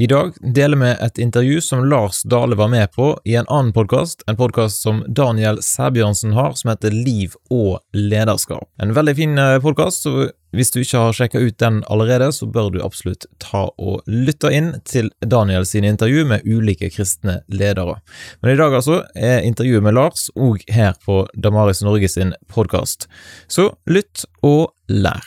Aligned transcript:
I 0.00 0.06
dag 0.06 0.34
deler 0.54 0.78
vi 0.78 0.88
et 1.04 1.18
intervju 1.18 1.60
som 1.60 1.80
Lars 1.90 2.22
Dale 2.22 2.54
var 2.56 2.68
med 2.68 2.92
på 2.92 3.18
i 3.24 3.34
en 3.34 3.48
annen 3.48 3.72
podkast, 3.74 4.22
en 4.30 4.36
podkast 4.38 4.82
som 4.82 5.00
Daniel 5.08 5.58
Sæbjørnsen 5.62 6.36
har, 6.36 6.52
som 6.54 6.70
heter 6.70 6.94
Liv 6.94 7.34
og 7.50 7.80
lederskap. 7.90 8.68
En 8.78 8.94
veldig 8.94 9.14
fin 9.18 9.34
eh, 9.42 9.56
podkast, 9.58 10.06
så 10.06 10.28
hvis 10.54 10.70
du 10.70 10.78
ikke 10.84 11.02
har 11.02 11.18
sjekka 11.18 11.42
ut 11.42 11.58
den 11.58 11.80
allerede, 11.90 12.30
så 12.30 12.46
bør 12.46 12.70
du 12.76 12.78
absolutt 12.86 13.26
ta 13.42 13.64
og 13.74 14.06
lytte 14.06 14.52
inn 14.54 14.70
til 14.86 15.10
Daniel 15.18 15.66
sine 15.66 15.90
intervju 15.90 16.28
med 16.30 16.46
ulike 16.46 16.92
kristne 16.94 17.40
ledere. 17.50 17.98
Men 18.38 18.54
i 18.54 18.60
dag 18.62 18.78
altså 18.78 19.00
er 19.18 19.42
intervjuet 19.50 19.82
med 19.82 19.98
Lars 19.98 20.28
òg 20.38 20.62
her 20.70 20.94
på 21.02 21.24
Damaris 21.34 21.82
Norge 21.82 22.14
sin 22.14 22.36
podkast. 22.46 23.10
Så 23.50 23.72
lytt 23.90 24.28
og 24.46 24.68
lær. 24.86 25.26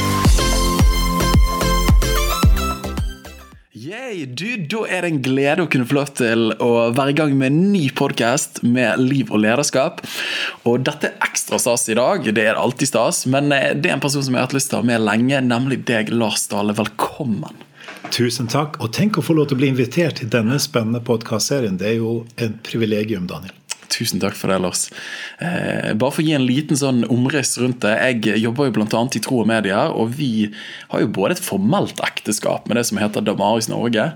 Yay, 3.91 4.23
du, 4.25 4.45
Da 4.71 4.85
er 4.87 5.03
det 5.03 5.09
en 5.09 5.17
glede 5.25 5.63
å 5.65 5.67
kunne 5.67 5.83
få 5.89 5.97
lov 5.97 6.11
til 6.15 6.53
å 6.63 6.67
være 6.95 7.11
i 7.11 7.15
gang 7.17 7.33
med 7.35 7.49
en 7.49 7.73
ny 7.73 7.81
podkast 7.91 8.61
med 8.63 9.01
liv 9.01 9.33
og 9.33 9.41
lederskap. 9.43 9.99
Og 10.63 10.85
Dette 10.87 11.09
er 11.09 11.25
ekstra 11.27 11.59
stas 11.59 11.83
i 11.91 11.97
dag. 11.99 12.23
Det 12.23 12.45
er 12.53 12.59
alltid 12.61 12.87
stas. 12.87 13.25
Men 13.27 13.51
eh, 13.51 13.73
det 13.75 13.91
er 13.91 13.97
en 13.97 14.03
person 14.05 14.23
som 14.23 14.37
jeg 14.37 14.39
har 14.39 14.47
hatt 14.47 14.55
lyst 14.55 14.71
til 14.71 14.79
å 14.79 14.83
ha 14.85 14.87
med 14.93 15.03
lenge, 15.03 15.41
nemlig 15.43 15.81
deg, 15.89 16.13
Lars 16.15 16.45
Dale. 16.53 16.77
Velkommen. 16.77 17.65
Tusen 18.15 18.47
takk. 18.53 18.79
Og 18.79 18.93
tenk 18.95 19.19
å 19.19 19.25
få 19.27 19.35
lov 19.35 19.49
til 19.49 19.59
å 19.59 19.63
bli 19.65 19.73
invitert 19.73 20.21
til 20.21 20.31
denne 20.31 20.61
spennende 20.63 21.03
podkastserien. 21.03 21.75
Det 21.81 21.91
er 21.91 21.99
jo 21.99 22.21
en 22.39 22.55
privilegium, 22.63 23.27
Daniel. 23.27 23.57
Tusen 23.91 24.21
takk 24.23 24.37
for 24.39 24.51
det, 24.51 24.59
Lars. 24.63 24.85
Eh, 25.43 25.91
bare 25.99 26.13
for 26.13 26.23
å 26.23 26.25
gi 26.25 26.35
en 26.37 26.45
liten 26.47 26.79
sånn 26.79 27.03
omriss 27.11 27.57
rundt 27.59 27.81
det. 27.83 27.93
Jeg 27.99 28.39
jobber 28.41 28.69
jo 28.69 28.75
bl.a. 28.77 29.01
i 29.03 29.21
Tro 29.23 29.41
og 29.43 29.49
Media, 29.49 29.83
og 29.91 30.13
vi 30.15 30.49
har 30.93 31.03
jo 31.03 31.11
både 31.11 31.35
et 31.35 31.43
formelt 31.43 31.99
ekteskap 32.05 32.69
med 32.69 32.79
det 32.79 32.85
som 32.87 33.01
heter 33.01 33.25
Damaris 33.25 33.67
Norge, 33.71 34.07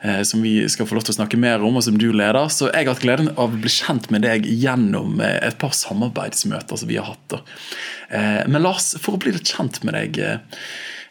eh, 0.00 0.22
som 0.26 0.44
vi 0.44 0.56
skal 0.72 0.88
få 0.88 0.96
lov 0.96 1.08
til 1.08 1.16
å 1.16 1.18
snakke 1.20 1.40
mer 1.40 1.64
om, 1.66 1.76
og 1.76 1.84
som 1.86 1.98
du 2.00 2.08
leder. 2.10 2.48
Så 2.52 2.70
jeg 2.70 2.86
har 2.86 2.94
hatt 2.94 3.04
gleden 3.04 3.32
av 3.36 3.50
å 3.50 3.60
bli 3.60 3.72
kjent 3.72 4.08
med 4.14 4.24
deg 4.24 4.48
gjennom 4.48 5.20
eh, 5.20 5.36
et 5.50 5.60
par 5.60 5.76
samarbeidsmøter 5.76 6.80
som 6.80 6.90
vi 6.90 7.00
har 7.00 7.12
hatt. 7.12 7.40
Eh, 8.10 8.40
men 8.48 8.64
Lars, 8.64 8.94
for 9.02 9.16
å 9.16 9.22
bli 9.22 9.36
litt 9.36 9.52
kjent 9.52 9.82
med 9.84 9.98
deg 9.98 10.22
eh, 10.24 10.64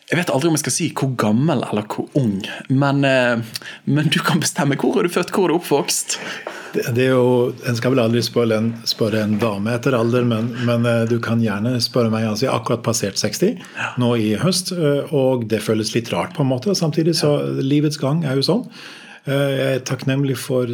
jeg 0.10 0.18
vet 0.18 0.32
aldri 0.34 0.50
om 0.50 0.56
jeg 0.58 0.64
skal 0.64 0.74
si 0.74 0.86
hvor 0.98 1.12
gammel 1.22 1.60
eller 1.68 1.86
hvor 1.86 2.08
ung, 2.18 2.40
men, 2.74 3.04
eh, 3.06 3.42
men 3.86 4.08
du 4.10 4.18
kan 4.26 4.42
bestemme. 4.42 4.78
Hvor 4.80 4.98
er 4.98 5.06
du 5.06 5.14
født, 5.14 5.30
hvor 5.36 5.46
er 5.46 5.54
du 5.54 5.60
oppvokst? 5.60 6.16
Det, 6.74 6.86
det 6.98 7.04
er 7.04 7.14
jo, 7.14 7.54
En 7.70 7.78
skal 7.78 7.94
vel 7.94 8.02
aldri 8.02 8.24
spørre 8.26 8.58
en, 8.58 8.72
spørre 8.90 9.22
en 9.22 9.38
dame 9.42 9.76
etter 9.78 9.94
alder, 9.94 10.26
men, 10.26 10.50
men, 10.66 10.88
eh, 10.90 11.06
du 11.10 11.20
kan 11.22 11.44
gjerne 11.46 11.76
spørre 11.86 12.10
meg. 12.10 12.26
altså 12.26 12.48
Jeg 12.48 12.52
har 12.56 12.64
akkurat 12.64 12.86
passert 12.86 13.22
60 13.22 13.62
nå 14.02 14.12
i 14.18 14.34
høst, 14.42 14.74
eh, 14.74 15.14
og 15.14 15.46
det 15.52 15.62
føles 15.62 15.94
litt 15.94 16.10
rart 16.14 16.34
på 16.34 16.42
en 16.42 16.52
måte. 16.56 16.74
Samtidig 16.74 17.14
så 17.22 17.36
livets 17.62 18.02
gang 18.02 18.26
er 18.26 18.42
jo 18.42 18.50
sånn. 18.50 18.66
Jeg 19.30 19.66
er 19.76 19.82
takknemlig 19.86 20.40
for 20.42 20.72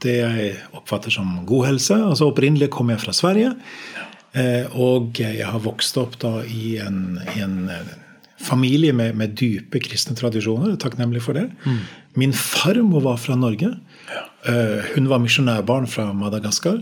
det 0.00 0.20
jeg 0.22 0.52
oppfatter 0.72 1.12
som 1.12 1.42
god 1.44 1.66
helse. 1.66 1.98
altså 2.00 2.30
Opprinnelig 2.30 2.70
kom 2.72 2.88
jeg 2.88 3.02
fra 3.02 3.12
Sverige, 3.12 3.50
og 4.72 5.18
jeg 5.20 5.44
har 5.44 5.60
vokst 5.60 5.98
opp 6.00 6.14
da 6.22 6.38
i 6.46 6.78
en, 6.80 7.18
i 7.34 7.42
en 7.44 7.58
familie 8.40 8.92
med, 8.96 9.14
med, 9.18 9.36
dype 9.38 9.82
kristne 9.84 10.16
tradisjoner. 10.18 10.74
Takknemlig 10.80 11.22
for 11.24 11.36
det. 11.36 11.46
Mm. 11.64 11.80
Min 12.18 12.34
farmor 12.36 13.04
var 13.04 13.20
fra 13.22 13.36
Norge. 13.38 13.74
Ja. 14.10 14.26
Uh, 14.48 14.92
hun 14.94 15.08
var 15.10 15.22
misjonærbarn 15.22 15.88
fra 15.90 16.10
Madagaskar. 16.16 16.80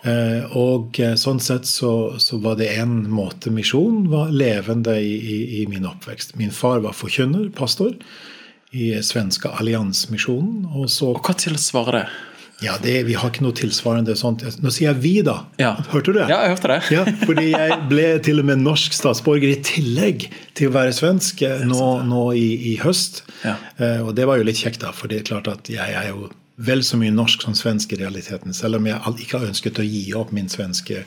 Uh, 0.00 0.56
og 0.56 0.96
uh, 1.00 1.12
sånn 1.20 1.40
sett 1.44 1.68
så, 1.68 1.92
så, 2.22 2.38
var 2.40 2.56
det 2.60 2.70
en 2.80 3.02
måte 3.12 3.52
misjon 3.52 4.06
var 4.12 4.32
levende 4.32 4.96
i, 4.96 5.12
i, 5.18 5.38
i, 5.60 5.66
min 5.68 5.88
oppvekst. 5.88 6.36
Min 6.40 6.54
far 6.54 6.80
var 6.84 6.96
forkynner, 6.96 7.50
pastor, 7.56 7.96
i 8.70 8.92
svenske 9.04 9.50
Alliansmisjonen. 9.60 10.70
Og, 10.72 10.88
så, 10.92 11.14
og 11.14 11.24
hva 11.26 11.36
tilsvarer 11.36 12.00
det? 12.00 12.08
Ja, 12.60 12.74
det, 12.82 12.94
Vi 13.08 13.16
har 13.16 13.30
ikke 13.32 13.44
noe 13.44 13.56
tilsvarende 13.56 14.14
sånt. 14.18 14.44
Nå 14.60 14.72
sier 14.72 14.90
jeg 14.90 15.00
'vi', 15.00 15.22
da. 15.24 15.36
Ja. 15.60 15.72
Hørte 15.92 16.12
du 16.12 16.18
det? 16.18 16.26
Ja, 16.28 16.42
jeg 16.44 16.56
hørte 16.56 16.68
det. 16.68 16.80
ja, 16.96 17.04
fordi 17.24 17.46
jeg 17.54 17.78
ble 17.88 18.08
til 18.24 18.42
og 18.42 18.48
med 18.50 18.60
norsk 18.60 18.96
statsborger 18.96 19.48
i 19.48 19.62
tillegg 19.64 20.28
til 20.58 20.68
å 20.68 20.74
være 20.76 20.92
svensk 20.96 21.42
eh, 21.46 21.64
nå, 21.64 21.88
nå 22.04 22.26
i, 22.36 22.74
i, 22.74 22.76
høst. 22.82 23.24
Ja. 23.44 23.56
Uh, 23.80 24.10
og 24.10 24.14
det 24.18 24.28
var 24.28 24.40
jo 24.40 24.44
litt 24.44 24.60
kjekt, 24.60 24.82
da, 24.84 24.92
for 24.92 25.08
det 25.08 25.22
er 25.22 25.30
klart 25.32 25.48
at 25.48 25.72
jeg 25.72 25.96
er 25.96 26.12
jo 26.12 26.28
vel 26.60 26.84
så 26.84 26.98
mye 27.00 27.14
norsk 27.14 27.46
som 27.46 27.56
svensk 27.56 27.94
i 27.96 28.00
realiteten. 28.02 28.52
Selv 28.52 28.76
om 28.76 28.86
jeg 28.86 29.00
ikke 29.24 29.40
har 29.40 29.48
ønsket 29.48 29.80
å 29.80 29.86
gi 29.86 30.04
opp 30.18 30.34
min 30.36 30.50
svenske 30.52 31.06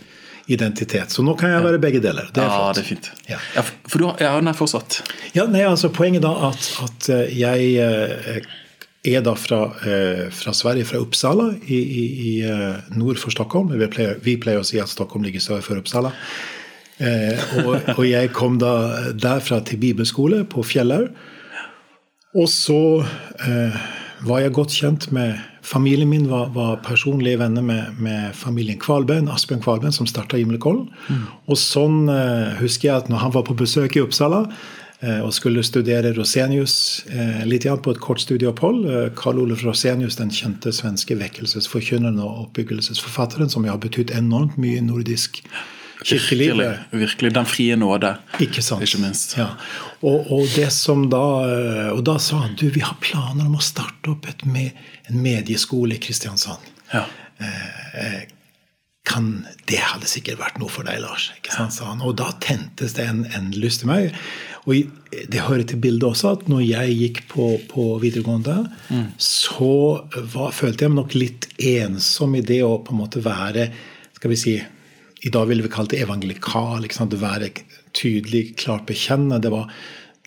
identitet. 0.52 1.14
Så 1.14 1.24
nå 1.24 1.38
kan 1.40 1.53
jeg 1.53 1.64
være 1.64 1.80
begge 1.80 2.02
deler. 2.03 2.28
Det 2.34 2.41
er 2.41 2.50
ja, 2.50 2.58
flott. 2.58 2.75
det 2.75 2.81
er 2.81 2.90
fint. 2.90 3.12
Ja. 3.30 3.38
ja 3.56 3.64
for 3.64 4.02
du 4.02 4.08
har, 4.09 4.18
ja, 4.20 4.34
nei, 4.44 4.56
fortsatt. 4.58 5.03
Ja, 5.38 5.46
nei, 5.47 5.64
altså 5.70 5.94
Poenget 5.94 6.25
da 6.25 6.34
at, 6.50 6.68
at 6.84 7.09
eh, 7.14 7.38
jeg 7.38 8.41
er 9.03 9.24
da 9.24 9.34
fra, 9.36 9.62
eh, 9.84 10.30
fra, 10.31 10.53
Sverige, 10.56 10.88
fra 10.88 11.02
Uppsala 11.03 11.50
i, 11.68 11.78
i, 11.78 12.03
i 12.30 12.34
eh, 12.47 12.84
nord 12.96 13.19
for 13.19 13.36
Stockholm. 13.36 13.74
Vi 13.75 13.88
pleier, 13.91 14.19
vi 14.24 14.38
pleier, 14.40 14.64
å 14.64 14.68
si 14.68 14.80
at 14.80 14.91
Stockholm 14.91 15.25
ligger 15.28 15.44
sør 15.44 15.64
for 15.66 15.81
Uppsala. 15.81 16.14
Eh, 17.03 17.41
og, 17.64 17.74
og, 17.97 18.06
jeg 18.08 18.31
kom 18.36 18.59
da 18.62 19.12
derfra 19.12 19.59
til 19.68 19.81
bibelskole 19.81 20.44
på 20.47 20.64
Fjellhaug. 20.64 21.12
Og 22.34 22.47
så 22.50 22.84
eh, 23.46 23.81
var 24.25 24.41
jeg 24.41 24.56
godt 24.56 24.78
kjent 24.78 25.12
med 25.16 25.41
Familien 25.64 26.09
min 26.12 26.25
var, 26.28 26.50
var 26.52 26.81
personlige 26.84 27.40
venner 27.40 27.64
med, 27.64 28.00
med 28.03 28.34
familien 28.35 28.80
Kvalbein, 28.80 29.30
Asbjørn 29.31 29.62
Kvalbein, 29.64 29.94
som 29.96 30.08
starta 30.09 30.35
Gimlekollen. 30.35 30.90
Mm. 31.08 31.22
Og 31.47 31.59
sånn 31.59 32.09
eh, 32.12 32.58
husker 32.59 32.90
jeg 32.90 32.96
at 32.97 33.12
når 33.12 33.22
han 33.22 33.35
var 33.38 33.46
på 33.47 33.56
besøk 33.56 33.96
i 33.96 34.03
Uppsala, 34.03 34.41
og 35.25 35.34
skulle 35.36 35.64
studere 35.66 36.14
Rosenius 36.16 37.03
eh, 37.12 37.44
litt 37.50 37.66
på 37.66 37.94
et 37.94 38.02
kort 38.03 38.24
studieopphold. 38.24 38.81
Eh, 38.88 39.06
Karl 39.19 39.41
Olof 39.44 39.64
Rosenius, 39.66 40.18
den 40.19 40.31
kjente 40.31 40.72
svenske 40.75 41.18
vekkelsesforkynneren 41.19 42.22
og 42.24 42.47
oppbyggelsesforfatteren, 42.47 43.52
som 43.52 43.68
har 43.68 43.81
betydd 43.84 44.14
enormt 44.16 44.56
mye 44.62 44.80
i 44.80 44.86
nordisk 44.86 45.41
kirkeliv. 46.03 46.53
Virkelig, 46.56 47.02
virkelig. 47.06 47.34
Den 47.36 47.50
frie 47.50 47.80
nåde, 47.80 48.16
ikke, 48.44 48.64
sant? 48.66 48.84
ikke 48.84 49.02
minst. 49.03 49.38
Ja. 49.40 49.53
Og, 50.03 50.31
og, 50.31 50.47
det 50.56 50.69
som 50.75 51.08
da, 51.12 51.24
og 51.94 52.03
da 52.08 52.18
sa 52.20 52.44
han 52.44 52.58
du, 52.59 52.68
vi 52.75 52.84
har 52.84 52.97
planer 53.03 53.47
om 53.47 53.56
å 53.59 53.64
starte 53.64 54.12
opp 54.12 54.28
med, 54.44 54.75
en 55.08 55.20
medieskole 55.24 55.96
i 55.96 56.03
Kristiansand. 56.03 56.72
Ja. 56.94 57.06
Eh, 57.40 58.24
kan, 59.03 59.46
det 59.68 59.81
hadde 59.84 60.08
sikkert 60.08 60.40
vært 60.40 60.59
noe 60.62 60.72
for 60.72 60.88
deg, 60.88 61.02
Lars. 61.03 61.28
ikke 61.35 61.52
sant, 61.52 61.75
sa 61.75 61.90
han. 61.91 62.03
Og 62.06 62.16
da 62.20 62.30
tentes 62.44 62.96
det 62.96 63.08
en, 63.09 63.25
en 63.35 63.52
lyst 63.56 63.84
til 63.84 63.91
meg. 63.91 64.16
Og 64.63 64.78
det 65.12 65.41
hører 65.44 65.66
til 65.68 65.81
bildet 65.84 66.06
også 66.07 66.29
at 66.38 66.46
når 66.51 66.62
jeg 66.63 67.00
gikk 67.00 67.18
på, 67.31 67.47
på 67.69 67.88
videregående, 68.00 68.62
mm. 68.88 69.09
så 69.19 69.74
var, 70.34 70.53
følte 70.56 70.85
jeg 70.85 70.94
meg 70.94 71.01
nok 71.01 71.18
litt 71.18 71.50
ensom 71.59 72.38
i 72.40 72.46
det 72.46 72.62
å 72.63 72.78
på 72.84 72.96
en 72.96 73.02
måte 73.02 73.23
være 73.23 73.68
skal 74.16 74.31
vi 74.31 74.40
si, 74.40 74.53
I 75.28 75.31
dag 75.35 75.50
ville 75.50 75.66
vi 75.66 75.72
kalt 75.72 75.91
det 75.91 76.00
evangelikal. 76.03 76.85
ikke 76.85 76.96
sant, 76.96 77.16
Være 77.19 77.50
tydelig, 77.91 78.56
klart 78.56 78.85
bekjennende. 78.88 79.41
Det 79.44 79.52
var, 79.52 79.68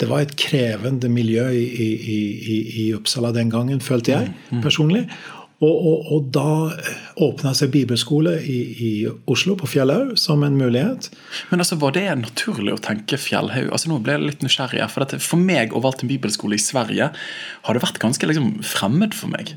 det 0.00 0.08
var 0.10 0.20
et 0.20 0.34
krevende 0.36 1.08
miljø 1.08 1.46
i, 1.48 1.64
i, 1.64 1.88
i, 2.36 2.58
i, 2.82 2.84
Uppsala 2.96 3.32
den 3.32 3.48
gangen, 3.52 3.80
følte 3.80 4.12
jeg 4.12 4.28
mm. 4.28 4.58
mm. 4.58 4.62
personlig. 4.64 5.06
Og, 5.64 5.72
og, 5.72 6.08
og, 6.12 6.24
da 6.36 6.48
åpna 7.24 7.54
seg 7.56 7.70
bibelskole 7.72 8.34
i, 8.44 8.56
i, 8.76 8.90
Oslo, 9.32 9.54
på 9.56 9.70
Fjellhaug, 9.72 10.10
som 10.20 10.42
en 10.44 10.58
mulighet. 10.58 11.08
Men 11.48 11.64
altså, 11.64 11.78
Var 11.80 11.94
det 11.96 12.02
naturlig 12.20 12.74
å 12.74 12.80
tenke 12.84 13.16
Fjellhaug? 13.16 13.70
Altså, 13.72 13.88
nå 13.88 13.96
ble 14.04 14.18
jeg 14.18 14.24
litt 14.26 14.44
nysgjerrig. 14.44 14.82
For, 14.92 15.06
dette, 15.06 15.20
for 15.24 15.40
meg 15.40 15.72
å 15.72 15.80
valgte 15.80 16.04
en 16.04 16.12
bibelskole 16.12 16.58
i 16.58 16.60
Sverige 16.60 17.08
har 17.08 17.78
det 17.78 17.82
vært 17.86 18.00
ganske 18.02 18.28
liksom, 18.28 18.50
fremmed 18.68 19.16
for 19.16 19.32
meg. 19.32 19.54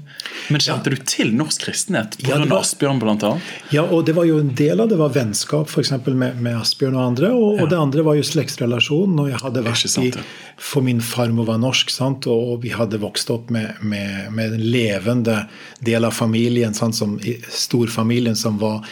Men 0.47 0.63
kjente 0.63 0.93
ja. 0.93 0.95
du 0.95 1.03
til 1.03 1.33
norsk 1.35 1.65
kristenhet 1.65 2.15
pga. 2.21 2.39
Ja, 2.45 2.47
Asbjørn 2.61 3.03
bl.a.? 3.03 3.33
Ja, 3.75 3.83
og 3.83 4.07
det 4.07 4.15
var 4.15 4.29
jo 4.29 4.39
en 4.39 4.53
del 4.55 4.79
av 4.79 4.87
det 4.93 5.01
var 5.01 5.11
vennskap 5.17 5.67
f.eks. 5.67 5.91
Med, 6.07 6.39
med 6.39 6.61
Asbjørn 6.61 6.95
og 6.95 7.03
andre. 7.09 7.33
Og, 7.35 7.57
ja. 7.57 7.65
og, 7.65 7.73
det 7.73 7.81
andre 7.81 8.07
var 8.07 8.15
jo 8.15 8.23
slektsrelasjon. 8.23 9.19
Og 9.19 9.33
jeg 9.33 9.43
hadde 9.43 9.65
vært 9.67 9.83
sant, 9.91 10.15
i, 10.23 10.55
For 10.63 10.85
min 10.85 11.03
farmor 11.03 11.51
var 11.51 11.59
norsk, 11.59 11.91
sant? 11.91 12.31
og 12.31 12.63
vi 12.63 12.71
hadde 12.71 13.03
vokst 13.03 13.35
opp 13.35 13.51
med, 13.51 13.83
med, 13.83 14.31
med 14.31 14.55
en 14.55 14.65
levende 14.71 15.41
del 15.89 16.07
av 16.07 16.15
familien, 16.15 16.77
sånn 16.77 16.95
som 16.95 17.17
storfamilien 17.49 18.37
som 18.37 18.59
var, 18.61 18.85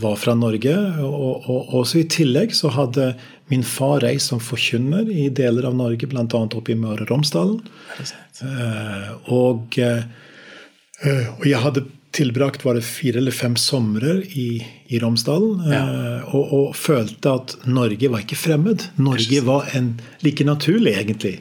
var 0.00 0.16
fra 0.20 0.34
Norge. 0.38 0.74
Og, 1.04 1.48
og, 1.50 1.74
også 1.82 2.02
I 2.02 2.08
tillegg 2.10 2.54
så 2.56 2.72
hadde 2.74 3.12
min 3.52 3.64
far 3.66 4.00
reist 4.04 4.32
som 4.32 4.40
forkynner 4.42 5.10
i 5.12 5.28
deler 5.34 5.68
av 5.68 5.76
Norge, 5.76 6.08
bl.a. 6.08 6.24
oppe 6.24 6.72
i 6.72 6.78
Møre 6.78 7.04
og 7.04 7.12
Romsdalen. 7.12 7.60
Eh, 8.00 9.10
og, 9.34 9.78
eh, 9.78 11.28
og 11.36 11.46
jeg 11.48 11.62
hadde 11.66 11.84
tilbrakt 12.14 12.64
var 12.64 12.78
det 12.78 12.86
fire 12.86 13.18
eller 13.18 13.34
fem 13.34 13.56
somre 13.58 14.20
i, 14.38 14.48
i 14.86 15.00
Romsdalen. 15.02 15.62
Eh, 15.66 16.34
og, 16.34 16.52
og 16.58 16.76
følte 16.78 17.34
at 17.40 17.56
Norge 17.66 18.10
var 18.12 18.24
ikke 18.24 18.38
fremmed. 18.38 18.88
Norge 19.02 19.42
var 19.46 19.70
en, 19.74 19.94
like 20.24 20.46
naturlig, 20.46 20.94
egentlig. 21.02 21.38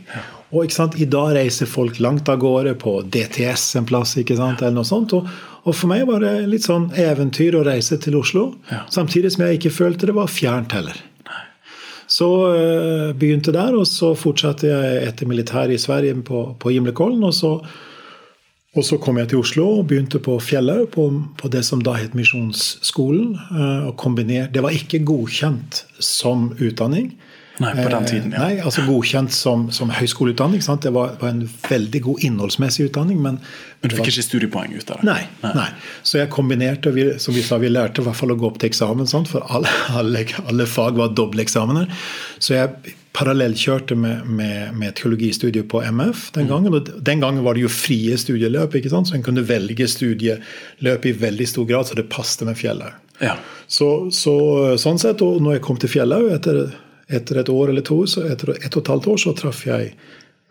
Og 0.54 0.70
sant, 0.70 0.94
I 1.02 1.08
dag 1.10 1.32
reiser 1.34 1.66
folk 1.66 1.98
langt 2.04 2.30
av 2.30 2.38
gårde 2.44 2.76
på 2.82 3.00
DTS 3.10 3.72
en 3.80 3.88
plass. 3.90 4.14
ikke 4.22 4.38
sant, 4.38 4.62
eller 4.62 4.76
noe 4.76 4.86
sånt, 4.86 5.16
og, 5.18 5.26
og 5.64 5.74
for 5.74 5.90
meg 5.90 6.06
var 6.06 6.22
det 6.22 6.34
litt 6.52 6.68
sånn 6.68 6.92
eventyr 6.94 7.58
å 7.58 7.64
reise 7.66 7.98
til 7.98 8.20
Oslo. 8.20 8.52
Samtidig 8.94 9.34
som 9.34 9.48
jeg 9.48 9.58
ikke 9.58 9.74
følte 9.74 10.12
det 10.12 10.16
var 10.18 10.30
fjernt 10.30 10.76
heller. 10.78 11.00
Så 12.14 12.28
øh, 12.54 13.16
begynte 13.18 13.54
der, 13.56 13.74
og 13.74 13.88
så 13.90 14.12
fortsatte 14.14 14.70
jeg 14.70 15.02
etter 15.08 15.26
militæret 15.26 15.74
i 15.74 15.82
Sverige 15.82 16.20
på, 16.22 16.44
på 16.60 16.74
Gimlekollen. 16.76 17.24
Og 17.26 17.34
så, 17.34 17.56
og 18.76 18.86
så 18.86 19.00
kom 19.02 19.18
jeg 19.18 19.32
til 19.32 19.42
Oslo 19.42 19.70
og 19.80 19.88
begynte 19.90 20.22
på 20.22 20.36
Fjellhaug, 20.44 20.92
på, 20.94 21.08
på, 21.40 21.50
det 21.50 21.64
som 21.66 21.82
da 21.82 21.96
het 21.98 22.14
Misjonsskolen. 22.14 23.34
Øh, 23.50 23.88
og 23.88 23.98
kombiner, 23.98 24.52
Det 24.54 24.62
var 24.62 24.76
ikke 24.76 25.02
godkjent 25.08 25.86
som 25.98 26.52
utdanning. 26.60 27.16
Nei, 27.62 27.74
på 27.78 27.90
den 27.90 28.06
tiden, 28.10 28.32
ja. 28.34 28.48
Nei, 28.48 28.54
altså 28.66 28.82
Godkjent 28.88 29.34
som, 29.36 29.68
som 29.76 29.92
høyskoleutdanning. 29.94 30.64
Sant? 30.66 30.82
Det 30.88 30.94
var, 30.96 31.14
var, 31.22 31.36
en 31.36 31.44
veldig 31.70 32.02
god 32.08 32.26
innholdsmessig 32.26 32.88
utdanning. 32.88 33.20
Men, 33.22 33.38
men 33.38 33.92
du 33.92 33.94
fikk 33.94 34.08
var... 34.08 34.10
ikke 34.16 34.26
studiepoeng 34.26 34.74
ut 34.74 34.90
av 34.90 35.04
det? 35.04 35.10
Nei, 35.12 35.20
nei. 35.44 35.54
nei. 35.60 35.68
Så 36.02 36.18
jeg 36.18 36.32
kombinerte, 36.34 36.94
vi, 36.96 37.12
som 37.22 37.38
vi 37.38 37.46
sa, 37.46 37.62
vi 37.62 37.70
lærte 37.70 38.02
i 38.02 38.08
hvert 38.08 38.18
fall 38.18 38.34
å 38.34 38.40
gå 38.42 38.50
opp 38.50 38.58
til 38.62 38.72
eksamen, 38.72 39.10
sant? 39.10 39.30
for 39.30 39.46
alle, 39.54 39.70
alle, 39.94 40.26
alle 40.48 40.68
fag 40.70 40.98
var 40.98 41.14
dobbelteksamener. 41.14 41.94
Så 42.42 42.58
jeg 42.58 42.98
parallellkjørte 43.14 43.96
med, 44.02 44.26
med, 44.26 44.74
med 44.74 44.96
teologistudiet 44.98 45.68
på 45.70 45.84
MF 45.86 46.32
den 46.34 46.48
mm. 46.48 46.50
gangen. 46.50 46.74
Og 46.74 46.90
den 47.06 47.22
gangen 47.22 47.46
var 47.46 47.54
det 47.54 47.68
jo 47.68 47.72
frie 47.72 48.18
studieløp, 48.18 48.80
ikke 48.80 48.92
sant? 48.94 49.12
så 49.12 49.18
en 49.20 49.26
kunne 49.26 49.46
velge 49.46 49.88
studieløp 49.94 51.06
i 51.06 51.14
veldig 51.22 51.48
stor 51.54 51.70
grad, 51.70 51.86
så 51.86 52.00
det 52.00 52.10
passet 52.10 52.48
med 52.50 52.58
Fjellhaug. 52.58 52.98
Ja. 53.22 53.38
Så, 53.70 54.10
så, 54.12 54.34
sånn 54.82 54.98
sett, 55.00 55.22
og 55.22 55.38
når 55.46 55.60
jeg 55.60 55.64
kom 55.68 55.78
til 55.80 55.94
Fjellhaug 55.94 56.34
etter 56.34 56.66
etter 57.16 57.40
et 57.42 57.50
år 57.54 57.72
eller 57.72 57.86
to, 57.86 58.04
så 58.10 58.26
etter 58.28 58.56
et 58.58 58.74
og 58.74 58.82
et 58.82 58.92
halvt 58.94 59.10
år, 59.14 59.22
så 59.24 59.34
traff 59.38 59.66
jeg 59.68 59.94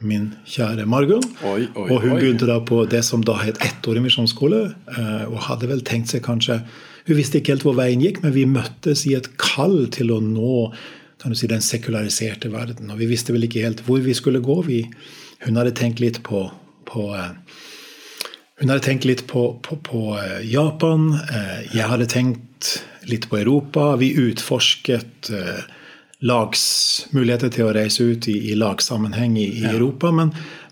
min 0.06 0.32
kjære 0.48 0.86
Margunn. 0.86 1.24
Og 1.44 1.98
hun 2.02 2.16
begynte 2.16 2.48
da 2.48 2.58
på 2.64 2.82
det 2.90 3.02
som 3.06 3.22
da 3.24 3.36
het 3.42 3.60
ettårig 3.64 4.02
misjonsskole. 4.04 4.62
Eh, 4.96 5.24
og 5.30 5.38
hadde 5.48 5.70
vel 5.70 5.84
tenkt 5.86 6.12
seg 6.12 6.24
kanskje 6.26 6.62
Hun 7.02 7.16
visste 7.18 7.40
ikke 7.40 7.56
helt 7.56 7.64
hvor 7.66 7.74
veien 7.74 7.98
gikk, 7.98 8.20
men 8.22 8.30
vi 8.30 8.44
møttes 8.46 9.00
i 9.10 9.16
et 9.18 9.26
kall 9.34 9.88
til 9.90 10.12
å 10.14 10.20
nå 10.22 10.68
kan 11.18 11.32
du 11.32 11.38
si, 11.38 11.48
den 11.50 11.62
sekulariserte 11.62 12.46
verden. 12.52 12.92
Og 12.94 13.00
vi 13.00 13.08
visste 13.10 13.34
vel 13.34 13.48
ikke 13.48 13.64
helt 13.64 13.82
hvor 13.86 13.98
vi 14.04 14.14
skulle 14.14 14.38
gå. 14.38 14.60
Vi, 14.68 14.84
hun 15.42 15.58
hadde 15.58 15.74
tenkt 15.74 15.98
litt 15.98 16.20
på, 16.22 16.44
på 16.86 17.08
eh, 17.18 17.32
hun 18.62 18.70
hadde 18.70 18.84
tenkt 18.86 19.08
litt 19.08 19.24
på, 19.26 19.48
på, 19.66 19.80
på, 19.82 20.02
eh, 20.20 20.46
Japan. 20.46 21.10
Jeg 21.74 21.90
hadde 21.90 22.06
tenkt 22.06 22.76
litt 23.10 23.26
på 23.26 23.40
Europa. 23.40 23.96
Vi 23.98 24.12
utforsket 24.28 25.32
lagsmuligheter 26.22 27.50
til 27.52 27.68
å 27.68 27.72
reise 27.74 28.04
ut 28.06 28.28
i, 28.30 28.36
i 28.52 28.58
lagsammenheng 28.58 29.36
i, 29.40 29.48
i 29.58 29.64
ja. 29.64 29.72
Europa. 29.74 30.12
Men, 30.14 30.30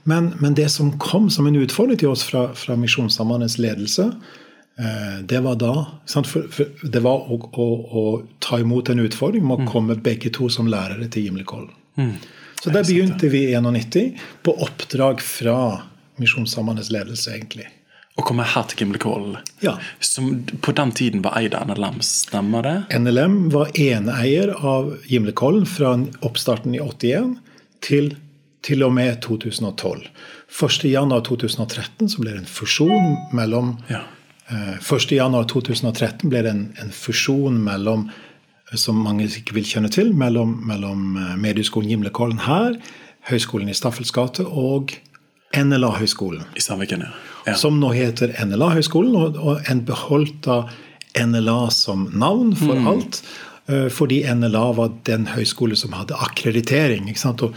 men, 0.09 0.33
men, 0.39 0.55
det 0.59 0.69
som 0.71 0.93
kom 0.99 1.31
som 1.31 1.49
en 1.51 1.59
utfordring 1.59 1.99
til 2.01 2.13
oss 2.13 2.23
fra, 2.27 2.49
fra 2.55 2.77
Misjonssambandes 2.79 3.59
ledelse, 3.59 4.11
eh, 4.79 5.17
det 5.27 5.43
var 5.47 5.59
da 5.61 5.75
for, 6.07 6.47
for 6.55 6.91
det 6.95 7.03
var 7.05 7.27
å, 7.27 7.41
å, 7.51 7.69
å, 8.03 8.05
ta 8.39 8.61
imot 8.63 8.93
en 8.93 9.03
utfordring 9.07 9.47
med 9.47 9.59
å 9.59 9.65
mm. 9.65 9.73
komme 9.73 9.99
begge 9.99 10.33
to 10.37 10.51
som 10.53 10.71
lærere 10.71 11.11
til 11.11 11.29
Gimlekollen. 11.29 11.75
Mm. 11.99 12.15
Så 12.61 12.71
der 12.71 12.85
begynte 12.85 13.29
vi 13.33 13.47
i 13.51 13.59
91 13.59 14.21
på 14.45 14.55
oppdrag 14.63 15.23
fra 15.25 15.59
Misjonssambandes 16.21 16.93
ledelse, 16.93 17.33
egentlig 17.33 17.71
å 18.19 18.25
komme 18.27 18.45
her 18.45 18.67
til 18.69 18.83
Gimlekollen, 18.83 19.37
ja. 19.63 19.77
som 20.03 20.33
på 20.63 20.75
den 20.77 20.93
tiden 20.97 21.23
var 21.25 21.39
eid 21.39 21.55
av 21.57 21.71
NLM, 21.71 22.01
stemmer 22.05 22.67
det? 22.67 22.75
NLM 22.99 23.37
var 23.55 23.71
eneeier 23.79 24.53
av 24.57 24.97
Gimlekollen 25.09 25.69
fra 25.69 25.95
oppstarten 26.27 26.75
i 26.75 26.83
81 26.83 27.37
til, 27.87 28.15
til 28.67 28.85
og 28.87 28.95
med 28.99 29.21
2012. 29.25 30.09
1.1.2013 30.51 32.11
så 32.11 32.23
ble 32.23 32.35
det 32.35 32.43
en 32.43 32.51
fusjon 32.51 33.15
mellom 33.37 33.77
ja. 33.91 34.03
eh, 34.51 34.75
1.1.2013 34.83 36.27
ble 36.27 36.43
det 36.43 36.55
en, 36.55 36.65
en, 36.83 36.91
fusjon 36.95 37.61
mellom 37.63 38.09
som 38.79 38.99
mange 39.03 39.29
ikke 39.31 39.55
vil 39.57 39.67
kjenne 39.67 39.91
til, 39.91 40.11
mellom, 40.15 40.59
mellom 40.67 41.15
eh, 41.15 41.37
Medieskolen 41.41 41.95
Gimlekollen 41.95 42.43
her, 42.49 42.75
Høgskolen 43.31 43.71
i 43.71 43.77
Staffels 43.77 44.13
gate 44.17 44.43
og 44.43 44.97
NLA-høgskolen. 45.57 46.45
I 46.55 46.63
Sandviken, 46.63 47.05
ja. 47.07 47.13
ja. 47.47 47.57
Som 47.59 47.81
nå 47.83 47.93
heter 47.97 48.35
NLA-høgskolen, 48.45 49.17
og, 49.17 49.63
en 49.71 49.85
beholdt 49.87 50.47
av 50.51 50.71
NLA 51.19 51.71
som 51.75 52.07
navn 52.15 52.55
for 52.59 52.79
mm. 52.79 52.91
alt. 52.91 53.23
Uh, 53.71 53.89
fordi 53.93 54.23
NLA 54.35 54.65
var 54.79 54.95
den 55.09 55.27
høyskole 55.35 55.79
som 55.79 55.95
hadde 55.99 56.19
akkreditering. 56.19 57.11
ikke 57.11 57.25
sant? 57.25 57.43
Og, 57.47 57.57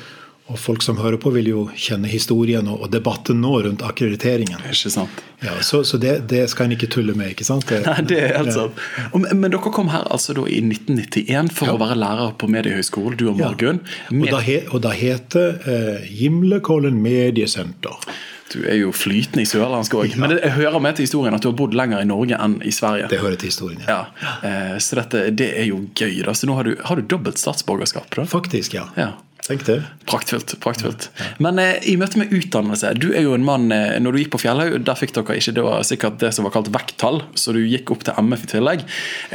og 0.54 0.60
folk 0.62 0.84
som 0.86 1.00
hører 1.02 1.18
på, 1.18 1.32
vil 1.34 1.48
jo 1.50 1.62
kjenne 1.74 2.10
historien 2.12 2.68
og, 2.70 2.86
debatten 2.94 3.40
nå 3.42 3.56
rundt 3.66 3.82
akkrediteringen. 3.86 4.62
Ikke 4.70 4.92
sant. 4.94 5.24
Ja, 5.44 5.56
så, 5.66 5.82
så 5.84 5.98
det, 5.98 6.28
det, 6.30 6.44
skal 6.52 6.70
en 6.70 6.76
ikke 6.76 6.92
tulle 6.94 7.16
med. 7.18 7.34
ikke 7.34 7.48
sant? 7.48 7.66
Det, 7.70 7.82
Nei, 7.90 8.04
det 8.08 8.20
er 8.22 8.36
helt 8.38 8.54
sant. 8.54 8.84
Men, 9.16 9.26
men 9.42 9.56
dere 9.56 9.74
kom 9.74 9.90
her 9.92 10.06
altså 10.14 10.36
da 10.38 10.46
i 10.46 10.62
1991 10.62 11.50
for 11.58 11.72
ja. 11.72 11.74
å 11.74 11.82
være 11.82 11.98
lærer 12.00 12.36
på 12.38 12.52
Mediehøgskolen, 12.54 13.18
du 13.18 13.26
og 13.32 13.42
Morgunn. 13.42 13.82
Ja. 14.12 14.20
Og, 14.20 14.30
da 14.30 14.44
he, 14.46 14.60
og 14.70 14.86
da 14.86 14.94
heter 14.94 15.58
uh, 15.66 16.06
Gimlekollen 16.22 17.02
mediesenter. 17.02 18.14
Du 18.54 18.62
er 18.70 18.78
jo 18.78 18.94
flytende 18.94 19.42
i 19.42 19.50
sørlandsk 19.50 19.98
òg. 19.98 20.14
Men 20.22 20.36
det, 20.36 20.44
jeg 20.46 20.58
hører 20.60 20.82
med 20.84 21.00
til 21.00 21.08
historien 21.08 21.34
at 21.34 21.42
du 21.42 21.50
har 21.50 21.58
bodd 21.58 21.74
lenger 21.78 22.04
i 22.04 22.08
Norge 22.08 22.38
enn 22.38 22.60
i 22.62 22.74
Sverige. 22.76 23.10
Det 23.10 23.24
hører 23.24 23.40
til 23.42 23.50
historien, 23.50 23.82
ja. 23.90 24.04
ja. 24.22 24.38
Eh, 24.46 24.76
så 24.84 25.02
dette, 25.02 25.26
det 25.34 25.50
er 25.58 25.72
jo 25.72 25.82
gøy. 25.98 26.22
da. 26.28 26.38
Så 26.38 26.50
nå 26.50 26.58
har 26.60 26.70
du, 26.70 26.76
har 26.86 27.00
du 27.00 27.08
dobbelt 27.10 27.42
statsborgerskap? 27.42 28.12
da? 28.14 28.28
Faktisk, 28.30 28.78
ja. 28.78 28.86
ja. 29.00 29.16
Tenk 29.44 29.66
det. 29.66 29.84
Praktfullt. 30.06 30.60
praktfullt. 30.60 31.10
Men 31.44 31.60
eh, 31.60 31.76
i 31.92 31.98
møte 32.00 32.20
med 32.20 32.32
utdannelse 32.32 32.94
Du 32.96 33.10
er 33.12 33.26
jo 33.26 33.34
en 33.36 33.44
mann 33.44 33.72
eh, 33.76 33.98
Når 34.00 34.16
du 34.16 34.20
gikk 34.22 34.32
på 34.38 34.40
Fjellhaug, 34.40 34.78
der 34.88 35.00
fikk 35.00 35.12
dere 35.18 35.36
ikke 35.36 35.56
det 35.58 35.66
var 35.66 35.84
sikkert 35.88 36.22
det 36.22 36.30
som 36.36 36.48
var 36.48 36.54
kalt 36.56 36.70
vekttall, 36.72 37.20
så 37.36 37.52
du 37.56 37.60
gikk 37.60 37.92
opp 37.92 38.06
til 38.08 38.16
MF 38.24 38.46
i 38.46 38.50
tillegg. 38.54 38.86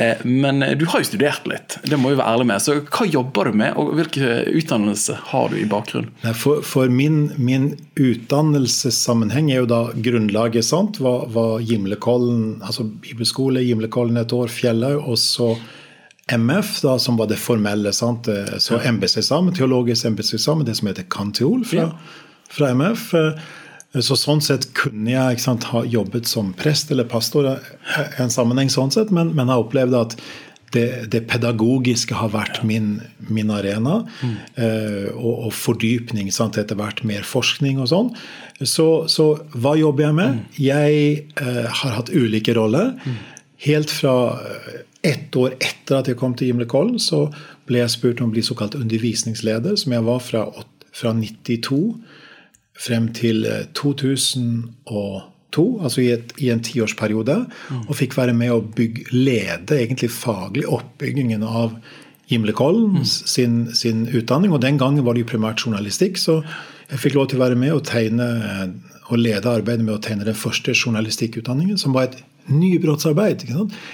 Eh, 0.01 0.25
men 0.25 0.65
eh, 0.65 0.73
du 0.81 0.87
har 0.89 1.03
jo 1.03 1.11
studert 1.11 1.45
litt, 1.51 1.77
det 1.85 1.99
må 2.01 2.15
vi 2.15 2.19
være 2.21 2.39
ærlig 2.39 2.49
med. 2.49 2.65
Så 2.65 2.79
hva 2.87 3.09
jobber 3.09 3.51
du 3.51 3.59
med, 3.61 3.77
og 3.77 3.93
hvilken 3.99 4.49
utdannelse 4.57 5.19
har 5.29 5.53
du 5.53 5.59
i 5.61 5.69
bakgrunnen? 5.69 6.13
For, 6.41 6.65
for 6.65 6.89
min, 6.93 7.27
min, 7.37 7.75
utdannelsessammenheng 7.99 9.51
er 9.53 9.63
jo 9.63 9.69
da 9.69 9.83
grunnlaget, 9.93 10.65
sant. 10.65 11.01
Var, 11.05 11.29
hva 11.35 11.47
Gimlekollen, 11.61 12.63
altså 12.65 12.87
bibelskole, 13.05 13.65
Gimlekollen 13.67 14.21
et 14.23 14.33
år, 14.33 14.49
Fjellhaug, 14.53 15.05
og 15.05 15.21
så 15.21 15.53
MF, 16.33 16.81
da, 16.85 16.99
som 16.99 17.17
var 17.17 17.31
det 17.31 17.39
formelle. 17.41 17.93
Sant? 17.97 18.29
Eh, 18.29 18.59
så 18.63 18.81
embetseksamen, 18.85 19.55
teologisk 19.57 20.09
embetseksamen, 20.11 20.67
det 20.69 20.77
som 20.79 20.91
heter 20.91 21.09
kantiol 21.13 21.65
fra, 21.69 21.91
fra, 22.53 22.73
MF. 22.77 23.07
Eh, 23.15 23.47
så 24.05 24.19
sånn 24.21 24.43
sett 24.45 24.69
kunne 24.77 25.15
jeg 25.15 25.41
sant, 25.41 25.71
ha 25.73 25.81
jobbet 25.89 26.29
som 26.29 26.53
prest 26.57 26.93
eller 26.93 27.09
pastor 27.09 27.49
i 27.55 27.55
en 28.21 28.33
sammenheng, 28.33 28.69
sånn 28.71 28.93
sett, 28.93 29.13
men, 29.15 29.33
men 29.37 29.49
har 29.49 29.65
opplevd 29.65 29.97
at 29.97 30.19
det, 30.75 31.09
det, 31.13 31.23
pedagogiske 31.31 32.13
har 32.19 32.29
vært 32.35 32.61
min, 32.69 32.99
min 33.33 33.49
arena. 33.55 34.03
Mm. 34.21 34.35
Eh, 34.61 35.07
og, 35.15 35.47
og, 35.47 35.53
fordypning. 35.57 36.29
Sant? 36.35 36.59
Etter 36.61 36.77
hvert 36.79 37.01
mer 37.09 37.25
forskning 37.25 37.81
og 37.81 37.89
sånn. 37.89 38.13
Så, 38.61 39.07
så, 39.09 39.31
hva 39.57 39.73
jobber 39.81 40.09
jeg 40.09 40.19
med? 40.19 40.37
Mm. 40.37 40.61
Jeg 40.61 41.01
eh, 41.41 41.65
har 41.81 41.97
hatt 41.97 42.13
ulike 42.13 42.53
roller. 42.59 42.93
Mm. 43.01 43.17
Helt 43.65 43.91
fra 43.91 44.15
ett 45.09 45.37
år 45.37 45.57
etter 45.57 45.99
at 45.99 46.09
jeg 46.11 46.19
kom 46.21 46.35
til 46.37 46.53
Gimlekollen, 46.53 46.99
så 47.03 47.27
ble 47.69 47.83
jeg 47.83 47.95
spurt 47.95 48.23
om 48.23 48.31
å 48.31 48.35
bli 48.37 48.45
såkalt 48.45 48.77
undervisningsleder, 48.79 49.77
som 49.81 49.95
jeg 49.95 50.07
var 50.07 50.23
fra, 50.25 50.47
fra 50.95 51.15
92 51.17 51.81
frem 52.79 53.09
til 53.17 53.47
2002, 53.75 54.89
eh, 54.89 55.85
altså 55.85 56.05
i, 56.05 56.11
et, 56.15 56.35
i 56.39 56.51
en 56.55 56.63
tiårsperiode. 56.63 57.41
Mm. 57.71 57.87
Og 57.87 57.97
fikk 57.99 58.17
være 58.19 58.37
med 58.37 58.55
å 58.55 58.61
bygge, 58.63 59.09
lede 59.15 59.81
egentlig 59.81 60.13
faglig 60.15 60.69
oppbyggingen 60.69 61.43
av 61.47 61.75
Gimlekollen 62.29 63.01
mm. 63.01 63.07
sin, 63.09 63.61
sin, 63.75 64.05
utdanning. 64.13 64.53
Og 64.53 64.63
den 64.63 64.79
gangen 64.81 65.07
var 65.07 65.17
det 65.17 65.25
jo 65.25 65.33
primært 65.33 65.65
journalistikk, 65.65 66.21
så 66.21 66.43
jeg 66.89 67.03
fikk 67.03 67.19
lov 67.19 67.31
til 67.31 67.41
å 67.41 67.47
være 67.47 67.59
med 67.59 67.75
og 67.75 67.85
tegne 67.89 68.29
og 69.09 69.21
lede 69.21 69.49
arbeidet 69.49 69.85
med 69.85 69.97
å 69.97 70.03
tegne 70.05 70.27
den 70.27 70.37
første 70.37 70.75
journalistikkutdanningen, 70.77 71.79
som 71.81 71.95
var 71.97 72.11
et 72.11 72.19
nybrottsarbeid. 72.49 73.45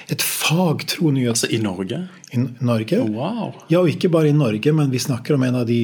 Et 0.08 0.22
fagtro 0.22 1.10
nyhets... 1.14 1.44
Altså 1.44 1.56
i 1.56 1.60
Norge? 1.62 2.00
I 2.32 2.42
Norge. 2.64 3.00
Wow. 3.04 3.54
Ja, 3.68 3.82
og 3.82 3.90
ikke 3.92 4.10
bare 4.12 4.30
i 4.30 4.36
Norge, 4.36 4.72
men 4.72 4.92
vi 4.92 5.02
snakker 5.02 5.36
om 5.36 5.46
en 5.46 5.60
av 5.62 5.68
de 5.68 5.82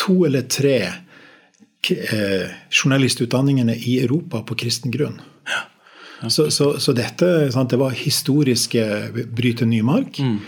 to 0.00 0.24
eller 0.26 0.46
tre 0.50 0.78
eh, 0.86 2.50
journalistutdanningene 2.70 3.76
i 3.76 4.00
Europa 4.04 4.42
på 4.46 4.58
kristen 4.64 4.94
grunn. 4.94 5.20
Ja. 5.50 5.64
Ja. 6.22 6.30
Så, 6.30 6.50
så, 6.50 6.80
så, 6.80 6.92
dette 6.96 7.52
sant, 7.52 7.70
det 7.70 7.80
var 7.80 7.96
historiske 7.98 8.84
bryte 9.34 9.66
ny 9.68 9.82
mark. 9.84 10.18
Mm. 10.18 10.38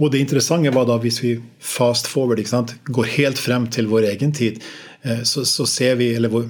Og 0.00 0.12
det 0.12 0.22
interessante 0.22 0.72
var 0.72 0.88
da, 0.88 0.96
hvis 1.02 1.20
vi 1.22 1.34
fast 1.60 2.08
forward 2.08 2.40
sant, 2.48 2.74
går 2.88 3.12
helt 3.18 3.38
frem 3.38 3.68
til 3.70 3.90
vår 3.90 4.08
egen 4.14 4.32
tid, 4.36 4.62
eh, 5.02 5.22
så, 5.28 5.44
så, 5.44 5.66
ser 5.68 5.98
vi 6.00 6.12
eller 6.16 6.32
vår, 6.32 6.48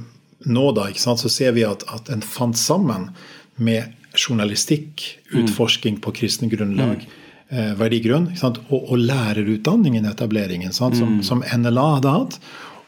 nå 0.50 0.70
da, 0.76 0.88
så 0.94 1.28
ser 1.28 1.56
vi 1.58 1.66
at, 1.66 1.84
at 1.92 2.12
en 2.14 2.22
fant 2.22 2.58
sammen 2.58 3.10
med 3.56 3.96
journalistikk, 4.28 5.06
utforsking 5.32 6.00
på 6.02 6.12
kristne 6.20 6.50
grunnlag, 6.52 7.06
mm. 7.06 7.74
verdigrunn, 7.80 8.28
ikke 8.30 8.44
sant? 8.44 8.60
og, 8.68 8.92
og 8.92 9.00
lærerutdanningen, 9.00 10.06
etableringen, 10.10 10.74
sant? 10.76 10.98
Som, 10.98 11.18
som 11.26 11.42
NLA 11.42 11.88
hadde 11.96 12.14
hatt. 12.14 12.38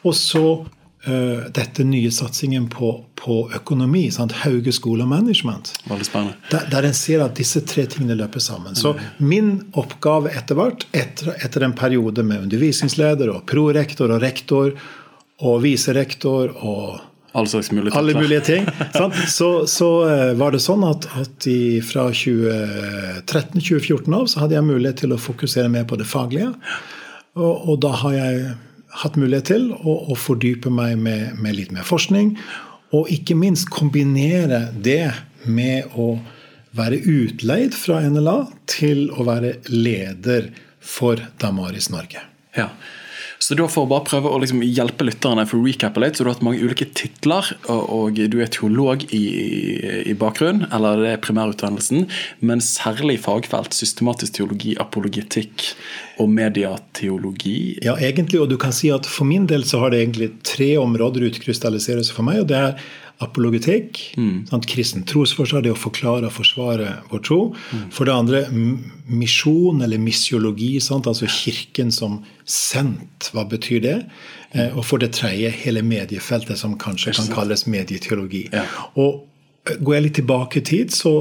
Og 0.02 0.16
så 0.18 0.44
uh, 0.62 1.42
dette 1.54 1.86
nye 1.86 2.10
satsingen 2.14 2.68
på, 2.72 2.92
på 3.18 3.38
økonomi, 3.58 4.04
sant? 4.14 4.34
Hauge 4.44 4.74
skole 4.74 5.06
og 5.06 5.12
management. 5.12 5.72
Der, 6.50 6.66
der 6.72 6.88
en 6.88 6.96
ser 6.96 7.24
at 7.24 7.36
disse 7.38 7.64
tre 7.66 7.86
tingene 7.90 8.18
løper 8.18 8.42
sammen. 8.42 8.78
Så 8.78 8.94
min 9.18 9.54
oppgave 9.78 10.34
etter 10.34 10.58
hvert, 10.58 10.86
etter, 10.96 11.34
etter 11.38 11.66
en 11.66 11.76
periode 11.78 12.26
med 12.26 12.48
undervisningsleder 12.48 13.32
og 13.34 13.46
prorektor 13.50 14.12
og 14.14 14.22
rektor 14.22 14.74
og 15.42 15.62
viserektor 15.64 16.52
og 16.62 17.00
Alle 17.32 17.48
slags 17.48 17.70
mulige 17.72 17.96
alle 17.96 18.14
mulige 18.14 18.40
ting, 18.44 18.66
så, 19.28 19.66
så 19.66 20.04
eh, 20.04 20.34
var 20.36 20.52
det 20.52 20.60
sånn 20.60 20.84
at, 20.84 21.06
at 21.16 21.46
i, 21.48 21.80
fra 21.80 22.10
2013-2014 22.12 24.18
av 24.18 24.26
så 24.28 24.40
hadde 24.42 24.54
jeg 24.58 24.68
mulighet 24.68 25.00
til 25.04 25.12
å 25.16 25.20
fokusere 25.20 25.68
mer 25.72 25.84
på 25.88 25.96
det 26.00 26.08
faglige. 26.10 26.52
Og, 27.40 27.68
og 27.72 27.80
da 27.84 27.92
har 28.02 28.12
jeg 28.18 28.34
hatt 29.00 29.16
mulighet 29.16 29.46
til 29.48 29.70
å, 29.72 29.92
å 30.12 30.14
fordype 30.18 30.70
meg 30.72 30.98
med, 31.00 31.32
med 31.40 31.56
litt 31.56 31.72
mer 31.72 31.86
forskning. 31.88 32.36
Og 32.92 33.08
ikke 33.14 33.34
minst 33.38 33.70
kombinere 33.72 34.66
det 34.76 35.12
med 35.48 35.84
å 35.96 36.18
være 36.76 37.00
utleid 37.08 37.76
fra 37.76 38.00
NLA 38.04 38.38
til 38.70 39.08
å 39.12 39.24
være 39.28 39.56
leder 39.72 40.50
for 40.82 41.20
Damaris 41.40 41.90
Norge. 41.92 42.20
Ja. 42.56 42.70
Så 43.42 43.56
da 43.58 43.66
For 43.66 43.86
å 43.86 43.90
bare 43.90 44.06
prøve 44.06 44.30
å 44.30 44.38
liksom 44.42 44.62
hjelpe 44.62 45.06
lytterne 45.08 45.44
for 45.50 45.58
å 45.58 45.66
recappe 45.66 46.02
litt, 46.02 46.14
så 46.14 46.22
du 46.22 46.30
har 46.30 46.36
hatt 46.36 46.44
mange 46.46 46.62
ulike 46.62 46.86
titler. 46.94 47.48
Og, 47.72 47.82
og 47.96 48.20
du 48.30 48.38
er 48.42 48.50
teolog 48.54 49.02
i, 49.10 49.22
i 50.06 50.14
bakgrunn, 50.18 50.66
eller 50.70 51.02
det 51.02 51.10
er 51.16 51.22
primærutdannelsen. 51.24 52.06
Men 52.44 52.62
særlig 52.62 53.18
fagfelt 53.24 53.74
systematisk 53.74 54.38
teologi, 54.38 54.76
apologetikk 54.78 55.72
og 56.22 56.30
mediateologi. 56.30 57.56
Ja, 57.82 57.96
egentlig, 57.98 58.42
og 58.44 58.52
du 58.52 58.58
kan 58.62 58.74
si 58.76 58.92
at 58.94 59.08
For 59.10 59.26
min 59.26 59.48
del 59.50 59.66
så 59.66 59.82
har 59.82 59.90
det 59.90 60.04
egentlig 60.04 60.30
tre 60.46 60.76
områder 60.78 61.26
utkrystallisert 61.32 62.06
seg 62.06 62.18
for 62.18 62.28
meg. 62.28 62.44
og 62.44 62.52
Det 62.52 62.60
er 62.60 62.76
apologetikk, 63.24 64.00
sant, 64.50 64.66
kristen 64.70 65.04
trosforsvar, 65.08 65.62
det 65.64 65.72
å 65.72 65.78
forklare 65.78 66.26
og 66.28 66.34
forsvare 66.36 66.98
vår 67.10 67.22
tro. 67.28 67.40
For 67.94 68.04
det 68.08 68.14
andre 68.14 68.44
misjon 69.08 69.82
eller 69.82 69.98
missiologi, 70.02 70.76
sant, 70.80 71.06
altså 71.06 71.26
Kirken 71.30 71.92
som 71.92 72.20
sendt. 72.44 73.30
Hva 73.32 73.44
betyr 73.48 73.80
det? 73.84 73.98
Eh, 74.52 74.70
Og 74.76 74.84
for 74.84 74.98
det 74.98 75.12
tredje 75.16 75.50
hele 75.62 75.82
mediefeltet, 75.82 76.58
som 76.58 76.76
kanskje 76.78 77.14
kan 77.16 77.28
kalles 77.34 77.66
medieteologi. 77.66 78.48
Ja. 78.52 78.64
Og 78.96 79.22
eh, 79.66 79.76
Går 79.78 79.94
jeg 79.94 80.02
litt 80.02 80.16
tilbake 80.18 80.58
i 80.58 80.64
tid, 80.66 80.90
så 80.90 81.12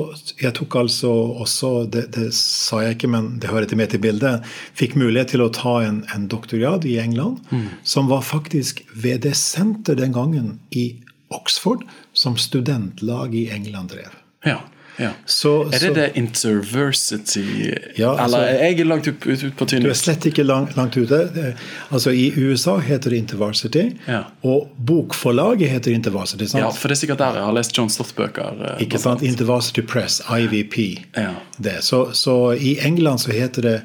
jeg 0.41 0.53
tok 0.57 0.75
altså 0.79 1.11
også 1.43 1.85
Det, 1.93 2.07
det 2.15 2.31
sa 2.33 2.79
jeg 2.81 2.95
ikke, 2.97 3.09
men 3.13 3.37
det 3.39 3.51
hører 3.51 3.67
til 3.69 3.77
med 3.77 3.91
til 3.93 4.01
bildet. 4.01 4.41
Fikk 4.73 4.95
mulighet 4.97 5.29
til 5.35 5.43
å 5.45 5.51
ta 5.53 5.75
en, 5.85 6.01
en 6.15 6.25
doktorgrad 6.27 6.85
i 6.89 6.97
England, 6.97 7.37
som 7.83 8.09
var 8.09 8.21
faktisk 8.25 8.81
ved 8.95 9.21
det 9.27 9.35
senter 9.37 9.95
den 9.95 10.11
gangen 10.17 10.59
i 10.71 10.95
Oxford, 11.31 11.83
som 12.13 12.37
studentlag 12.37 13.35
i 13.35 13.49
England 13.49 13.89
drev. 13.89 14.11
Ja, 14.45 14.57
ja. 14.99 15.09
Så, 15.25 15.61
Er 15.65 15.69
det 15.71 15.79
så 15.79 15.93
det 15.93 16.11
interversity 16.15 17.73
Ja, 17.97 18.09
altså- 18.17 18.37
Eller 18.37 18.59
jeg 18.63 18.79
er 18.79 18.85
langt 18.85 19.07
ut, 19.07 19.25
ut, 19.27 19.43
ut 19.43 19.55
på 19.57 19.65
tynn 19.65 19.81
du 19.83 19.89
er 19.89 19.93
slett 19.93 20.25
ikke 20.25 20.43
lang, 20.43 20.67
langt 20.75 20.97
ute. 20.97 21.55
Altså 21.91 22.11
I 22.11 22.31
USA 22.37 22.77
heter 22.79 23.09
det 23.09 23.17
Intervarsity, 23.17 23.85
Ja. 24.07 24.23
og 24.43 24.69
bokforlaget 24.85 25.69
heter 25.69 25.91
Intervarsity. 25.93 26.45
sant? 26.45 26.61
Ja, 26.63 26.69
for 26.69 26.87
det 26.87 26.97
er 26.97 26.99
sikkert 27.07 27.17
der 27.17 27.33
jeg 27.33 27.43
har 27.43 27.53
lest 27.53 27.77
John 27.77 27.89
Stott-bøker. 27.89 28.61
eh, 28.75 28.81
Ikke 28.85 28.99
sant? 28.99 29.21
Intervarsity 29.21 29.81
Press, 29.81 30.21
IVP. 30.29 30.99
Ja. 31.17 31.29
Det. 31.63 31.83
Så, 31.83 32.11
så 32.13 32.51
i 32.59 32.77
England 32.85 33.19
så 33.19 33.31
heter 33.31 33.61
det 33.61 33.81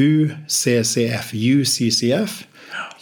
UCCF, 0.00 1.32
UCCF. 1.34 2.44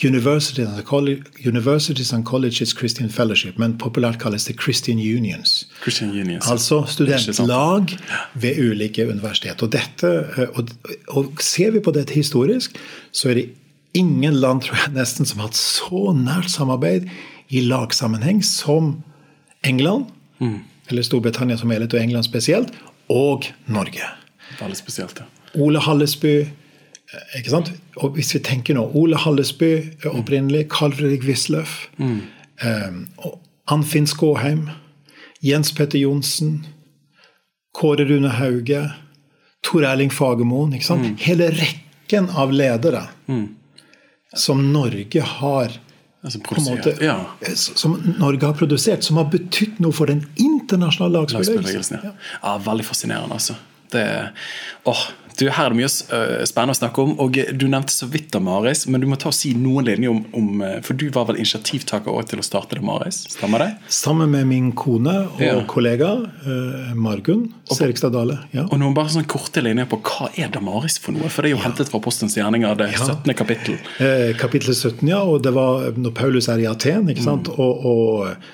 Universities 0.05 0.69
and, 0.69 0.85
college, 0.85 1.23
Universities 1.47 2.13
and 2.13 2.25
Colleges 2.25 2.73
Christian 2.79 3.11
Fellowship, 3.11 3.59
men 3.59 3.79
populært 3.79 4.19
kalles 4.19 4.45
det 4.45 4.57
Christian 4.63 4.99
Unions. 4.99 5.67
Christian 5.83 6.11
Unions. 6.11 6.49
Altså 6.51 6.85
studentlag 6.89 7.99
ved 8.35 8.59
ulike 8.71 9.09
universitet. 9.09 9.63
Og, 9.63 9.73
dette, 9.73 10.13
eh, 10.37 10.49
og, 10.55 10.69
og 11.09 11.33
ser 11.41 11.71
vi 11.71 11.81
på 11.81 11.91
dette 11.91 12.15
historisk, 12.15 12.79
så 13.13 13.31
er 13.31 13.35
det 13.35 13.49
ingen 13.95 14.35
land 14.35 14.63
tror 14.63 14.77
jeg, 14.85 14.95
nesten 14.95 15.27
som 15.27 15.41
har 15.43 15.51
hatt 15.51 15.59
så 15.59 16.13
nært 16.15 16.51
samarbeid 16.51 17.09
i 17.51 17.61
lagsammenheng 17.67 18.45
som 18.45 19.03
England, 19.65 20.05
Mm. 20.41 20.61
eller 20.89 21.03
Storbritannia 21.03 21.57
som 21.61 21.71
helhet, 21.71 21.93
og 21.95 22.01
England 22.01 22.25
spesielt, 22.25 22.71
og 23.11 23.45
Norge. 23.67 24.07
Veldig 24.61 24.77
spesielt, 24.77 25.21
ja. 25.21 25.25
Ole 25.61 25.81
Hallesby 25.81 26.47
ikke 27.39 27.51
sant? 27.51 27.73
Og 27.97 28.15
hvis 28.15 28.35
vi 28.37 28.41
tenker 28.47 28.77
nå 28.79 28.85
Ole 28.95 29.19
Hallesby 29.19 29.71
er 30.05 30.11
opprinnelig, 30.13 30.69
Carl 30.71 30.93
Fredrik 30.95 31.25
Wisløff, 31.27 31.89
eh, 32.01 32.91
og 33.19 33.41
Anfinn 33.71 34.07
Skåheim, 34.07 34.69
Jens 35.43 35.73
Petter 35.73 35.99
Johnsen, 35.99 36.67
Kåre 37.75 38.07
Rune 38.09 38.29
Hauge, 38.39 38.85
Tor 39.63 39.85
Erling 39.85 40.11
Fagermoen. 40.13 40.73
ikke 40.75 40.87
sant? 40.87 41.21
Hele 41.21 41.51
rekken 41.51 42.31
av 42.31 42.53
ledere 42.53 43.07
som 44.35 44.73
Norge 44.73 45.21
har 45.23 45.79
Altså 46.23 46.39
måte. 46.39 46.99
Ja. 47.01 47.15
eh, 47.41 47.55
Som 47.55 48.15
Norge 48.19 48.45
har 48.45 48.53
produsert, 48.53 49.03
som 49.03 49.17
har 49.17 49.25
betydd 49.33 49.79
noe 49.81 49.93
for 49.93 50.07
den 50.07 50.27
internasjonale. 50.37 51.23
Lagsbevegelsen, 51.25 52.01
ja. 52.05 52.13
ja. 52.43 52.59
Veldig 52.59 52.85
fascinerende, 52.85 53.33
altså. 53.39 53.55
Det, 53.91 54.03
åh, 54.85 55.01
du, 55.39 55.47
her 55.49 55.67
er 55.69 55.73
det 55.75 55.79
mye 55.79 55.89
øh, 55.91 56.45
spennende 56.49 56.75
å 56.75 56.79
snakke 56.81 57.03
om. 57.05 57.13
og 57.23 57.37
Du 57.57 57.67
nevnte 57.71 57.93
så 57.95 58.09
vidt 58.11 58.31
Damaris, 58.35 58.87
men 58.91 59.01
du 59.01 59.07
må 59.11 59.17
ta 59.21 59.31
og 59.31 59.37
si 59.37 59.53
noen 59.55 59.87
linjer 59.87 60.11
om, 60.11 60.25
om 60.37 60.63
øh, 60.67 60.77
For 60.87 60.99
du 60.99 61.07
var 61.15 61.29
vel 61.31 61.39
initiativtaker 61.41 62.11
også 62.13 62.33
til 62.35 62.43
å 62.43 62.47
starte 62.47 62.79
Damaris? 62.81 63.23
Stemmer 63.37 63.63
det? 63.65 63.69
Sammen 63.93 64.31
med 64.35 64.47
min 64.51 64.73
kone 64.77 65.15
og 65.31 65.41
Ja. 65.45 65.55
kollega 65.71 66.11
eh, 66.45 66.93
Margunn 66.99 67.47
Serigstad 67.71 68.13
Dale. 68.17 68.39
Ja. 68.57 68.67
Og 68.71 68.79
noen 68.83 68.95
bare 68.97 69.13
sånn 69.15 69.29
korte 69.31 69.63
linjer 69.63 69.87
på 69.91 70.01
hva 70.03 70.31
er 70.37 70.51
Damaris 70.53 70.99
for 71.01 71.15
noe? 71.17 71.31
For 71.31 71.43
det 71.47 71.53
er 71.53 71.57
jo 71.59 71.63
hentet 71.65 71.91
fra 71.93 72.01
Postens 72.03 72.35
gjerninger, 72.39 72.75
det 72.81 72.91
17. 72.99 73.35
kapittel. 73.39 73.77
Eh, 74.03 74.33
kapittel 74.41 74.75
17, 74.75 75.05
ja. 75.09 75.21
Og 75.23 75.43
det 75.47 75.53
var 75.57 75.93
når 75.97 76.17
Paulus 76.19 76.49
er 76.51 76.65
i 76.65 76.67
Aten, 76.71 77.09
ikke 77.13 77.23
sant. 77.29 77.49
Og, 77.55 77.85
og 77.87 78.27
eh, 78.33 78.51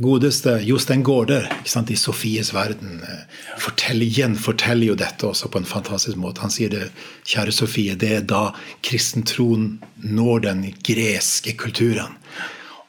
godeste 0.00 0.58
Jostein 0.64 1.02
Gaarder 1.04 1.48
i 1.88 1.96
Sofies 1.96 2.52
verden 2.54 3.00
eh, 3.02 3.22
forteller, 3.58 4.06
gjenforteller 4.06 4.92
jo 4.92 4.96
dette 4.98 5.26
også 5.26 5.48
på 5.48 5.60
en 5.62 5.68
fantastisk 5.68 6.18
måte. 6.20 6.42
Han 6.44 6.52
sier 6.52 6.72
det, 6.72 6.88
kjære 7.24 7.54
Sofie, 7.54 7.94
det 7.96 8.12
er 8.18 8.26
da 8.28 8.50
kristentroen 8.84 9.78
når 10.02 10.44
den 10.48 10.66
greske 10.84 11.56
kulturen. 11.56 12.18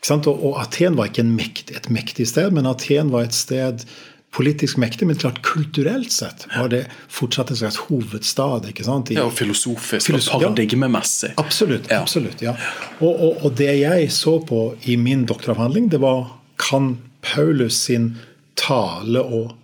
Og, 0.05 0.51
Aten 0.61 0.97
var 0.97 1.09
ikke 1.09 1.23
en 1.25 1.33
mekt, 1.37 1.71
et 1.73 1.87
mektig 1.89 2.27
sted, 2.29 2.51
men 2.53 2.67
Aten 2.69 3.09
var 3.13 3.25
et 3.25 3.33
sted 3.33 3.87
politisk 4.35 4.77
mektig, 4.77 5.07
men 5.07 5.15
klart 5.15 5.39
kulturelt 5.47 6.11
sett 6.11 6.43
var 6.51 6.67
det 6.73 6.83
fortsatt 7.07 7.53
en 7.53 7.59
slags 7.61 7.77
hovedstad. 7.87 8.67
ikke 8.69 8.83
sant? 8.83 9.11
I, 9.11 9.15
Ja, 9.15 9.25
og 9.29 9.33
filosofisk 9.33 10.09
Filosof- 10.09 10.35
og 10.35 10.43
paradigmemessig. 10.49 11.31
Absolutt. 11.39 11.87
Ja. 11.89 12.01
absolutt, 12.03 12.43
ja. 12.43 12.55
Og, 12.99 13.13
og, 13.13 13.45
og 13.45 13.55
det 13.55 13.71
jeg 13.79 14.11
så 14.11 14.39
på 14.43 14.75
i 14.91 14.97
min 14.99 15.25
doktoravhandling, 15.25 15.87
det 15.89 16.01
var 16.03 16.27
kan 16.61 16.97
Paulus 17.25 17.77
sin 17.87 18.15
tale 18.59 19.21
og 19.21 19.55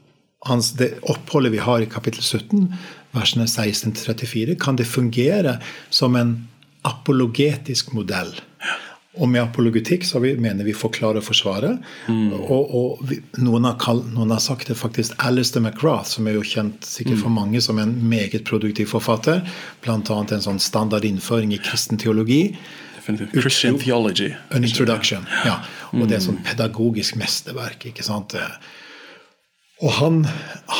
hans, 0.48 0.74
det 0.80 0.96
oppholdet 1.10 1.54
vi 1.54 1.62
har 1.64 1.84
i 1.84 1.90
kapittel 1.90 2.24
17, 2.24 2.72
versene 3.16 3.48
16-34, 3.50 4.56
kan 4.60 4.80
det 4.80 4.90
fungere 4.90 5.60
som 5.90 6.16
en 6.16 6.38
apologetisk 6.88 7.94
modell? 7.94 8.34
Og 9.20 9.28
med 9.28 9.42
apologetikk 9.44 10.06
så 10.08 10.22
vi, 10.24 10.32
mener 10.40 10.64
vi 10.64 10.72
forklare 10.72 11.20
og 11.20 11.26
forsvare. 11.28 11.74
Og, 12.40 12.76
og 12.80 13.02
vi, 13.10 13.18
noen, 13.44 13.68
har 13.68 13.76
kall, 13.82 14.00
noen 14.14 14.32
har 14.32 14.40
sagt 14.40 14.72
det 14.72 14.78
faktisk 14.80 15.18
Alistair 15.20 15.66
McGrath, 15.66 16.14
som 16.14 16.30
er 16.32 16.38
jo 16.38 16.46
kjent 16.48 16.88
sikkert 16.88 17.20
for 17.26 17.36
mange 17.36 17.60
som 17.64 17.82
en 17.82 17.92
meget 18.08 18.46
produktiv 18.48 18.88
forfatter. 18.94 19.44
Bl.a. 19.84 20.00
en 20.00 20.46
sånn 20.48 20.64
standard 20.64 21.04
innføring 21.08 21.52
i 21.52 21.60
kristen 21.60 22.00
teologi. 22.00 22.54
Definitivt. 23.01 23.34
Christian 23.41 23.79
theology. 23.81 24.29
An 24.53 24.63
introduction. 24.67 25.25
Ja. 25.48 25.58
Og 25.98 26.05
det 26.05 26.20
er 26.20 26.24
sånn 26.24 26.39
pedagogisk 26.46 27.17
mesterverk. 27.20 27.89
ikke 27.89 28.05
sant? 28.05 28.36
Og 29.81 29.96
han, 29.98 30.22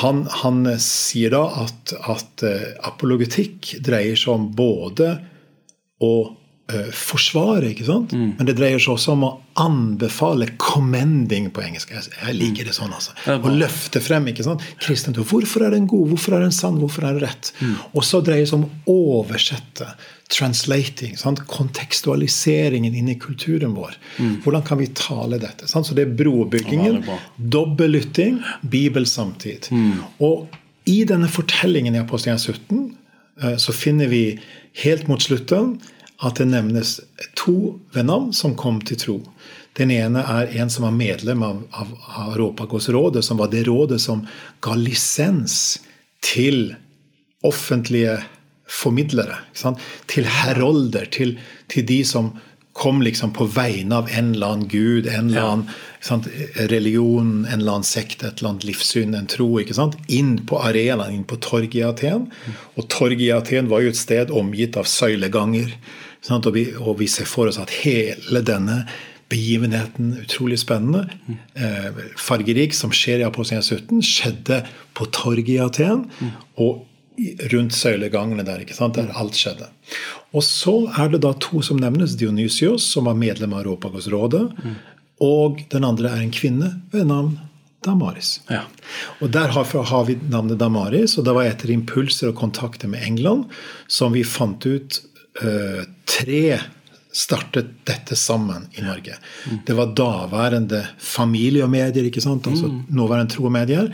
han, 0.02 0.26
han 0.44 0.62
sier 0.84 1.34
da 1.34 1.42
at, 1.64 1.96
at 2.14 2.46
eh, 2.46 2.68
apologetikk 2.86 3.74
dreier 3.82 4.20
seg 4.20 4.36
om 4.36 4.46
både 4.54 5.16
å 6.02 6.14
forsvare, 6.96 7.72
ikke 7.74 7.86
sant? 7.88 8.14
men 8.14 8.48
det 8.48 8.56
dreier 8.58 8.80
seg 8.82 8.94
også 8.96 9.14
om 9.16 9.24
å 9.28 9.32
anbefale 9.62 10.48
'commending' 10.58 11.50
på 11.52 11.62
engelsk. 11.66 11.92
Jeg, 11.92 12.36
liker 12.38 12.66
det 12.70 12.74
sånn. 12.78 12.94
altså. 12.94 13.12
Å 13.28 13.52
løfte 13.52 14.00
frem. 14.02 14.28
ikke 14.32 14.44
sant? 14.48 14.62
Kristen 14.80 15.14
tro. 15.14 15.24
Hvorfor 15.28 15.66
er 15.68 15.72
den 15.76 15.88
god? 15.88 16.08
Hvorfor 16.14 16.38
er 16.38 16.46
den 16.46 16.56
sann? 16.56 16.80
Hvorfor 16.80 17.04
er 17.04 17.14
den 17.18 17.28
rett? 17.28 17.52
Og 17.94 18.04
så 18.08 18.22
dreier 18.24 18.46
det 18.46 18.50
seg 18.50 18.60
om 18.62 18.70
å 18.88 18.98
oversette. 19.20 19.90
Translating. 20.32 21.18
Sant? 21.20 21.42
Kontekstualiseringen 21.52 22.96
inni 22.96 23.18
kulturen 23.20 23.74
vår. 23.76 23.98
Hvordan 24.44 24.64
kan 24.66 24.80
vi 24.80 24.88
tale 24.96 25.38
dette? 25.42 25.68
Sant? 25.68 25.88
Så 25.88 25.94
det 25.98 26.08
er 26.08 26.16
brobyggingen. 26.16 27.02
Bra. 27.06 27.18
Dobbellytting, 27.38 28.40
bibelsamtid. 28.64 29.68
Og 30.24 30.48
i 30.90 31.04
denne 31.06 31.28
fortellingen 31.30 31.96
i 31.96 32.02
Apostelgjerningen 32.02 32.62
17 32.68 32.96
eh, 33.44 33.58
så 33.62 33.74
finner 33.76 34.08
vi 34.10 34.40
helt 34.86 35.08
mot 35.12 35.22
slutten 35.22 35.76
at 36.22 36.38
det 36.38 36.48
nevnes 36.52 37.00
to 37.40 37.80
ved 37.94 38.08
navn 38.10 38.30
som 38.34 38.56
kom 38.58 38.82
til 38.86 39.00
tro. 39.02 39.18
Den 39.80 39.92
ene 39.94 40.24
er 40.28 40.52
en 40.62 40.70
som 40.70 40.86
var 40.86 40.96
medlem 40.96 41.44
av, 41.48 41.64
av, 41.72 41.96
av 42.22 43.22
som 43.22 43.40
var 43.40 43.52
det 43.52 43.64
rådet 43.68 44.02
som 44.02 44.26
ga 44.62 44.76
lisens 44.76 45.80
til 46.22 46.76
offentlige 47.44 48.20
formidlere. 48.72 49.42
Til 50.08 50.28
herolder, 50.28 51.08
til, 51.12 51.38
til 51.72 51.88
de 51.88 52.02
som 52.06 52.34
kom 52.74 53.02
liksom 53.04 53.34
på 53.36 53.46
vegne 53.52 53.98
av 54.00 54.10
en 54.16 54.32
eller 54.36 54.54
annen 54.54 54.68
gud, 54.72 55.08
en 55.08 55.28
eller 55.30 55.48
annen 55.48 55.66
sant? 56.02 56.28
religion, 56.72 57.46
en 57.46 57.60
eller 57.60 57.80
annen 57.80 57.88
sekt, 57.88 58.24
et 58.24 58.40
eller 58.40 58.54
annet 58.54 58.68
livssyn, 58.70 59.16
en 59.18 59.28
tro. 59.28 59.50
Inn 60.08 60.38
på 60.48 60.62
arenaen, 60.62 61.18
inn 61.18 61.28
på 61.28 61.40
torget 61.44 61.82
i 61.82 61.84
Aten. 61.88 62.30
Og 62.76 62.88
torget 62.92 63.28
i 63.28 63.34
Aten 63.36 63.72
var 63.72 63.84
jo 63.84 63.92
et 63.92 64.00
sted 64.00 64.32
omgitt 64.32 64.80
av 64.80 64.88
søyleganger. 64.90 65.76
Og 66.30 66.52
vi, 66.54 66.68
og 66.78 67.00
vi 67.00 67.08
ser 67.10 67.26
for 67.26 67.50
oss 67.50 67.58
at 67.58 67.74
hele 67.82 68.44
denne 68.46 68.84
begivenheten, 69.32 70.12
utrolig 70.22 70.60
spennende, 70.60 71.08
eh, 71.56 71.90
fargerik, 72.20 72.74
som 72.76 72.92
skjer 72.92 73.24
i 73.24 73.26
Apostelgjerningen 73.26 74.04
17, 74.04 74.04
skjedde 74.04 74.64
på 74.94 75.08
torget 75.16 75.50
i 75.50 75.58
Aten. 75.64 76.10
og 76.58 76.88
rundt 77.52 77.76
søylegangene 77.76 78.46
der, 78.48 78.64
ikke 78.64 78.76
sant? 78.76 78.96
der 78.96 79.12
alt 79.20 79.38
skjedde. 79.38 79.68
Og 80.34 80.44
så 80.44 80.74
er 80.98 81.12
det 81.12 81.22
da 81.26 81.34
to 81.44 81.62
som 81.62 81.80
nevnes. 81.82 82.16
Dionysios, 82.20 82.86
som 82.88 83.10
var 83.10 83.20
medlem 83.20 83.54
av 83.54 83.66
Europagosrådet. 83.66 84.44
Og 85.22 85.62
den 85.72 85.86
andre 85.86 86.10
er 86.10 86.24
en 86.24 86.34
kvinne 86.34 86.74
ved 86.94 87.06
navn 87.12 87.38
Damaris. 87.86 88.40
Ja. 88.50 88.64
Og 89.22 89.32
der 89.34 89.54
har 89.54 90.06
vi 90.06 90.18
navnet 90.30 90.60
Damaris, 90.62 91.18
og 91.18 91.26
det 91.26 91.34
var 91.34 91.50
etter 91.50 91.72
impulser 91.74 92.30
og 92.30 92.38
kontakter 92.38 92.90
med 92.92 93.02
England 93.06 93.50
som 93.90 94.14
vi 94.14 94.24
fant 94.24 94.66
ut 94.66 95.02
tre 96.06 96.60
startet 97.12 97.86
dette 97.88 98.16
sammen 98.16 98.68
i 98.76 98.82
Norge. 98.82 99.16
Det 99.66 99.76
var 99.76 99.92
daværende 99.96 100.82
familie 100.98 101.64
og 101.66 101.72
medier, 101.72 102.08
ikke 102.08 102.24
sant? 102.24 102.48
altså 102.48 102.70
nåværende 102.90 103.34
tro 103.34 103.48
og 103.50 103.54
medier. 103.56 103.90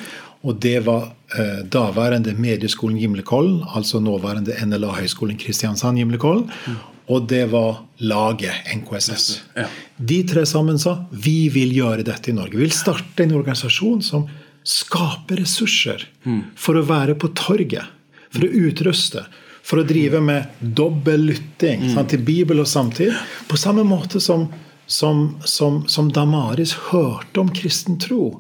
Og 0.46 0.60
det 0.62 0.80
var 0.86 1.10
eh, 1.34 1.64
daværende 1.66 2.36
medieskolen 2.38 3.00
Gimlekollen, 3.02 3.64
altså 3.76 4.00
nåværende 4.00 4.54
NLA-høgskolen 4.66 5.40
Kristiansand 5.42 5.98
Gimlekollen. 5.98 6.52
Og 7.08 7.28
det 7.30 7.46
var 7.52 7.82
laget 8.04 8.68
NKSS. 8.76 9.42
Ja. 9.56 9.66
De 9.98 10.22
tre 10.28 10.46
sammen 10.46 10.78
sa 10.80 11.00
vi 11.12 11.48
vil 11.50 11.74
gjøre 11.74 12.06
dette 12.06 12.32
i 12.32 12.36
Norge. 12.36 12.58
Vi 12.58 12.66
vil 12.66 12.76
starte 12.76 13.24
en 13.24 13.36
organisasjon 13.40 14.04
som 14.06 14.28
skaper 14.68 15.40
ressurser 15.42 16.04
for 16.60 16.78
å 16.78 16.86
være 16.86 17.16
på 17.16 17.32
torget. 17.32 17.88
For 18.36 18.44
å 18.44 18.52
utruste. 18.68 19.24
For 19.68 19.82
å 19.82 19.88
drive 19.88 20.22
med 20.24 20.62
dobbel 20.62 21.28
lytting 21.28 21.90
sant, 21.92 22.14
til 22.14 22.24
Bibel 22.24 22.64
og 22.64 22.70
samtid. 22.72 23.12
På 23.50 23.60
samme 23.60 23.84
måte 23.88 24.22
som, 24.24 24.48
som, 24.88 25.36
som, 25.44 25.82
som 25.92 26.12
Damaris 26.16 26.72
hørte 26.92 27.44
om 27.44 27.52
kristen 27.52 28.00
tro. 28.00 28.38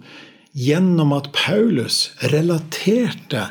Gjennom 0.57 1.11
at 1.17 1.33
Paulus 1.35 2.07
relaterte 2.31 3.49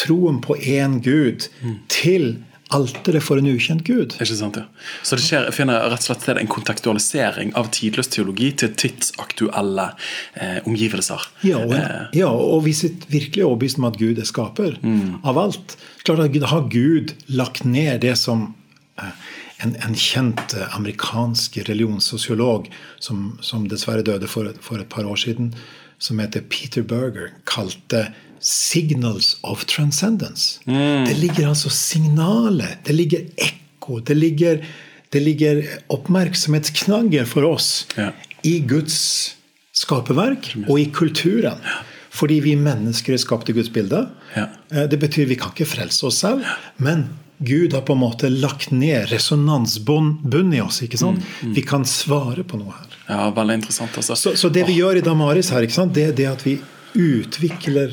troen 0.00 0.40
på 0.40 0.56
én 0.56 1.02
Gud 1.04 1.50
til 1.92 2.40
alteret 2.76 3.22
for 3.24 3.40
en 3.40 3.48
ukjent 3.52 3.84
Gud. 3.86 4.14
Ikke 4.20 4.36
sant, 4.38 4.56
ja. 4.56 4.64
Så 5.06 5.16
det 5.18 5.24
skjer, 5.26 5.48
finner 5.54 5.84
rett 5.92 6.02
og 6.02 6.06
slett 6.08 6.24
sted 6.24 6.40
en 6.40 6.50
kontekstualisering 6.50 7.52
av 7.58 7.70
tidløs 7.74 8.08
teologi 8.12 8.50
til 8.62 8.72
tidsaktuelle 8.80 9.88
eh, 10.34 10.58
omgivelser. 10.68 11.28
Ja, 11.48 11.60
og, 11.64 11.72
Eh, 11.76 12.08
ja, 12.20 12.28
og 12.30 12.64
vi 12.66 12.72
sitter 12.76 13.08
virkelig 13.12 13.44
overbevist 13.46 13.78
om 13.80 13.88
at 13.88 13.98
Gud 14.00 14.18
er 14.22 14.28
skaper 14.28 14.76
av 15.24 15.38
alt. 15.38 15.76
Klart 16.04 16.20
at 16.26 16.32
Gud- 16.34 16.48
har 16.52 16.66
Gud 16.72 17.14
lagt 17.28 17.64
ned 17.64 18.00
det 18.04 18.16
som 18.20 18.54
eh, 18.98 19.14
en, 19.62 19.76
en 19.86 19.94
kjent 19.94 20.54
eh, 20.58 20.66
amerikansk 20.76 21.56
religionssosiolog 21.68 22.68
som, 23.00 23.38
som 23.40 23.68
dessverre 23.70 24.02
døde 24.06 24.26
for, 24.28 24.50
for 24.60 24.82
et 24.82 24.88
par 24.92 25.04
år 25.06 25.16
siden, 25.16 25.54
som 26.02 26.18
heter 26.18 26.42
Peter 26.50 26.82
Berger, 26.82 27.30
kalte 27.46 28.08
'signals 28.42 29.36
of 29.42 29.64
transcendence'. 29.66 30.58
Det 31.06 31.16
ligger 31.18 31.48
altså 31.48 31.70
signalet. 31.70 32.78
det 32.84 32.92
ligger 32.94 33.20
ekko, 33.36 34.00
det 34.00 34.16
ligger, 34.16 34.60
det 35.12 35.22
ligger 35.22 35.62
oppmerksomhetsknagger 35.88 37.24
for 37.26 37.44
oss 37.44 37.86
Ja. 37.96 38.10
i 38.42 38.58
Guds 38.60 39.34
skaperverk 39.72 40.54
og 40.68 40.78
i 40.80 40.86
kulturen. 40.92 41.58
Fordi 42.12 42.40
vi 42.44 42.56
mennesker 42.56 43.14
er 43.14 43.18
skapt 43.18 43.48
i 43.48 43.52
Guds 43.56 43.68
bilde. 43.72 44.08
Ja. 44.36 44.48
Eh, 44.70 44.86
Det 44.88 44.98
betyr 45.00 45.26
vi 45.26 45.34
kan 45.36 45.50
ikke 45.50 45.66
frelse 45.66 46.04
oss 46.06 46.18
selv, 46.18 46.44
men 46.78 47.08
Gud 47.42 47.72
har 47.72 47.80
på 47.82 47.92
en 47.94 47.98
måte 47.98 48.28
lagt 48.30 48.70
ned 48.70 49.08
resonansbånd 49.10 50.54
i 50.54 50.60
oss. 50.60 50.82
ikke 50.82 50.98
sant? 50.98 51.22
Vi 51.42 51.62
kan 51.62 51.84
svare 51.84 52.44
på 52.44 52.56
noe 52.58 52.70
her. 52.72 52.86
ja, 53.08 53.30
veldig 53.30 53.54
interessant. 53.54 53.96
altså. 53.96 54.14
Så, 54.14 54.36
så 54.36 54.48
det 54.52 54.66
vi 54.66 54.74
gjør 54.78 54.96
i 54.98 55.00
Damaris 55.00 55.50
her, 55.50 55.62
ikke 55.62 55.72
sant? 55.72 55.92
det 55.94 56.04
er 56.08 56.12
det 56.12 56.26
at 56.26 56.42
vi 56.46 56.60
utvikler 56.94 57.90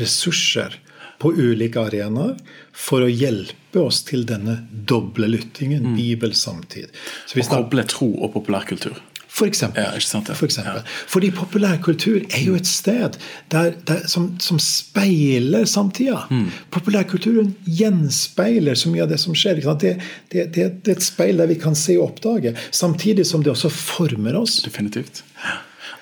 ressurser 0.00 0.78
på 1.22 1.30
ulike 1.38 1.78
arenaer 1.78 2.34
for 2.74 3.04
å 3.04 3.10
hjelpe 3.10 3.78
oss 3.84 4.02
til 4.08 4.24
denne 4.26 4.58
doble 4.90 5.28
lyttingen, 5.30 5.94
Bibel 5.96 6.34
samtid. 6.34 6.90
Så 7.26 7.38
vi 7.38 7.44
snakker 7.46 7.68
koble 7.68 7.86
tro 7.88 8.10
og 8.18 8.32
populærkultur. 8.34 8.98
for 9.32 9.48
eksempel. 9.48 9.80
Ja, 9.80 10.00
sant, 10.04 10.28
ja. 10.28 10.34
For 10.36 10.44
eksempel. 10.44 10.82
Fordi 11.08 11.30
populærkultur 11.32 12.18
er 12.26 12.42
jo 12.44 12.56
et 12.58 12.68
sted 12.68 13.16
der, 13.54 13.72
der, 13.88 14.02
som, 14.10 14.26
som 14.44 14.58
speiler 14.60 15.64
samtida. 15.64 16.26
Mm. 16.28 16.50
Populærkulturen 16.74 17.54
gjenspeiler 17.64 18.76
så 18.76 18.92
mye 18.92 19.06
av 19.06 19.14
det 19.14 19.20
som 19.22 19.32
skjer. 19.32 19.62
Det, 19.62 19.94
det, 20.34 20.46
det, 20.52 20.68
det 20.84 20.92
er 20.92 20.98
et 20.98 21.06
speil 21.06 21.40
der 21.40 21.48
vi 21.48 21.56
kan 21.62 21.78
se 21.78 21.96
og 21.96 22.10
oppdage, 22.10 22.52
samtidig 22.70 23.24
som 23.30 23.46
det 23.46 23.54
også 23.54 23.72
former 23.72 24.36
oss. 24.42 24.60
Definitivt. 24.66 25.24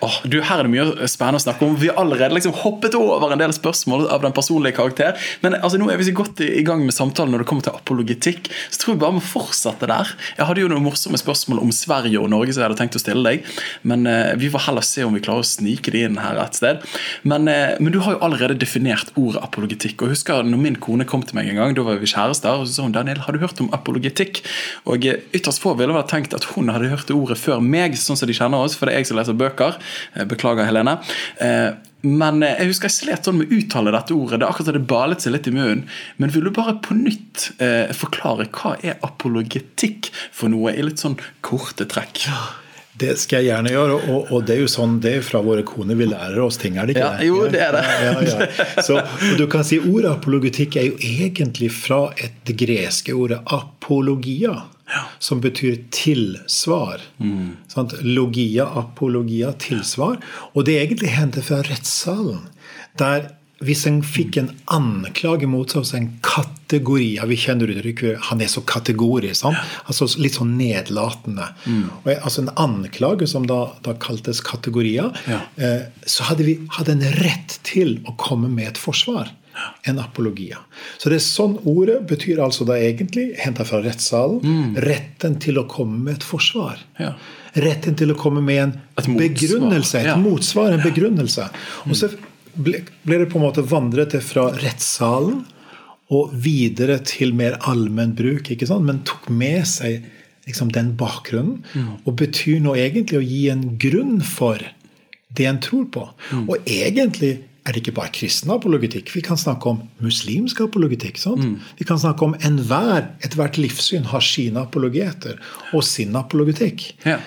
Åh, 0.00 0.14
du, 0.24 0.38
Her 0.40 0.62
er 0.62 0.64
det 0.64 0.72
mye 0.72 1.08
spennende 1.10 1.40
å 1.40 1.44
snakke 1.44 1.66
om. 1.66 1.74
Vi 1.76 1.90
har 1.90 1.98
allerede 2.00 2.32
liksom 2.32 2.54
hoppet 2.62 2.94
over 2.96 3.34
en 3.34 3.40
del 3.42 3.52
spørsmål 3.52 4.06
av 4.08 4.22
den 4.24 4.32
personlige 4.36 4.78
karakter. 4.78 5.18
Men 5.44 5.58
altså, 5.58 5.76
nå 5.80 5.90
er 5.92 6.00
vi 6.00 6.06
så 6.08 6.14
godt 6.16 6.40
i 6.44 6.62
gang 6.64 6.86
med 6.86 6.96
samtalen 6.96 7.34
når 7.34 7.44
det 7.44 7.48
kommer 7.50 7.66
til 7.66 7.76
apologetikk. 7.76 8.48
Så 8.72 8.80
tror 8.80 8.94
jeg 8.94 9.02
bare 9.02 9.18
vi 9.18 9.24
fortsette 9.28 9.90
der. 9.90 10.14
Jeg 10.38 10.48
hadde 10.48 10.64
jo 10.64 10.70
noen 10.72 10.86
morsomme 10.86 11.20
spørsmål 11.20 11.60
om 11.66 11.72
Sverige 11.76 12.22
og 12.22 12.30
Norge 12.32 12.54
som 12.56 12.62
jeg 12.62 12.70
hadde 12.70 12.80
tenkt 12.80 12.96
å 12.96 13.02
stille 13.02 13.24
deg. 13.26 13.50
Men 13.84 14.08
eh, 14.08 14.32
vi 14.40 14.48
får 14.52 14.64
heller 14.70 14.86
se 14.88 15.04
om 15.04 15.16
vi 15.16 15.22
klarer 15.26 15.44
å 15.44 15.50
snike 15.50 15.92
det 15.92 16.06
inn 16.08 16.16
her 16.22 16.40
et 16.40 16.56
sted. 16.56 16.80
Men, 17.28 17.44
eh, 17.52 17.76
men 17.76 17.92
du 17.92 18.00
har 18.00 18.16
jo 18.16 18.22
allerede 18.24 18.56
definert 18.60 19.12
ordet 19.20 19.44
apologetikk. 19.44 19.98
Og 20.00 20.08
jeg 20.08 20.16
husker 20.16 20.48
når 20.48 20.64
min 20.64 20.80
kone 20.80 21.04
kom 21.08 21.26
til 21.26 21.36
meg 21.36 21.52
en 21.52 21.60
gang, 21.60 21.76
da 21.76 21.84
var 21.84 22.00
vi 22.00 22.08
kjærester, 22.08 22.62
og 22.62 22.64
så 22.64 22.78
sa 22.78 22.88
hun 22.88 22.96
Daniel, 22.96 23.20
har 23.26 23.36
du 23.36 23.44
hørt 23.44 23.60
om 23.60 23.68
apologetikk? 23.76 24.40
Og 24.88 25.04
eh, 25.04 25.20
ytterst 25.36 25.60
få 25.60 25.76
ville 25.76 25.92
vel 25.92 26.08
tenkt 26.08 26.32
at 26.36 26.48
hun 26.54 26.72
hadde 26.72 26.88
hørt 26.88 27.12
det 27.12 27.20
ordet 27.20 27.36
før 27.42 27.60
meg, 27.60 28.00
sånn 28.00 28.16
som 28.16 28.30
de 28.30 28.40
kjenner 28.40 28.64
oss, 28.64 28.80
for 28.80 28.88
det 28.88 28.96
er 28.96 29.04
jeg 29.04 29.12
som 29.12 29.20
leser 29.20 29.36
bøker. 29.36 29.76
Eh, 30.14 30.26
Beklager, 30.30 30.64
Helene. 30.68 30.98
Eh, 31.40 31.70
Men 32.02 32.42
eh, 32.42 32.54
jeg 32.62 32.70
husker 32.70 32.88
jeg 32.88 32.96
slet 32.96 33.26
sånn 33.28 33.36
med 33.42 33.50
å 33.52 33.58
uttale 33.58 33.92
dette 33.92 34.14
ordet. 34.16 34.38
Det 34.40 34.46
er 34.46 34.50
akkurat 34.54 34.70
som 34.70 34.76
det 34.78 34.86
balet 34.88 35.20
seg 35.20 35.34
litt 35.34 35.50
i 35.50 35.52
munnen. 35.52 35.82
Men 36.16 36.32
vil 36.32 36.46
du 36.48 36.50
bare 36.56 36.78
på 36.80 36.96
nytt 36.96 37.50
eh, 37.60 37.92
forklare 37.92 38.46
hva 38.56 38.76
er 38.80 38.96
apologetikk 39.04 40.08
for 40.32 40.48
noe, 40.52 40.72
i 40.72 40.82
litt 40.86 41.02
sånn 41.02 41.18
korte 41.44 41.84
trekk? 41.92 42.24
Det 43.00 43.14
skal 43.16 43.40
jeg 43.40 43.48
gjerne 43.52 43.70
gjøre, 43.72 43.94
og, 44.12 44.32
og 44.32 44.42
det 44.48 44.56
er 44.56 44.62
jo 44.64 44.68
sånn 44.68 44.98
det 45.00 45.12
er 45.18 45.22
fra 45.24 45.40
våre 45.44 45.62
koner 45.64 45.96
vi 45.96 46.08
lærer 46.10 46.40
oss 46.44 46.58
ting, 46.60 46.74
er 46.76 46.84
det 46.88 46.96
ikke 46.98 47.04
Ja, 47.06 47.12
det? 47.16 47.28
jo, 47.30 47.38
det 47.48 47.60
er 47.64 47.76
det. 47.76 47.84
Ja, 47.86 48.10
ja, 48.26 48.48
ja. 48.48 48.66
Så, 48.84 48.98
du 49.38 49.44
kan 49.52 49.64
si 49.64 49.78
Ordet 49.80 50.10
apologetikk 50.10 50.76
er 50.76 50.88
jo 50.90 50.98
egentlig 51.00 51.70
fra 51.72 52.02
et, 52.20 52.52
greske 52.60 53.14
ordet 53.16 53.38
apologia, 53.56 54.56
som 55.18 55.40
betyr 55.40 55.76
tilsvar. 55.90 57.00
Mm. 57.18 57.56
Sant? 57.68 57.94
Logia, 58.02 58.66
apologia, 58.80 59.52
tilsvar. 59.52 60.18
Og 60.54 60.64
det 60.68 60.78
egentlig 60.80 61.12
hendte 61.16 61.42
fra 61.46 61.62
rettssalen. 61.66 62.48
Der 62.98 63.30
hvis 63.60 63.82
en 63.84 63.98
fikk 64.00 64.38
en 64.40 64.46
anklage 64.72 65.44
mot 65.50 65.68
seg 65.68 65.82
hos 65.82 65.90
en 65.92 66.06
kategori 66.24 67.10
ja, 67.18 67.26
Vi 67.28 67.36
kjenner 67.36 67.68
uttrykket 67.68 68.16
'han 68.30 68.40
er 68.40 68.48
så 68.48 68.62
kategorisk'. 68.64 69.36
Sant? 69.42 69.56
Altså 69.86 70.08
Litt 70.18 70.38
sånn 70.38 70.56
nedlatende. 70.56 71.50
Og, 72.06 72.08
altså 72.24 72.40
En 72.40 72.48
anklage 72.56 73.28
som 73.28 73.44
da, 73.46 73.72
da 73.82 73.92
kaltes 73.92 74.40
kategorier, 74.40 75.12
Ja. 75.28 75.40
eh, 75.58 75.82
så 76.06 76.22
hadde 76.24 76.44
vi 76.44 76.58
hadde 76.70 76.92
en 76.92 77.12
rett 77.20 77.58
til 77.62 77.98
å 78.08 78.16
komme 78.16 78.48
med 78.48 78.66
et 78.68 78.78
forsvar. 78.78 79.28
En 79.90 79.98
apologia. 80.02 80.58
Så 80.98 81.10
det 81.12 81.18
er 81.20 81.24
sånn 81.24 81.58
ordet 81.68 82.00
betyr 82.08 82.40
altså 82.44 82.66
da 82.68 82.76
egentlig, 82.80 83.30
henta 83.40 83.64
fra 83.68 83.80
rettssalen, 83.84 84.74
retten 84.84 85.38
til 85.42 85.60
å 85.60 85.66
komme 85.70 85.98
med 86.06 86.20
et 86.20 86.26
forsvar. 86.26 86.80
Ja. 87.00 87.14
Retten 87.60 87.96
til 87.98 88.12
å 88.14 88.18
komme 88.18 88.42
med 88.46 88.62
en 88.62 88.74
Et 89.00 89.06
begrunnelse, 89.18 90.00
et 90.00 90.06
Ja. 90.12 90.16
motsvar, 90.16 90.72
en 90.72 90.84
begrunnelse. 90.84 91.48
Og 91.86 91.96
så 91.96 92.10
ble, 92.56 92.84
ble 93.04 93.18
det 93.24 93.30
på 93.32 93.38
en 93.40 93.46
måte 93.48 93.64
vandret 93.66 94.12
det 94.12 94.22
fra 94.22 94.50
rettssalen 94.52 95.44
og 96.10 96.32
videre 96.34 96.98
til 97.06 97.32
mer 97.34 97.56
allmenn 97.70 98.14
bruk, 98.18 98.50
ikke 98.50 98.66
sant? 98.66 98.84
men 98.84 99.02
tok 99.06 99.28
med 99.30 99.66
seg 99.66 100.02
liksom, 100.46 100.72
den 100.74 100.96
bakgrunnen. 100.98 101.62
Og 102.04 102.16
betyr 102.18 102.60
nå 102.60 102.74
egentlig 102.74 103.18
å 103.20 103.26
gi 103.26 103.48
en 103.52 103.78
grunn 103.78 104.20
for 104.26 104.58
det 105.30 105.46
en 105.46 105.60
tror 105.62 105.84
på. 105.94 106.08
Og 106.48 106.56
egentlig 106.66 107.36
er 107.64 107.74
det 107.74 107.82
ikke 107.82 107.96
bare 107.98 108.12
kristen 108.16 108.50
apologetikk. 108.54 109.10
Vi 109.14 109.22
kan 109.24 109.38
snakke 109.38 109.68
om 109.68 109.82
muslimsk 110.00 110.62
apologetikk. 110.64 111.18
sant? 111.20 111.60
Vi 111.78 111.84
kan 111.84 111.98
snakke 112.00 112.24
om 112.24 112.34
enhver, 112.46 113.10
ethvert 113.24 113.58
livssyn 113.60 114.08
har 114.10 114.24
sine 114.24 114.62
apologeter 114.64 115.36
og 115.76 115.84
sin 115.84 116.16
apologetikk. 116.16 116.94
Ja. 117.04 117.18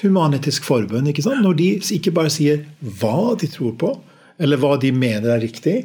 Human-Etisk 0.00 0.64
Forbund, 0.64 1.10
når 1.42 1.58
de 1.58 1.68
ikke 1.96 2.14
bare 2.16 2.32
sier 2.32 2.64
hva 2.80 3.36
de 3.40 3.50
tror 3.52 3.76
på, 3.76 3.92
eller 4.40 4.56
hva 4.56 4.78
de 4.80 4.92
mener 4.96 5.36
er 5.36 5.44
riktig, 5.44 5.84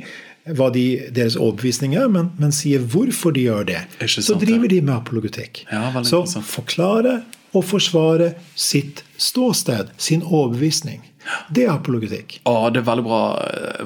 hva 0.56 0.70
de, 0.70 0.86
deres 1.14 1.36
overbevisning 1.36 1.96
er, 1.98 2.08
men, 2.12 2.30
men 2.40 2.54
sier 2.54 2.80
hvorfor 2.80 3.34
de 3.36 3.48
gjør 3.48 3.66
det. 3.72 3.82
Så 4.06 4.22
sant, 4.22 4.40
ja. 4.40 4.46
driver 4.46 4.70
de 4.72 4.82
med 4.82 4.94
apologetikk. 4.96 5.66
Ja, 5.72 5.90
Så 6.06 6.24
forklare 6.46 7.24
og 7.56 7.66
forsvare 7.66 8.34
sitt 8.56 9.04
ståsted, 9.18 9.92
sin 9.98 10.24
overbevisning. 10.24 11.02
Det 11.50 11.64
er 11.66 11.72
apologetikk. 11.74 12.38
Ja, 12.46 12.70
det 12.74 12.82
er 12.82 12.88
veldig 12.88 13.04
bra, 13.06 13.20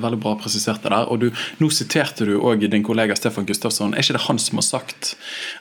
veldig 0.04 0.19
bra 0.23 0.34
presisert 0.41 0.84
det 0.84 0.91
der. 0.93 1.08
Og 1.12 1.21
du, 1.21 1.28
nå 1.62 1.69
siterte 1.73 2.28
du 2.28 2.36
òg 2.39 2.65
din 2.71 2.84
kollega 2.86 3.15
Stefan 3.15 3.47
Gustafsson. 3.49 3.93
Er 3.95 4.04
ikke 4.04 4.17
det 4.17 4.23
han 4.28 4.39
som 4.41 4.60
har 4.62 4.67
sagt 4.67 5.13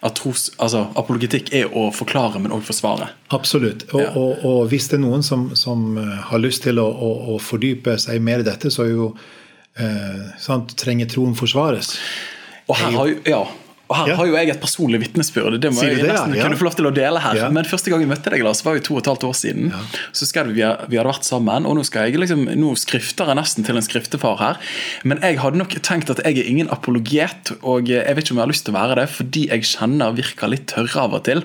at 0.04 0.16
tros, 0.18 0.48
altså, 0.58 0.86
apologetikk 0.98 1.52
er 1.54 1.70
å 1.76 1.88
forklare, 1.94 2.40
men 2.42 2.54
òg 2.56 2.64
forsvare? 2.68 3.10
Absolutt. 3.34 3.86
Og, 3.92 4.00
Ja. 4.02 4.10
og, 4.16 4.44
og 4.44 4.60
hvis 4.72 4.88
det 4.90 4.98
er 4.98 5.04
noen 5.04 5.22
som, 5.26 5.48
som 5.58 5.96
eh, 6.00 6.14
har 6.30 6.42
lyst 6.42 6.62
til 6.66 6.78
å, 6.82 6.86
å, 6.88 7.10
å 7.34 7.38
fordype 7.42 7.98
seg 8.00 8.22
mer 8.24 8.40
i 8.44 8.48
dette, 8.48 8.70
så 8.74 8.84
er 8.86 8.92
jo 8.94 9.08
eh, 9.78 10.28
sant, 10.42 10.74
trenger 10.80 11.10
troen 11.10 11.34
forsvares. 11.38 11.94
Og 12.68 12.76
her 12.76 12.92
har 12.96 13.10
jo, 13.12 13.18
ja, 13.28 13.42
og 13.88 13.96
her 13.96 14.08
Ja. 14.08 14.16
har 14.16 14.26
jo 14.26 14.34
jeg 14.36 14.50
et 14.52 14.60
personlig 14.60 15.00
vitnesbyrd. 15.00 15.60
Det 15.60 15.70
må 15.72 15.82
jeg 15.82 15.96
det, 16.02 16.08
nesten 16.12 16.34
ja? 16.36 16.44
kunne 16.44 16.56
få 16.60 16.64
lov 16.68 16.74
til 16.76 16.86
å 16.86 16.92
dele 16.94 17.20
her. 17.24 17.36
Ja. 17.36 17.48
Men 17.48 17.64
første 17.64 17.88
gang 17.90 18.00
jeg 18.04 18.08
møtte 18.10 18.30
deg, 18.30 18.42
Lars, 18.44 18.60
var 18.64 18.74
jo 18.76 18.80
to 18.84 18.94
og 18.94 19.00
et 19.00 19.06
halvt 19.10 19.24
år 19.24 19.36
siden. 19.38 19.72
Så 20.12 20.28
skrev 20.28 20.50
vi, 20.52 20.60
vi 20.60 20.98
hadde 20.98 21.08
vært 21.08 21.24
sammen, 21.24 21.64
og 21.64 21.76
nå, 21.78 21.84
skal 21.88 22.08
jeg 22.10 22.20
liksom, 22.20 22.44
nå 22.58 22.74
skrifter 22.76 23.30
jeg 23.32 23.38
nesten 23.40 23.64
til 23.64 23.76
en 23.80 23.86
skriftefar 23.86 24.36
her. 24.42 24.60
Men 25.08 25.18
jeg 25.24 25.38
hadde 25.40 25.56
nok 25.62 25.72
tenkt 25.82 26.10
at 26.12 26.20
jeg 26.24 26.36
er 26.38 26.50
ingen 26.50 26.68
apologet, 26.74 27.52
og 27.62 27.88
jeg 27.88 28.04
vet 28.04 28.24
ikke 28.26 28.36
om 28.36 28.40
jeg 28.42 28.44
har 28.46 28.52
lyst 28.52 28.64
til 28.68 28.74
å 28.74 28.78
være 28.78 28.98
det, 29.00 29.06
fordi 29.14 29.46
jeg 29.48 29.64
kjenner 29.72 30.12
virker 30.18 30.52
litt 30.52 30.66
tørre 30.68 31.04
av 31.06 31.14
og 31.18 31.24
til. 31.28 31.42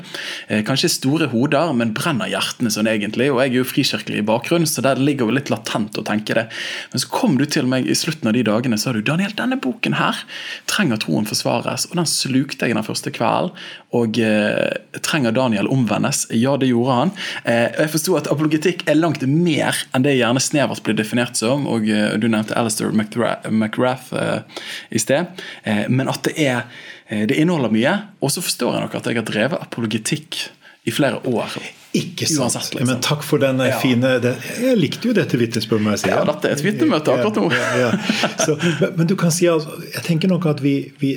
Eh, 0.50 0.64
Kanskje 0.68 0.90
store 0.92 1.28
hoder, 1.32 1.72
men 1.74 1.94
brenner 1.96 2.28
hjertene 2.32 2.72
sånn 2.74 2.88
egentlig. 2.92 3.30
Og 3.32 3.40
jeg 3.44 3.54
er 3.54 3.60
jo 3.62 3.68
frikirkelig 3.68 4.20
i 4.20 4.28
bakgrunn, 4.28 4.68
så 4.68 4.84
der 4.84 5.00
ligger 5.00 5.28
jo 5.32 5.38
litt 5.40 5.50
latent 5.54 5.96
å 6.00 6.04
tenke 6.04 6.36
det. 6.38 6.48
Men 6.92 7.00
så 7.04 7.08
kom 7.14 7.38
du 7.40 7.46
til 7.46 7.68
meg 7.72 7.88
i 7.88 7.96
slutten 7.96 8.28
av 8.28 8.36
de 8.36 8.44
dagene 8.44 8.78
sa 8.80 8.92
du, 8.92 9.02
Daniel, 9.02 9.32
denne 9.38 9.56
boken 9.64 9.96
her 10.00 10.24
trenger 10.68 11.00
troen 11.04 11.26
forsvares. 11.30 11.88
Og 11.92 11.96
den 12.00 12.10
slukte 12.34 12.66
jeg 12.68 12.76
den 12.76 12.86
første 12.86 13.12
kvelden. 13.14 13.54
Og 13.94 14.18
eh, 14.20 14.74
trenger 15.06 15.36
Daniel 15.36 15.70
omvendes? 15.70 16.26
Ja, 16.34 16.56
det 16.58 16.72
gjorde 16.72 16.98
han. 16.98 17.12
Eh, 17.46 17.68
og 17.76 17.82
jeg 17.86 17.92
forsto 17.94 18.18
at 18.18 18.30
apologetikk 18.34 18.84
er 18.90 18.98
langt 18.98 19.22
mer 19.30 19.78
enn 19.94 20.06
det 20.06 20.16
gjerne 20.18 20.42
snevert 20.42 20.84
blir 20.86 20.98
definert 20.98 21.38
som. 21.40 21.68
Og 21.70 21.86
eh, 21.90 22.16
du 22.18 22.26
nevnte 22.32 22.58
Alistair 22.58 22.90
McGrath, 22.94 24.10
eh, 24.18 24.66
i 24.90 25.00
sted. 25.02 25.30
Eh, 25.64 25.86
men 25.94 26.10
at 26.10 26.24
det 26.26 26.36
er 26.42 26.64
eh, 27.08 27.24
det 27.30 27.38
inneholder 27.38 27.74
mye. 27.74 27.96
Og 28.24 28.34
så 28.34 28.42
forstår 28.44 28.76
jeg 28.80 28.88
nok 28.88 29.00
at 29.00 29.10
jeg 29.12 29.22
har 29.22 29.30
drevet 29.30 29.62
apologetikk 29.70 30.42
i 30.84 30.92
flere 30.92 31.22
år. 31.30 31.54
Ikke 31.96 32.26
sant. 32.26 32.42
Uansett, 32.42 32.74
liksom. 32.74 32.90
Men 32.90 33.04
takk 33.06 33.22
for 33.24 33.40
den 33.40 33.60
Ja. 33.62 33.78
fine 33.80 34.16
det, 34.20 34.34
Jeg 34.60 34.76
likte 34.82 35.08
jo 35.08 35.14
dette 35.14 35.38
vitnesbyrdet, 35.38 35.84
må 35.86 35.92
jeg 35.94 36.00
si. 36.02 36.10
Ja, 36.10 36.24
dette 36.26 36.50
er 36.50 36.58
et 36.58 36.64
vitnemøte 36.66 37.14
akkurat 37.14 37.38
nå. 37.38 37.46
Ja, 37.54 37.70
ja, 37.78 37.92
ja. 37.94 38.30
Så, 38.42 38.58
men, 38.82 38.98
men 38.98 39.08
du 39.08 39.14
kan 39.16 39.32
si 39.32 39.46
altså, 39.48 39.78
jeg 39.94 40.04
tenker 40.04 40.28
nok 40.34 40.48
at 40.50 40.64
vi, 40.66 40.92
vi 41.00 41.14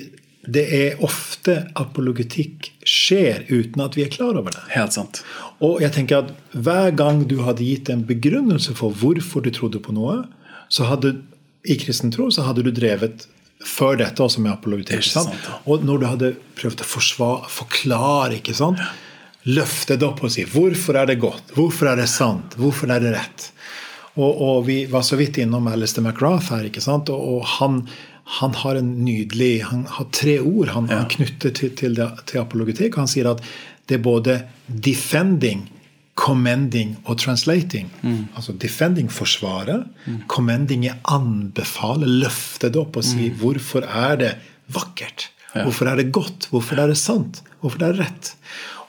det 0.46 0.64
er 0.74 1.00
ofte 1.04 1.56
apologetikk 1.78 2.70
skjer 2.87 3.46
uten 3.50 3.82
at 3.82 3.96
vi 3.98 4.04
er 4.06 4.12
klar 4.12 4.38
over 4.38 4.54
det. 4.54 4.62
Helt 4.74 4.94
sant. 4.94 5.22
Og 5.64 5.80
jeg 5.82 5.94
tenker 5.96 6.22
at 6.22 6.35
hver 6.54 6.92
gang 6.96 7.24
du 7.28 7.40
hadde 7.46 7.66
gitt 7.66 7.90
en 7.90 8.04
begrunnelse 8.06 8.76
for 8.78 8.94
hvorfor 8.94 9.42
du 9.42 9.50
trodde 9.54 9.82
på 9.82 9.94
noe, 9.96 10.22
så 10.70 10.87
hadde 10.90 11.16
i 11.66 11.76
kristen 11.80 12.12
tro 12.14 12.28
så 12.30 12.46
hadde 12.46 12.62
du 12.66 12.70
drevet 12.74 13.26
før 13.66 13.98
dette 13.98 14.22
også 14.22 14.42
med 14.44 14.52
apologetikk. 14.54 15.02
Sant? 15.09 15.32
sant, 15.32 15.48
ja. 15.48 15.59
Og 15.66 15.82
når 15.87 15.98
du 15.98 16.06
hadde 16.06 16.32
prøvd 16.59 16.85
å 16.85 16.88
forsvare, 16.88 17.50
forklare, 17.50 18.38
ikke 18.38 18.54
sant? 18.56 18.82
løfte 19.46 19.94
det 19.94 20.02
opp 20.02 20.24
og 20.26 20.32
si 20.35 20.42
hvorfor 20.50 20.96
er 20.98 21.06
det 21.06 21.20
godt, 21.22 21.52
hvorfor 21.54 21.92
er 21.92 22.00
det 22.00 22.09
sant, 22.11 22.56
hvorfor 22.59 22.90
er 22.90 23.02
det 23.04 23.12
rett. 23.14 23.44
Og, 24.16 24.30
og 24.42 24.64
vi 24.66 24.80
var 24.90 25.04
så 25.06 25.18
vidt 25.20 25.38
innom 25.38 25.68
Alistair 25.70 26.02
McGrath 26.02 26.50
her, 26.54 26.66
ikke 26.66 26.82
sant? 26.82 27.12
og, 27.14 27.20
og 27.37 27.46
han, 27.59 27.82
han 28.26 28.54
har 28.54 28.74
en 28.74 28.88
nydelig 29.04 29.62
Han 29.68 29.86
har 29.86 30.08
tre 30.10 30.40
ord 30.40 30.68
han, 30.74 30.88
han 30.90 31.06
knytter 31.10 31.52
til, 31.54 31.70
til, 31.78 31.94
til 32.26 32.40
apologetikk. 32.42 32.98
Han 32.98 33.10
sier 33.10 33.30
at 33.30 33.42
det 33.86 34.00
er 34.00 34.02
både 34.02 34.40
defending, 34.66 35.68
commending 36.18 36.96
og 37.04 37.20
translating. 37.22 37.86
Altså 38.34 38.56
defending 38.58 39.12
forsvare, 39.12 39.84
commending 40.32 40.88
er 40.90 40.98
anbefale, 41.06 42.08
løfte 42.24 42.72
det 42.72 42.80
opp 42.82 42.98
og 42.98 43.06
si 43.06 43.30
hvorfor 43.30 43.86
er 43.86 44.18
det 44.24 44.32
vakkert? 44.74 45.28
Hvorfor 45.54 45.88
er 45.88 46.02
det 46.02 46.10
godt? 46.12 46.48
Hvorfor 46.50 46.82
er 46.82 46.90
det 46.90 46.98
sant? 46.98 47.44
Hvorfor 47.62 47.84
er 47.86 47.94
det 47.94 48.08
rett? 48.08 48.32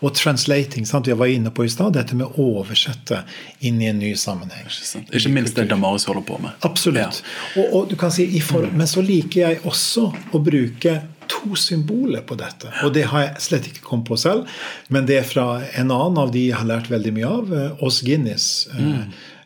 Og 0.06 0.14
translating, 0.14 0.86
sant? 0.86 1.08
vi 1.08 1.16
var 1.18 1.32
inne 1.32 1.50
på 1.50 1.66
i 1.66 1.70
stad, 1.72 1.96
dette 1.98 2.16
med 2.18 2.30
å 2.30 2.48
oversette 2.60 3.24
inn 3.66 3.82
i 3.82 3.90
en 3.90 3.98
ny 3.98 4.12
sammenheng. 4.20 4.68
Ikke 5.10 5.32
minst 5.34 5.58
det 5.58 5.68
Damaris 5.72 6.06
holder 6.06 6.26
på 6.28 6.38
med. 6.44 6.54
Absolutt. 6.68 7.24
Og, 7.58 7.66
og 7.66 7.90
du 7.90 7.96
kan 8.00 8.14
si, 8.14 8.28
i 8.38 8.42
for, 8.44 8.68
Men 8.78 8.90
så 8.90 9.02
liker 9.02 9.42
jeg 9.42 9.62
også 9.66 10.12
å 10.38 10.42
bruke 10.44 11.00
to 11.28 11.58
symboler 11.60 12.22
på 12.28 12.38
dette. 12.40 12.70
Og 12.86 12.94
det 12.96 13.08
har 13.12 13.26
jeg 13.26 13.46
slett 13.48 13.72
ikke 13.72 13.86
kommet 13.86 14.12
på 14.12 14.20
selv, 14.22 14.48
men 14.94 15.10
det 15.10 15.20
er 15.22 15.28
fra 15.28 15.48
en 15.74 15.92
annen 15.92 16.22
av 16.22 16.32
de 16.36 16.48
jeg 16.48 16.60
har 16.60 16.70
lært 16.70 16.92
veldig 16.94 17.14
mye 17.18 17.34
av, 17.40 17.54
eh, 17.54 17.84
Oss 17.84 18.00
Guinness. 18.06 18.68
Eh, 18.78 19.02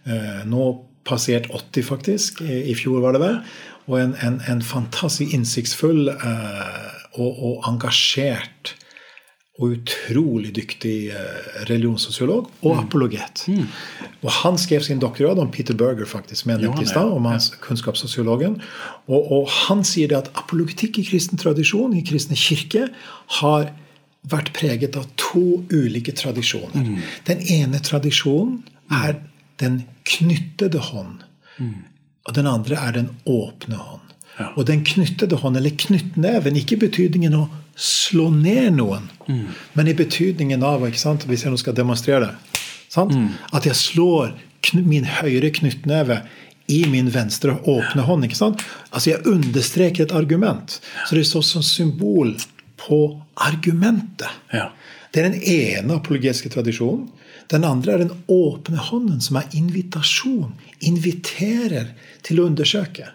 eh, 0.05 0.43
Nå 0.51 0.71
passert 1.07 1.47
80, 1.49 1.87
faktisk. 1.87 2.43
I 2.45 2.75
fjor, 2.77 2.99
var 3.01 3.15
det 3.15 3.23
vel. 3.23 3.39
Og 3.87 3.97
en, 3.97 4.13
en, 4.21 4.37
en 4.51 4.61
fantastisk 4.61 5.33
innsiktsfull 5.33 6.11
og, 6.11 7.31
og 7.31 7.65
engasjert 7.67 8.75
og 9.61 9.75
utrolig 9.75 10.49
dyktig 10.57 10.95
eh, 11.13 11.49
religionssosiolog 11.69 12.49
og 12.65 12.79
apologet. 12.79 13.43
Og 14.23 14.31
Han 14.41 14.57
skrev 14.57 14.81
sin 14.85 14.99
doktorgrad 14.99 15.39
om 15.39 15.51
Peter 15.53 15.77
Berger, 15.77 16.05
faktisk, 16.09 16.47
med 16.49 16.63
i 16.65 16.71
han, 16.71 17.11
om 17.11 17.29
hans 17.29 17.51
kunnskapssosiologen. 17.61 18.57
Og, 19.07 19.31
og 19.31 19.49
han 19.67 19.85
sier 19.85 20.09
det 20.09 20.17
at 20.17 20.31
apologetikk 20.41 20.97
i 21.01 21.05
kristen 21.05 21.37
tradisjon, 21.41 21.93
i 21.93 22.03
kristne 22.05 22.37
kirke, 22.39 22.87
har 23.41 23.71
vært 24.31 24.51
preget 24.57 24.97
av 24.97 25.05
to 25.17 25.63
ulike 25.73 26.13
tradisjoner. 26.17 26.93
Den 27.29 27.41
ene 27.41 27.81
tradisjonen 27.85 28.63
er 28.93 29.19
den 29.61 29.83
knyttede 30.09 30.81
hånd. 30.91 31.21
Og 32.27 32.37
den 32.37 32.49
andre 32.49 32.77
er 32.81 32.97
den 32.97 33.13
åpne 33.29 33.77
hånd. 33.77 34.07
Og 34.55 34.65
den 34.65 34.81
knyttede 34.87 35.37
hånd, 35.41 35.57
eller 35.57 35.73
knyttneven, 35.77 36.57
ikke 36.57 36.79
betydningen 36.81 37.35
å 37.37 37.47
slå 37.81 38.27
ned 38.33 38.75
noen, 38.77 39.09
men 39.73 39.87
i 39.89 39.95
betydningen 39.97 40.63
av 40.63 40.83
ikke 40.85 40.99
sant, 41.01 41.25
Hvis 41.25 41.45
jeg 41.45 41.53
nå 41.53 41.57
skal 41.57 41.73
demonstrere 41.77 42.27
det 42.27 42.61
sant? 42.91 43.15
At 43.55 43.65
jeg 43.65 43.77
slår 43.79 44.35
min 44.75 45.07
høyre 45.07 45.49
knyttneve 45.55 46.21
i 46.71 46.83
min 46.91 47.09
venstre 47.11 47.55
åpne 47.67 48.05
hånd. 48.05 48.25
ikke 48.27 48.37
sant? 48.37 48.61
Altså 48.91 49.13
Jeg 49.13 49.25
understreker 49.25 50.05
et 50.05 50.15
argument. 50.15 50.79
Så 51.07 51.15
det 51.15 51.25
står 51.27 51.41
som 51.47 51.63
symbol 51.65 52.35
på 52.77 53.01
argumentet. 53.35 54.29
Ja. 54.53 54.69
Det 55.11 55.23
er 55.23 55.29
den 55.29 55.41
ene 55.41 55.97
apologetiske 55.97 56.51
tradisjonen. 56.53 57.09
Den 57.51 57.65
andre 57.67 57.93
er 57.93 58.05
den 58.05 58.13
åpne 58.31 58.79
hånden, 58.79 59.19
som 59.21 59.35
er 59.41 59.49
invitasjon. 59.57 60.53
Inviterer 60.87 61.91
til 62.23 62.39
å 62.39 62.47
undersøke. 62.47 63.09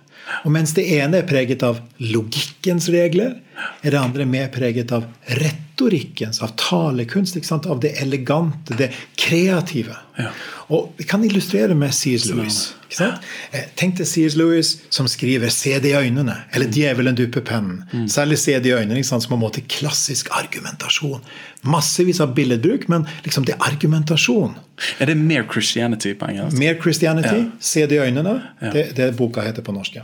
Og 0.44 0.52
mens 0.52 0.74
det 0.76 0.84
ene 0.98 1.22
er 1.22 1.28
preget 1.28 1.62
av 1.64 1.80
logikkens 2.02 2.90
regler, 2.92 3.38
er 3.82 3.90
det 3.90 3.98
andre 4.00 4.24
mer 4.26 4.48
preget 4.48 4.92
av 4.92 5.04
retorikkens, 5.26 6.42
av 6.42 6.48
talekunst, 6.56 7.52
av 7.52 7.80
det 7.80 7.94
elegante, 8.02 8.74
det 8.78 8.90
kreative. 9.16 9.96
Ja. 10.18 10.30
Og 10.68 10.92
Vi 10.98 11.04
kan 11.04 11.24
illustrere 11.24 11.74
med 11.74 11.92
C.S. 11.94 12.24
Lewis. 12.26 12.74
Eh, 13.00 13.60
Tenk 13.76 13.98
deg 13.98 14.06
C.S. 14.08 14.34
Lewis 14.36 14.70
som 14.90 15.06
skriver 15.08 15.48
'Se 15.50 15.78
det 15.78 15.90
i 15.90 15.94
øynene', 15.94 16.34
eller 16.52 16.66
'Djevelen 16.66 17.14
dupper 17.14 17.40
pennen'. 17.40 18.08
Særlig 18.08 18.38
'Se 18.38 18.58
det 18.58 18.66
i 18.66 18.72
øynene', 18.72 18.96
ikke 18.96 19.04
sant? 19.08 19.22
som 19.22 19.32
en 19.34 19.40
måte 19.40 19.60
klassisk 19.68 20.28
argumentasjon. 20.30 21.20
Massevis 21.62 22.20
av 22.20 22.34
billedbruk, 22.34 22.88
men 22.88 23.06
liksom 23.24 23.44
det 23.44 23.54
er 23.54 23.72
argumentasjon. 23.72 24.56
Er 25.00 25.06
det 25.06 25.16
mer 25.16 25.44
Christianity 25.52 26.14
på 26.14 26.26
engelsk? 26.28 26.58
Mer 26.58 26.74
Christianity, 26.82 27.36
Ja. 27.36 27.50
se 27.60 27.86
det 27.86 27.92
i 27.96 27.98
øynene. 27.98 28.42
Det, 28.72 28.96
det 28.96 29.16
boka 29.16 29.40
heter 29.40 29.62
på 29.62 29.72
norsk. 29.72 29.94
ja. 29.96 30.02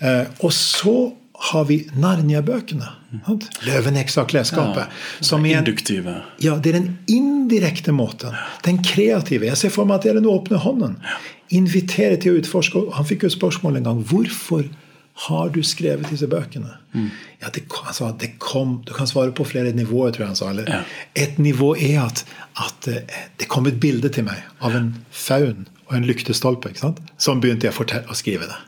Eh, 0.00 0.26
og 0.40 0.52
så 0.52 1.12
har 1.38 1.64
vi 1.64 1.86
Narnia-bøkene. 1.96 2.88
sant? 3.26 3.48
'Løvenes 3.62 4.16
og 4.18 4.28
klesskapet'. 4.28 4.88
som 5.20 5.44
i 5.46 5.52
en- 5.52 5.64
Induktive. 5.64 6.22
ja, 6.40 6.56
det 6.58 6.74
er 6.74 6.80
den 6.80 6.98
indirekte 7.06 7.92
måten. 7.92 8.34
Den 8.64 8.78
kreative. 8.82 9.46
Jeg 9.46 9.56
ser 9.56 9.70
for 9.70 9.84
meg 9.84 9.94
at 9.94 10.02
det 10.02 10.10
er 10.10 10.20
den 10.20 10.26
åpne 10.26 10.58
hånden. 10.58 10.96
Invitere 11.50 12.16
til 12.20 12.32
å 12.34 12.40
utforske. 12.42 12.92
Han 12.94 13.04
fikk 13.04 13.22
jo 13.22 13.28
spørsmål 13.28 13.76
en 13.76 13.84
gang 13.84 14.04
hvorfor 14.04 14.68
har 15.28 15.48
du 15.48 15.62
skrevet 15.62 16.10
disse 16.10 16.26
bøkene. 16.30 16.76
Ja, 17.42 17.48
det, 17.54 17.64
han 17.84 17.94
sa 17.94 18.08
at 18.08 18.18
det 18.18 18.38
kom, 18.38 18.82
Du 18.86 18.92
kan 18.92 19.06
svare 19.06 19.32
på 19.32 19.44
flere 19.46 19.72
nivåer, 19.72 20.12
tror 20.12 20.18
jeg 20.18 20.26
han 20.26 20.36
sa. 20.36 20.50
Eller. 20.50 20.64
Ja. 20.68 20.82
Et 21.16 21.38
nivå 21.38 21.74
er 21.76 22.04
at, 22.06 22.24
at 22.56 22.88
eh, 22.88 23.00
det 23.38 23.48
kom 23.48 23.66
et 23.66 23.80
bilde 23.80 24.08
til 24.14 24.24
meg 24.24 24.42
av 24.60 24.74
en 24.76 24.94
faun 25.10 25.66
og 25.88 25.96
en 25.96 26.04
lyktestolpe. 26.06 26.70
Sånn 27.18 27.40
begynte 27.40 27.66
jeg 27.66 27.74
å, 27.74 28.10
å 28.10 28.14
skrive 28.14 28.46
det. 28.46 28.58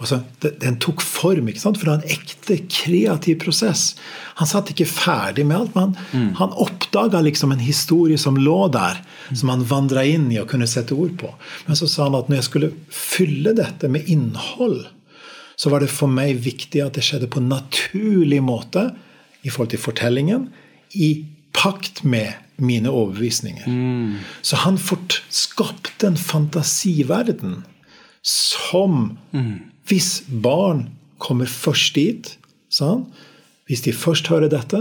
Og 0.00 0.08
så, 0.08 0.20
det, 0.40 0.54
Den 0.62 0.78
tok 0.80 1.02
form, 1.04 1.50
ikke 1.52 1.60
sant? 1.60 1.78
for 1.78 1.86
det 1.86 1.92
var 1.92 2.02
en 2.02 2.14
ekte 2.16 2.56
kreativ 2.72 3.36
prosess. 3.42 3.94
Han 4.40 4.48
satt 4.48 4.72
ikke 4.72 4.88
ferdig 4.88 5.44
med 5.46 5.58
alt, 5.58 5.74
men 5.76 5.96
han, 6.12 6.30
han 6.38 6.54
oppdaga 6.64 7.20
liksom 7.24 7.52
en 7.52 7.60
historie 7.60 8.18
som 8.18 8.38
lå 8.40 8.62
der, 8.72 9.02
som 9.36 9.52
han 9.52 9.66
vandra 9.68 10.06
inn 10.08 10.30
i 10.32 10.40
og 10.40 10.48
kunne 10.52 10.68
sette 10.70 10.96
ord 10.96 11.12
på. 11.20 11.34
Men 11.68 11.76
så 11.76 11.88
sa 11.90 12.08
han 12.08 12.16
at 12.16 12.30
når 12.30 12.40
jeg 12.40 12.48
skulle 12.48 12.72
fylle 12.88 13.52
dette 13.58 13.92
med 13.92 14.08
innhold, 14.08 14.86
så 15.60 15.68
var 15.68 15.84
det 15.84 15.92
for 15.92 16.08
meg 16.08 16.40
viktig 16.40 16.80
at 16.80 16.96
det 16.96 17.04
skjedde 17.04 17.28
på 17.28 17.42
en 17.42 17.52
naturlig 17.52 18.40
måte 18.40 18.86
i 19.44 19.52
forhold 19.52 19.74
til 19.74 19.82
fortellingen, 19.82 20.48
i 20.96 21.26
pakt 21.52 22.00
med 22.08 22.32
mine 22.60 22.88
overbevisninger. 22.88 23.68
Så 24.42 24.56
han 24.64 24.78
fort 24.80 25.20
skapte 25.28 26.08
en 26.08 26.16
fantasiverden 26.16 27.60
som 28.24 29.18
Hvis 29.88 30.22
barn 30.42 30.88
kommer 31.18 31.46
først 31.50 31.94
dit, 31.94 32.34
han, 32.80 33.06
hvis 33.66 33.82
de 33.86 33.92
først 33.96 34.28
hører 34.30 34.48
dette, 34.52 34.80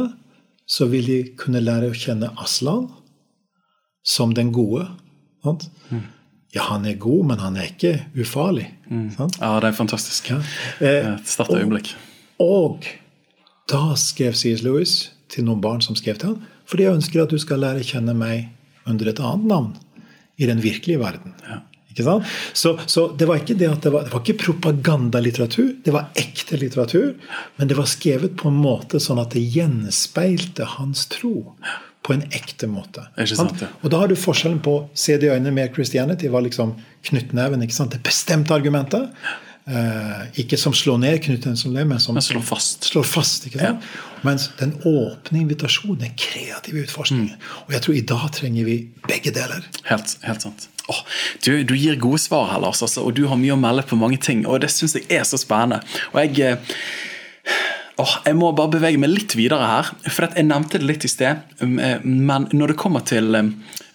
så 0.70 0.86
vil 0.92 1.06
de 1.10 1.20
kunne 1.40 1.62
lære 1.64 1.90
å 1.90 1.96
kjenne 1.98 2.30
Aslan 2.42 2.88
som 4.06 4.34
den 4.38 4.52
gode. 4.54 4.86
Sant? 5.44 5.68
Ja, 6.54 6.64
han 6.72 6.86
er 6.90 6.98
god, 7.02 7.26
men 7.32 7.42
han 7.42 7.58
er 7.58 7.70
ikke 7.72 7.96
ufarlig. 8.18 8.68
Sant? 9.16 9.38
Ja, 9.42 9.56
det 9.62 9.70
er 9.72 9.78
fantastisk. 9.78 10.30
Ja. 10.34 10.40
Eh, 10.82 11.14
Et 11.16 11.30
sterkt 11.30 11.54
øyeblikk. 11.58 11.92
Og 12.42 12.86
da 13.70 13.94
skrev 14.00 14.34
C.S. 14.38 14.64
Lewis 14.66 15.12
til 15.30 15.46
noen 15.46 15.62
barn 15.62 15.82
som 15.86 15.98
skrev 15.98 16.18
til 16.22 16.32
ham, 16.34 16.46
fordi 16.70 16.86
jeg 16.88 16.98
ønsker 17.02 17.24
at 17.24 17.34
du 17.34 17.38
skal 17.42 17.62
lære 17.62 17.84
å 17.84 17.90
kjenne 17.90 18.16
meg 18.18 18.48
under 18.90 19.10
et 19.12 19.20
annet 19.22 19.46
navn 19.50 19.74
i 20.42 20.48
den 20.50 20.62
virkelige 20.64 21.02
verden. 21.02 21.36
Sant? 21.46 21.69
Så, 22.54 22.76
så 22.86 23.08
det 23.18 23.28
var 23.30 23.42
ikke 23.42 23.58
det 23.60 23.70
at 23.72 23.84
det 23.86 23.92
var, 23.94 24.08
det 24.08 24.14
var 24.14 24.24
ikke 24.24 24.38
propagandalitteratur, 24.46 25.76
det 25.86 25.94
var 25.96 26.10
ekte 26.20 26.60
litteratur, 26.62 27.14
men 27.60 27.68
det 27.72 27.78
var 27.80 27.90
skrevet 27.90 28.36
på 28.40 28.50
en 28.52 28.60
måte 28.64 29.02
sånn 29.04 29.22
at 29.22 29.36
det 29.36 29.44
gjenspeilte 29.56 30.68
hans 30.78 31.08
tro. 31.12 31.54
På 32.10 32.14
en 32.16 32.24
ekte 32.34 32.66
måte. 32.72 33.04
Sant, 33.28 33.60
ja. 33.62 33.68
Og 33.84 33.92
da 33.92 34.00
har 34.00 34.08
du 34.10 34.16
forskjellen 34.18 34.62
på 34.66 34.78
se 34.98 35.18
det 35.20 35.28
i 35.28 35.34
øynene 35.34 35.52
med 35.54 35.76
Christianity 35.76 36.30
var 36.32 36.42
liksom 36.46 36.72
knyttneven. 37.06 37.60
Det 37.68 38.00
bestemte 38.08 38.56
argumentet. 38.56 39.12
Eh, 39.70 40.22
ikke 40.42 40.58
som 40.58 40.74
slår 40.74 40.98
ned 41.04 41.20
knyttneven, 41.28 41.58
som 41.60 41.76
det, 41.76 41.84
men 41.86 42.00
som 42.02 42.16
Men 42.16 42.24
slår 42.26 42.42
fast. 42.42 42.88
slår 42.90 43.04
fast. 43.06 43.46
ikke 43.46 43.60
sant? 43.60 43.84
Mens 44.26 44.50
den 44.58 44.74
åpne 44.88 45.44
invitasjonen, 45.44 46.00
den 46.00 46.16
kreative 46.18 46.88
utforskningen. 46.88 47.36
Og 47.68 47.76
jeg 47.76 47.82
tror 47.86 47.96
i 48.00 48.02
dag 48.02 48.26
trenger 48.34 48.66
vi 48.66 48.78
begge 49.08 49.32
deler. 49.36 49.68
Helt, 49.92 50.18
helt 50.24 50.42
sant. 50.48 50.70
Åh, 50.90 51.02
du, 51.46 51.52
du 51.64 51.76
gir 51.78 52.00
gode 52.02 52.20
svar 52.24 52.50
her, 52.52 52.62
Lars, 52.64 52.82
altså, 52.86 53.04
og 53.06 53.16
du 53.18 53.26
har 53.30 53.38
mye 53.40 53.54
å 53.56 53.60
melde 53.62 53.86
på 53.90 53.98
mange 54.00 54.18
ting. 54.22 54.46
Og 54.50 54.62
det 54.64 54.72
syns 54.74 54.98
jeg 54.98 55.06
er 55.14 55.28
så 55.28 55.40
spennende. 55.42 55.84
Og 56.14 56.22
jeg 56.26 56.58
Oh, 58.00 58.14
Jeg 58.24 58.38
må 58.40 58.54
bare 58.56 58.72
bevege 58.78 59.00
meg 59.02 59.12
litt 59.12 59.34
videre 59.36 59.66
her. 59.68 59.88
For 60.08 60.30
jeg 60.32 60.46
nevnte 60.48 60.80
det 60.80 60.88
litt 60.88 61.04
i 61.04 61.10
sted. 61.12 61.42
eh, 61.60 62.00
Men 62.06 62.46
når 62.56 62.72
det 62.72 62.78
kommer 62.80 63.04
til 63.04 63.36
um, 63.36 63.50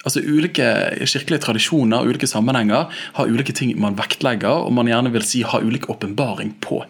altså 0.04 0.22
Ulike 0.24 0.66
kirkelige 1.04 1.42
tradisjoner 1.44 2.06
ulike 2.06 2.28
sammenhenger 2.28 2.90
har 3.16 3.30
ulike 3.30 3.54
ting 3.56 3.72
man 3.80 3.96
vektlegger, 3.98 4.64
og 4.66 4.72
man 4.76 4.88
gjerne 4.90 5.12
vil 5.14 5.24
si 5.26 5.42
har 5.46 5.64
ulik 5.64 5.88
åpenbaring 5.92 6.54
på. 6.64 6.82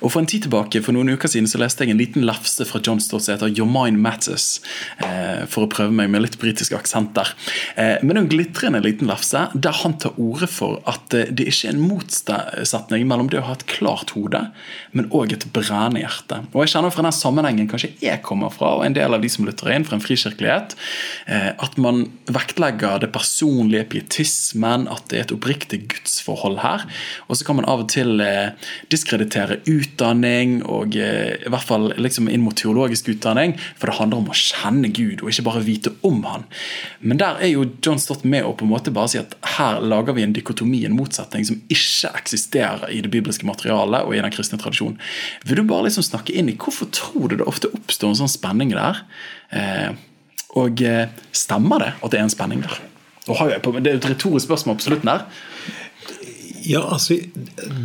Og 0.00 0.12
For 0.12 0.20
en 0.20 0.28
tid 0.30 0.46
tilbake, 0.46 0.82
for 0.84 0.96
noen 0.96 1.14
uker 1.14 1.30
siden 1.30 1.48
så 1.50 1.60
leste 1.60 1.84
jeg 1.84 1.94
en 1.94 2.00
liten 2.00 2.26
lefse 2.26 2.66
fra 2.68 2.80
John 2.84 3.00
Stott 3.02 3.24
som 3.24 3.34
heter 3.34 3.52
'Your 3.52 3.68
Mind 3.70 3.98
Matters', 3.98 4.60
eh, 5.04 5.46
for 5.46 5.66
å 5.66 5.70
prøve 5.70 5.92
meg 5.92 6.10
med 6.10 6.22
litt 6.22 6.38
britisk 6.38 6.72
aksent 6.72 7.14
der. 7.14 7.34
Eh, 7.76 7.98
men 8.02 8.16
en 8.16 8.28
glitrende 8.28 8.82
liten 8.82 9.08
lefse 9.08 9.48
der 9.54 9.72
han 9.72 9.98
tar 9.98 10.12
ordet 10.18 10.50
for 10.50 10.82
at 10.86 11.14
eh, 11.14 11.30
det 11.30 11.48
ikke 11.48 11.68
er 11.68 11.74
en 11.74 11.88
motsetning 11.88 13.06
mellom 13.06 13.28
det 13.30 13.40
å 13.40 13.46
ha 13.48 13.52
et 13.52 13.66
klart 13.66 14.10
hode, 14.10 14.50
men 14.92 15.10
òg 15.10 15.32
et 15.32 15.46
brennende 15.52 16.00
hjerte. 16.00 16.46
Og 16.54 16.64
jeg 16.64 16.74
kjenner 16.74 16.92
fra 16.94 17.02
den 17.02 17.12
sammenhengen 17.12 17.68
kanskje 17.68 17.94
jeg 18.00 18.22
kommer 18.22 18.52
fra, 18.52 18.76
og 18.78 18.84
en 18.86 18.96
del 18.96 19.14
av 19.14 19.22
de 19.22 19.28
som 19.28 19.44
lytter 19.44 19.72
inn 19.74 19.84
fra 19.84 19.96
en 19.96 20.04
frikirkelighet, 20.04 20.76
eh, 21.26 21.52
at 21.58 21.78
man 21.78 22.04
vektlegger 22.54 23.00
det 23.00 23.12
personlige, 23.12 23.84
pietismen, 23.84 24.86
at 24.88 25.08
det 25.10 25.18
er 25.18 25.24
et 25.24 25.32
oppriktig 25.34 25.80
gudsforhold 25.90 26.60
her. 26.62 26.84
Og 27.28 27.36
så 27.36 27.44
kan 27.44 27.56
man 27.56 27.66
av 27.66 27.82
og 27.82 27.88
til 27.90 28.20
eh, 28.20 28.54
diskreditere 28.90 29.60
utdanning, 29.66 30.62
og 30.64 30.96
eh, 30.96 31.34
i 31.42 31.50
hvert 31.50 31.66
fall 31.66 31.92
liksom 31.98 32.28
inn 32.28 32.44
mot 32.44 32.54
teologisk 32.56 33.08
utdanning, 33.10 33.56
for 33.76 33.90
det 33.90 33.98
handler 33.98 34.22
om 34.22 34.30
å 34.30 34.38
kjenne 34.38 34.92
Gud, 34.94 35.22
og 35.22 35.30
ikke 35.30 35.46
bare 35.48 35.64
vite 35.64 35.94
om 36.02 36.22
han. 36.24 36.46
Men 37.00 37.18
der 37.18 37.40
er 37.42 37.52
jo 37.52 37.66
John 37.82 37.98
Stott 37.98 38.24
med 38.24 38.44
å 38.44 38.54
på 38.54 38.64
en 38.66 38.72
måte 38.72 38.94
bare 38.94 39.10
si 39.10 39.20
at 39.20 39.34
her 39.56 39.82
lager 39.82 40.14
vi 40.14 40.24
en 40.24 40.34
dikotomi, 40.36 40.84
en 40.86 40.96
motsetning, 40.96 41.46
som 41.48 41.60
ikke 41.68 42.14
eksisterer 42.14 42.90
i 42.94 43.02
det 43.04 43.10
bibelske 43.12 43.46
materialet 43.48 44.06
og 44.06 44.14
i 44.14 44.22
den 44.22 44.34
kristne 44.34 44.60
tradisjonen. 44.62 45.00
Vil 45.44 45.60
du 45.60 45.66
bare 45.68 45.88
liksom 45.88 46.06
snakke 46.06 46.34
inn 46.34 46.52
i 46.52 46.58
hvorfor 46.58 46.90
tror 46.94 47.30
du 47.30 47.38
det 47.40 47.48
ofte 47.50 47.72
oppstår 47.74 48.14
en 48.14 48.24
sånn 48.24 48.36
spenning 48.36 48.74
der? 48.74 49.02
Eh, 49.54 49.94
og 50.60 50.82
eh, 50.86 51.08
stemmer 51.34 51.82
det 51.82 51.92
at 51.98 52.12
det 52.12 52.20
er 52.20 52.26
en 52.26 52.32
spenning 52.32 52.62
der? 52.64 52.78
Det 53.24 53.36
er 53.40 53.94
et 53.94 54.10
retorisk 54.10 54.46
spørsmål 54.46 54.78
på 54.78 54.86
slutten 54.88 55.10
her. 55.10 55.24
Ja, 56.64 56.80
altså, 56.92 57.18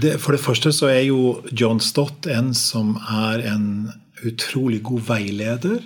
det, 0.02 0.20
For 0.24 0.36
det 0.36 0.44
første 0.44 0.72
så 0.76 0.88
er 0.92 1.04
jo 1.10 1.40
John 1.52 1.80
Stott 1.84 2.28
en 2.32 2.54
som 2.56 2.96
er 3.12 3.44
en 3.52 3.92
utrolig 4.28 4.82
god 4.84 5.08
veileder. 5.08 5.80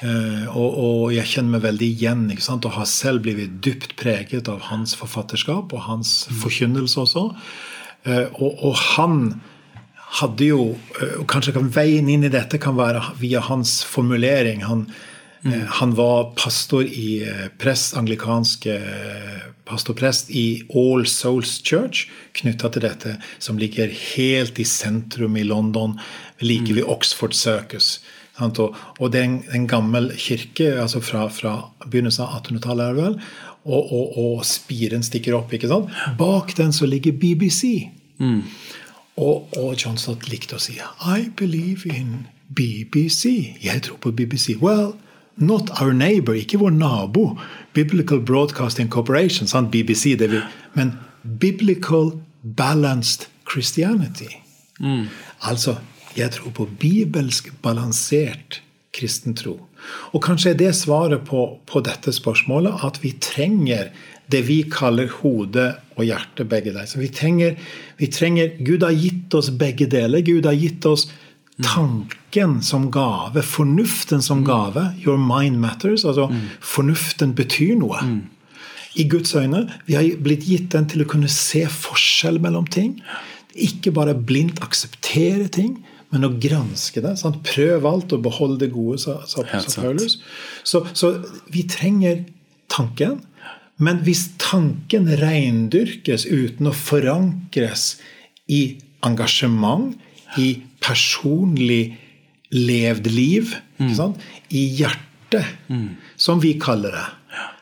Eh, 0.00 0.46
og, 0.48 0.78
og 0.80 1.02
jeg 1.14 1.28
kjenner 1.28 1.58
meg 1.58 1.64
veldig 1.66 1.88
igjen 1.90 2.22
ikke 2.32 2.46
sant? 2.46 2.64
og 2.64 2.78
har 2.78 2.88
selv 2.88 3.24
blitt 3.26 3.58
dypt 3.64 3.96
preget 4.00 4.48
av 4.48 4.62
hans 4.70 4.94
forfatterskap 4.96 5.74
og 5.76 5.86
hans 5.86 6.24
forkynnelse 6.40 7.02
også. 7.02 7.26
Eh, 8.08 8.26
og, 8.32 8.62
og 8.70 8.78
han 8.94 9.18
hadde 10.20 10.48
jo 10.48 10.62
og 10.74 11.26
Kanskje 11.30 11.52
kan 11.54 11.68
veien 11.70 12.08
inn 12.10 12.24
i 12.26 12.32
dette 12.32 12.58
kan 12.58 12.74
være 12.78 13.02
via 13.20 13.42
hans 13.46 13.80
formulering. 13.86 14.64
Han, 14.66 14.88
eh, 15.44 15.66
han 15.80 15.94
var 15.94 16.32
pastor 16.36 16.84
i 16.84 17.22
eh, 17.22 17.48
prest, 17.58 17.96
anglikanske 17.96 18.76
eh, 18.76 19.42
pastorprest 19.64 20.30
i 20.30 20.62
All 20.74 21.06
Souls 21.06 21.60
Church 21.64 22.08
knytta 22.40 22.70
til 22.74 22.84
dette, 22.84 23.16
som 23.38 23.58
ligger 23.60 23.92
helt 24.16 24.58
i 24.58 24.66
sentrum 24.66 25.36
i 25.38 25.44
London, 25.46 25.98
like 26.40 26.74
ved 26.74 26.88
Oxford 26.88 27.36
Circus. 27.36 28.00
Og, 28.40 29.06
det 29.12 29.20
er 29.20 29.28
en, 29.52 29.66
gammel 29.68 30.10
kirke 30.16 30.72
altså 30.80 31.02
fra, 31.04 31.26
fra 31.28 31.54
begynnelsen 31.84 32.24
av 32.24 32.40
1800-tallet. 32.40 32.86
er 32.86 32.94
det 32.94 33.02
vel, 33.04 33.16
og, 33.68 33.92
og, 33.92 34.14
og 34.16 34.44
spiren 34.48 35.04
stikker 35.04 35.36
opp. 35.36 35.52
ikke 35.52 35.68
sant? 35.68 35.92
Bak 36.18 36.54
den 36.56 36.72
så 36.72 36.88
ligger 36.88 37.12
BBC. 37.12 37.90
Og, 39.20 39.50
og 39.58 39.74
John 39.76 39.98
Stott 40.00 40.30
likte 40.30 40.56
å 40.56 40.62
si 40.62 40.78
I 40.80 41.28
believe 41.36 41.90
in 41.92 42.26
BBC. 42.48 43.56
Jeg 43.60 43.84
tror 43.84 44.00
på 44.00 44.14
BBC. 44.16 44.56
Well, 44.62 44.94
not 45.40 45.70
our 45.80 45.92
neighbor, 45.92 46.34
ikke 46.36 46.60
vår 46.60 46.70
nabo. 46.70 47.38
Biblical 47.72 48.20
Broadcasting 48.20 48.90
Corporation, 48.90 49.48
sant? 49.48 49.70
BBC, 49.70 50.16
det 50.18 50.30
vi, 50.32 50.40
men 50.74 50.92
Biblical 51.40 52.12
Balanced 52.42 53.28
Christianity. 53.50 54.30
Altså, 55.42 55.76
jeg 56.16 56.30
tror 56.30 56.50
på 56.50 56.68
bibelsk 56.80 57.52
balansert 57.62 58.62
kristen 58.96 59.36
tro. 59.38 59.58
Og 60.12 60.22
kanskje 60.24 60.50
er 60.50 60.58
det 60.58 60.72
svaret 60.76 61.22
på, 61.28 61.44
på 61.66 61.82
dette 61.84 62.12
spørsmålet 62.12 62.82
at 62.86 62.98
vi 63.04 63.12
trenger 63.22 63.92
det 64.30 64.42
vi 64.46 64.60
kaller 64.70 65.10
hode 65.20 65.66
og 65.96 66.04
hjerte, 66.06 66.44
begge 66.46 66.70
deler. 66.70 66.86
Så 66.86 67.00
vi 67.00 67.08
trenger, 67.14 67.56
vi 67.98 68.06
trenger 68.10 68.54
Gud 68.66 68.84
har 68.86 68.94
gitt 68.94 69.34
oss 69.34 69.50
begge 69.50 69.88
deler. 69.90 70.22
Gud 70.26 70.46
har 70.46 70.58
gitt 70.58 70.86
oss 70.86 71.08
tanken 71.64 72.60
som 72.62 72.90
gave, 72.90 73.42
fornuften 73.42 74.22
som 74.22 74.44
gave. 74.44 74.90
Your 75.04 75.18
mind 75.18 75.60
matters. 75.60 76.04
Altså 76.04 76.28
fornuften 76.60 77.34
betyr 77.34 77.76
noe. 77.80 78.00
I 78.98 79.06
Guds 79.08 79.34
øyne. 79.34 79.66
Vi 79.86 79.94
har 79.94 80.08
blitt 80.22 80.46
gitt 80.48 80.72
den 80.74 80.88
til 80.90 81.04
å 81.04 81.08
kunne 81.10 81.30
se 81.30 81.64
forskjell 81.70 82.40
mellom 82.42 82.66
ting. 82.66 82.98
Ikke 83.54 83.92
bare 83.94 84.14
blindt 84.14 84.62
akseptere 84.62 85.48
ting, 85.52 85.78
men 86.10 86.26
å 86.26 86.32
granske 86.42 87.02
det. 87.02 87.16
Sant? 87.18 87.40
Prøv 87.46 87.86
alt 87.86 88.12
og 88.16 88.24
behold 88.26 88.58
det 88.62 88.72
gode, 88.74 88.98
sa, 89.02 89.20
sa, 89.26 89.44
sa. 89.46 89.82
Paulus. 89.82 90.18
Så, 90.66 90.84
så 90.92 91.16
vi 91.54 91.64
trenger 91.70 92.24
tanken. 92.70 93.20
Men 93.80 94.02
hvis 94.04 94.26
tanken 94.42 95.08
reindyrkes 95.20 96.26
uten 96.28 96.68
å 96.68 96.74
forankres 96.76 97.94
i 98.50 98.76
engasjement, 99.06 99.94
i 100.38 100.60
personlig 100.90 101.94
levd 102.50 103.06
liv. 103.14 103.54
Mm. 103.78 104.18
I 104.50 104.66
hjertet, 104.82 105.56
mm. 105.70 105.88
som 106.18 106.42
vi 106.42 106.56
kaller 106.60 106.98
det. 106.98 107.08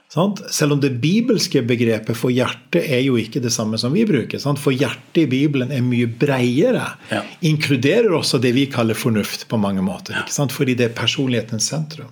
Sant? 0.09 0.41
Selv 0.51 0.73
om 0.73 0.81
det 0.81 0.95
bibelske 1.03 1.61
begrepet 1.69 2.17
for 2.17 2.33
hjerte 2.33 2.81
er 2.81 3.03
jo 3.05 3.19
ikke 3.21 3.43
det 3.45 3.53
samme 3.53 3.77
som 3.81 3.93
vi 3.93 4.07
bruker. 4.09 4.41
Sant? 4.41 4.61
For 4.61 4.73
hjertet 4.73 5.27
i 5.27 5.29
Bibelen 5.29 5.73
er 5.75 5.85
mye 5.85 6.09
bredere. 6.09 6.87
Ja. 7.12 7.21
Inkluderer 7.45 8.14
også 8.17 8.41
det 8.41 8.55
vi 8.57 8.64
kaller 8.73 8.97
fornuft 8.97 9.45
på 9.51 9.61
mange 9.61 9.85
måter. 9.85 10.17
Ja. 10.17 10.47
Fordi 10.49 10.79
det 10.79 10.88
er 10.88 10.97
personlighetens 10.97 11.69
sentrum. 11.69 12.09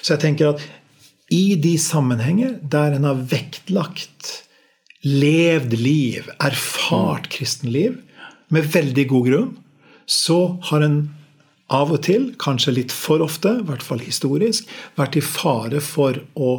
Så 0.00 0.16
jeg 0.16 0.24
tenker 0.24 0.54
at 0.54 0.64
i 1.34 1.56
de 1.60 1.76
sammenhenger 1.80 2.56
der 2.60 2.96
en 2.96 3.06
har 3.10 3.20
vektlagt 3.28 4.40
levd 5.04 5.76
liv, 5.76 6.30
erfart 6.40 7.28
kristenliv, 7.32 8.00
med 8.48 8.72
veldig 8.72 9.04
god 9.10 9.28
grunn, 9.28 9.52
så 10.06 10.58
har 10.70 10.84
en 10.84 10.98
av 11.72 11.92
og 11.94 12.02
til, 12.04 12.28
kanskje 12.40 12.76
litt 12.76 12.92
for 12.92 13.24
ofte, 13.24 13.56
i 13.60 13.66
hvert 13.68 13.82
fall 13.82 14.02
historisk, 14.04 14.68
vært 14.98 15.16
i 15.18 15.24
fare 15.24 15.80
for 15.84 16.20
å 16.36 16.52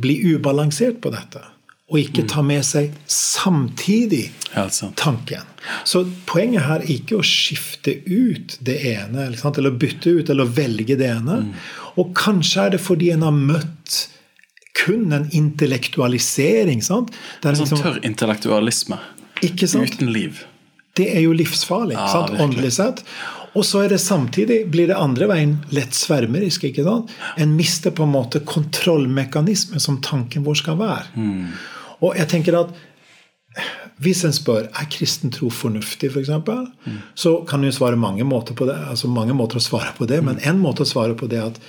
bli 0.00 0.20
ubalansert 0.34 1.00
på 1.02 1.12
dette. 1.14 1.42
Og 1.92 2.00
ikke 2.00 2.24
ta 2.30 2.40
med 2.42 2.64
seg 2.64 2.94
samtidig 3.10 4.30
tanken. 4.96 5.44
Så 5.84 6.04
poenget 6.26 6.64
her 6.64 6.80
er 6.80 6.92
ikke 6.94 7.18
å 7.18 7.26
skifte 7.26 7.98
ut 8.06 8.56
det 8.64 8.78
ene, 8.94 9.28
eller 9.28 9.76
bytte 9.76 10.14
ut 10.16 10.32
eller 10.32 10.48
velge 10.48 10.96
det 10.96 11.10
ene. 11.10 11.42
Mm. 11.44 11.52
Og 12.00 12.14
kanskje 12.16 12.64
er 12.64 12.74
det 12.74 12.80
fordi 12.82 13.12
en 13.12 13.26
har 13.26 13.36
møtt 13.36 14.00
kun 14.74 15.12
en 15.12 15.28
intellektualisering. 15.30 16.82
sant? 16.82 17.12
Det 17.42 17.50
er 17.50 17.58
en 17.58 17.68
sånn 17.68 17.84
tørr 17.84 18.00
intellektualisme 18.06 18.98
uten 19.44 20.12
liv. 20.12 20.42
Det 20.94 21.08
er 21.10 21.24
jo 21.24 21.34
livsfarlig, 21.34 21.96
ja, 21.98 22.26
åndelig 22.40 22.76
sett. 22.76 23.02
Og 23.54 23.62
så 23.66 23.84
er 23.84 23.92
det 23.94 24.00
samtidig 24.02 24.64
blir 24.70 24.90
det 24.90 24.98
andre 24.98 25.28
veien 25.30 25.54
lett 25.74 25.94
svermerisk. 25.94 26.66
ikke 26.70 26.84
sant? 26.86 27.12
En 27.38 27.54
mister 27.54 27.94
på 27.94 28.06
en 28.06 28.14
måte 28.14 28.42
kontrollmekanismen 28.46 29.82
som 29.82 30.00
tanken 30.02 30.46
vår 30.46 30.58
skal 30.62 30.78
være. 30.80 31.06
Mm. 31.14 31.54
Og 32.02 32.18
jeg 32.18 32.30
tenker 32.30 32.58
at 32.58 32.74
hvis 34.02 34.24
en 34.26 34.34
spør 34.34 34.66
er 34.66 34.88
kristen 34.90 35.30
tro 35.34 35.48
fornuftig, 35.54 36.10
f.eks., 36.10 36.32
for 36.46 36.66
mm. 36.66 36.98
så 37.14 37.36
kan 37.46 37.62
en 37.62 37.74
svare 37.74 37.96
mange 37.96 38.26
måter 38.26 38.56
på 38.58 38.66
det. 38.66 38.74
altså 38.74 39.08
mange 39.08 39.36
måter 39.38 39.60
å 39.60 39.62
svare 39.62 39.94
på 39.96 40.08
det. 40.10 40.18
Men 40.26 40.42
en 40.42 40.58
måte 40.58 40.82
å 40.82 40.90
svare 40.90 41.14
på 41.14 41.30
det 41.30 41.38
er 41.38 41.52
at 41.52 41.60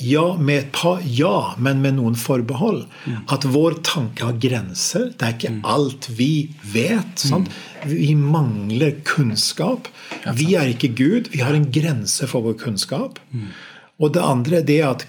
ja, 0.00 0.36
med 0.36 0.58
et 0.58 0.72
par, 0.72 1.00
ja, 1.04 1.54
men 1.58 1.80
med 1.82 1.96
noen 1.98 2.16
forbehold. 2.18 2.84
Mm. 3.04 3.16
At 3.34 3.46
vår 3.48 3.78
tanke 3.86 4.26
har 4.26 4.36
grenser. 4.40 5.10
Det 5.14 5.26
er 5.26 5.34
ikke 5.36 5.54
mm. 5.56 5.62
alt 5.74 6.08
vi 6.18 6.32
vet. 6.72 7.24
Sant? 7.24 7.50
Vi 7.88 8.12
mangler 8.18 8.98
kunnskap. 9.08 9.90
Vi 10.38 10.52
er 10.58 10.70
ikke 10.72 10.92
Gud. 10.98 11.32
Vi 11.34 11.42
har 11.42 11.56
en 11.56 11.70
grense 11.74 12.28
for 12.30 12.46
vår 12.46 12.58
kunnskap. 12.62 13.18
Mm. 13.32 13.50
Og 13.98 14.14
det 14.14 14.22
andre 14.22 14.60
er 14.60 14.68
det 14.68 14.80
at 14.86 15.08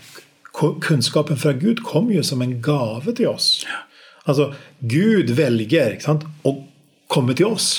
kunnskapen 0.60 1.38
fra 1.40 1.54
Gud 1.54 1.84
kommer 1.86 2.18
jo 2.18 2.26
som 2.26 2.42
en 2.42 2.58
gave 2.64 3.14
til 3.16 3.30
oss. 3.32 3.62
Altså, 4.26 4.52
Gud 4.82 5.32
velger 5.38 6.00
sant, 6.04 6.26
å 6.44 6.56
komme 7.10 7.36
til 7.38 7.54
oss 7.54 7.70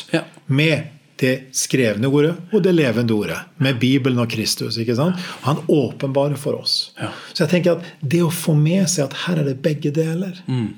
med 0.46 0.88
det 1.20 1.32
skrevne 1.56 2.08
ordet 2.08 2.32
og 2.52 2.62
det 2.64 2.72
levende 2.74 3.14
ordet. 3.14 3.38
Med 3.60 3.78
Bibelen 3.80 4.20
og 4.22 4.30
Kristus. 4.32 4.78
ikke 4.80 4.96
sant? 4.96 5.20
Han 5.44 5.60
åpenbarer 5.68 6.38
for 6.40 6.60
oss. 6.60 6.92
Ja. 7.00 7.10
Så 7.32 7.44
jeg 7.44 7.52
tenker 7.54 7.78
at 7.78 7.90
det 8.00 8.22
å 8.24 8.32
få 8.32 8.54
med 8.56 8.88
seg 8.90 9.08
at 9.08 9.18
her 9.26 9.42
er 9.42 9.50
det 9.50 9.58
begge 9.64 9.92
deler 9.94 10.40
mm. 10.46 10.68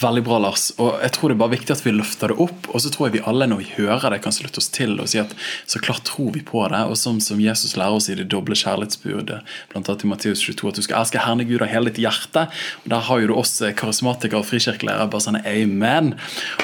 Veldig 0.00 0.22
bra, 0.26 0.38
Lars. 0.42 0.68
Og 0.82 0.98
jeg 1.00 1.12
tror 1.16 1.30
det 1.30 1.36
er 1.36 1.40
bare 1.40 1.54
viktig 1.54 1.72
at 1.72 1.82
vi 1.84 1.94
løfter 1.94 2.32
det 2.32 2.36
opp. 2.42 2.68
Og 2.70 2.82
så 2.84 2.90
tror 2.92 3.08
jeg 3.08 3.16
vi 3.16 3.22
alle 3.30 3.48
når 3.48 3.62
vi 3.62 3.70
hører 3.78 4.12
det, 4.12 4.20
kan 4.24 4.34
slutte 4.34 4.60
oss 4.60 4.68
til 4.74 4.98
og 5.00 5.08
si 5.10 5.20
at 5.22 5.32
så 5.70 5.80
klart 5.82 6.04
tror 6.08 6.34
vi 6.34 6.42
på 6.44 6.62
det. 6.72 6.82
Og 6.90 6.98
som, 7.00 7.20
som 7.24 7.40
Jesus 7.40 7.76
lærer 7.80 7.96
oss 7.96 8.10
i 8.12 8.16
det 8.18 8.28
doble 8.32 8.56
kjærlighetsbudet, 8.58 9.40
bl.a. 9.72 9.80
i 9.80 10.10
Matteus 10.10 10.42
22, 10.44 10.68
at 10.68 10.80
du 10.80 10.84
skal 10.84 11.00
elske 11.00 11.22
Herren 11.24 11.44
Gud 11.48 11.64
av 11.64 11.72
hele 11.72 11.90
ditt 11.90 12.02
hjerte. 12.04 12.46
Og 12.84 12.92
Der 12.92 13.06
har 13.08 13.22
jo 13.22 13.30
du 13.32 13.34
oss 13.40 13.56
karismatikere 13.78 14.42
og 14.42 14.48
frikirkelærere 14.50 15.08
bare 15.12 15.26
sånn 15.26 15.40
amen. 15.40 16.12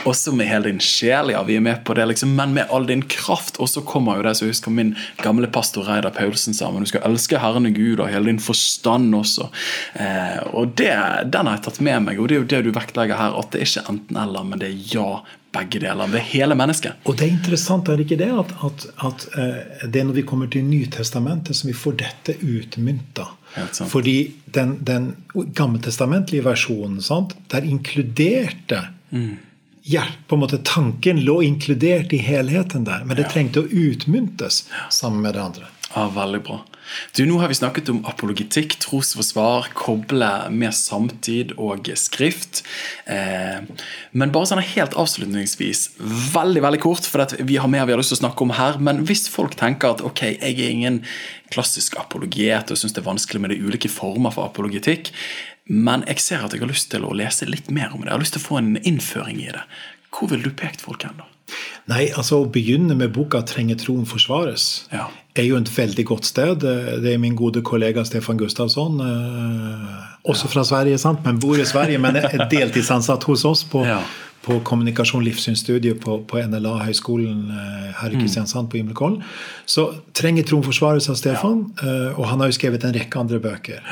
Også 0.05 0.35
med 0.37 0.51
hele 0.51 0.69
din 0.69 0.83
sjel, 0.85 1.33
ja, 1.35 1.43
vi 1.47 1.57
er 1.57 1.65
med 1.65 1.83
på 1.89 1.97
det, 1.97 2.07
liksom. 2.13 2.37
Men 2.37 2.55
med 2.57 2.71
all 2.71 2.89
din 2.91 3.07
kraft. 3.09 3.59
Og 3.63 3.73
så 3.73 3.85
kommer 3.87 4.21
jo 4.21 4.29
det 4.29 4.37
så 4.39 4.51
husker 4.51 4.75
min 4.75 4.93
gamle 5.25 5.49
pastor 5.51 5.89
Reidar 5.89 6.13
Paulsen 6.15 6.57
sa, 6.57 6.69
men 6.71 6.85
du 6.85 6.93
skal 6.93 7.07
elske 7.09 7.41
Herren 7.41 7.69
Gud 7.75 8.03
av 8.03 8.13
hele 8.13 8.29
din 8.29 8.43
forstand 8.43 9.15
også. 9.17 9.49
Eh, 9.95 10.39
og 10.53 10.77
det, 10.79 10.93
den 11.33 11.49
har 11.49 11.59
jeg 11.59 11.67
tatt 11.67 11.83
med 11.85 12.07
meg, 12.07 12.21
og 12.21 12.29
det 12.29 12.37
er 12.37 12.43
jo 12.43 12.51
det 12.51 12.63
du 12.67 12.73
vektlegger 12.75 12.90
vektlegger 12.91 13.19
her 13.19 13.37
at 13.39 13.53
det 13.53 13.61
er 13.61 13.69
ikke 13.69 13.91
enten-eller, 13.93 14.47
men 14.47 14.61
det 14.61 14.69
er 14.69 14.79
ja, 14.93 15.09
begge 15.55 15.81
deler. 15.83 16.11
Det 16.11 16.21
er 16.21 16.29
hele 16.31 16.57
mennesket. 16.59 17.05
Og 17.07 17.19
det 17.19 17.27
er 17.27 17.35
interessant, 17.35 17.89
er 17.89 17.99
det 17.99 18.07
ikke 18.07 18.21
det, 18.21 18.31
at, 18.43 18.55
at, 18.67 18.87
at 19.07 19.27
uh, 19.37 19.85
det 19.87 20.01
er 20.01 20.09
når 20.09 20.19
vi 20.21 20.27
kommer 20.27 20.51
til 20.51 20.65
Nytestamentet, 20.67 21.57
som 21.57 21.71
vi 21.71 21.77
får 21.77 21.99
dette 22.03 22.37
utmynta. 22.43 23.29
Fordi 23.91 24.33
den, 24.55 24.79
den 24.87 25.13
gammeltestamentlige 25.35 26.45
versjonen, 26.47 27.01
sant, 27.03 27.35
der 27.51 27.67
inkluderte 27.67 28.85
mm. 29.11 29.39
Ja, 29.91 30.03
på 30.29 30.37
en 30.37 30.43
måte 30.43 30.59
Tanken 30.63 31.23
lå 31.25 31.39
inkludert 31.43 32.13
i 32.13 32.19
helheten 32.21 32.85
der, 32.85 33.01
men 33.09 33.17
det 33.17 33.31
trengte 33.33 33.63
å 33.63 33.65
utmyntes 33.65 34.67
sammen 34.93 35.25
med 35.25 35.35
det 35.35 35.41
andre. 35.41 35.71
Ja, 35.95 36.05
veldig 36.15 36.43
bra. 36.47 36.59
Du, 37.17 37.23
Nå 37.27 37.39
har 37.41 37.51
vi 37.51 37.59
snakket 37.59 37.91
om 37.93 38.01
apologitikk, 38.09 38.77
trosforsvar, 38.83 39.71
koble 39.77 40.31
med 40.55 40.75
samtid 40.77 41.55
og 41.61 41.91
skrift. 41.99 42.63
Eh, 43.11 43.61
men 44.13 44.35
bare 44.35 44.51
sånn 44.51 44.63
helt 44.73 44.97
avslutningsvis, 44.99 45.87
veldig 46.35 46.65
veldig 46.67 46.83
kort, 46.83 47.07
for 47.07 47.37
vi 47.47 47.61
har 47.61 47.71
mer 47.71 47.87
vi 47.89 47.95
har 47.95 48.03
lyst 48.03 48.15
til 48.15 48.21
å 48.21 48.25
snakke 48.25 48.47
om 48.47 48.55
her. 48.59 48.81
Men 48.83 49.05
hvis 49.09 49.29
folk 49.33 49.57
tenker 49.61 49.95
at 49.97 50.05
ok, 50.07 50.25
jeg 50.37 50.57
er 50.57 50.75
ingen 50.75 51.03
klassisk 51.51 51.99
apologiet 52.01 52.71
og 52.71 52.79
syns 52.79 52.95
det 52.95 53.03
er 53.03 53.11
vanskelig 53.11 53.43
med 53.43 53.55
de 53.55 53.63
ulike 53.63 53.91
former 53.91 54.35
for 54.35 54.47
apologitikk, 54.47 55.13
men 55.71 56.03
jeg 56.09 56.23
ser 56.23 56.45
at 56.45 56.55
jeg 56.55 56.65
har 56.65 56.71
lyst 56.71 56.91
til 56.91 57.05
å 57.07 57.15
lese 57.15 57.47
litt 57.47 57.71
mer 57.71 57.93
om 57.95 58.03
det, 58.03 58.11
jeg 58.11 58.17
har 58.17 58.23
lyst 58.23 58.35
til 58.39 58.43
å 58.43 58.49
få 58.49 58.59
en 58.59 58.73
innføring 58.81 59.39
i 59.43 59.53
det, 59.55 59.63
hvor 60.11 60.31
vil 60.33 60.43
du 60.43 60.51
pekt 60.51 60.83
folk 60.83 61.05
hen 61.07 61.21
da? 61.21 61.29
Nei, 61.91 62.05
altså 62.15 62.41
Å 62.43 62.51
begynne 62.51 62.95
med 62.99 63.11
boka 63.15 63.41
'Trenger 63.43 63.79
troen 63.81 64.07
forsvares' 64.07 64.87
ja. 64.93 65.09
Er 65.41 65.47
jo 65.49 65.59
et 65.59 65.71
veldig 65.73 66.05
godt 66.09 66.29
sted. 66.29 66.65
Det 67.03 67.13
er 67.13 67.21
min 67.21 67.37
gode 67.39 67.63
kollega 67.67 68.05
Stefan 68.07 68.39
Gustavsson, 68.41 69.01
eh, 69.05 69.87
også 70.31 70.49
ja. 70.49 70.53
fra 70.55 70.65
Sverige, 70.69 70.99
sant? 71.03 71.25
men 71.25 71.41
bor 71.41 71.59
i 71.59 71.67
Sverige, 71.69 72.01
men 72.03 72.21
er 72.21 72.47
deltidsansatt 72.51 73.25
hos 73.29 73.45
oss 73.49 73.65
på, 73.69 73.85
ja. 73.89 74.01
på 74.47 74.61
kommunikasjon 74.67 75.25
livssynsstudiet 75.27 76.01
på, 76.05 76.21
på 76.29 76.43
NLA-høgskolen 76.53 77.49
eh, 77.57 77.89
her 78.03 78.13
i 78.13 78.21
mm. 78.21 78.25
Kristiansand, 78.25 78.69
mm. 78.69 78.71
på 78.71 78.81
Gimlekollen. 78.81 79.25
Så 79.67 79.91
'Trenger 80.13 80.47
troen 80.49 80.67
forsvares' 80.67 81.11
av 81.11 81.19
Stefan, 81.21 81.67
ja. 81.83 82.15
og 82.17 82.31
han 82.33 82.41
har 82.41 82.53
jo 82.53 82.59
skrevet 82.61 82.85
en 82.85 82.97
rekke 82.97 83.25
andre 83.25 83.43
bøker. 83.43 83.83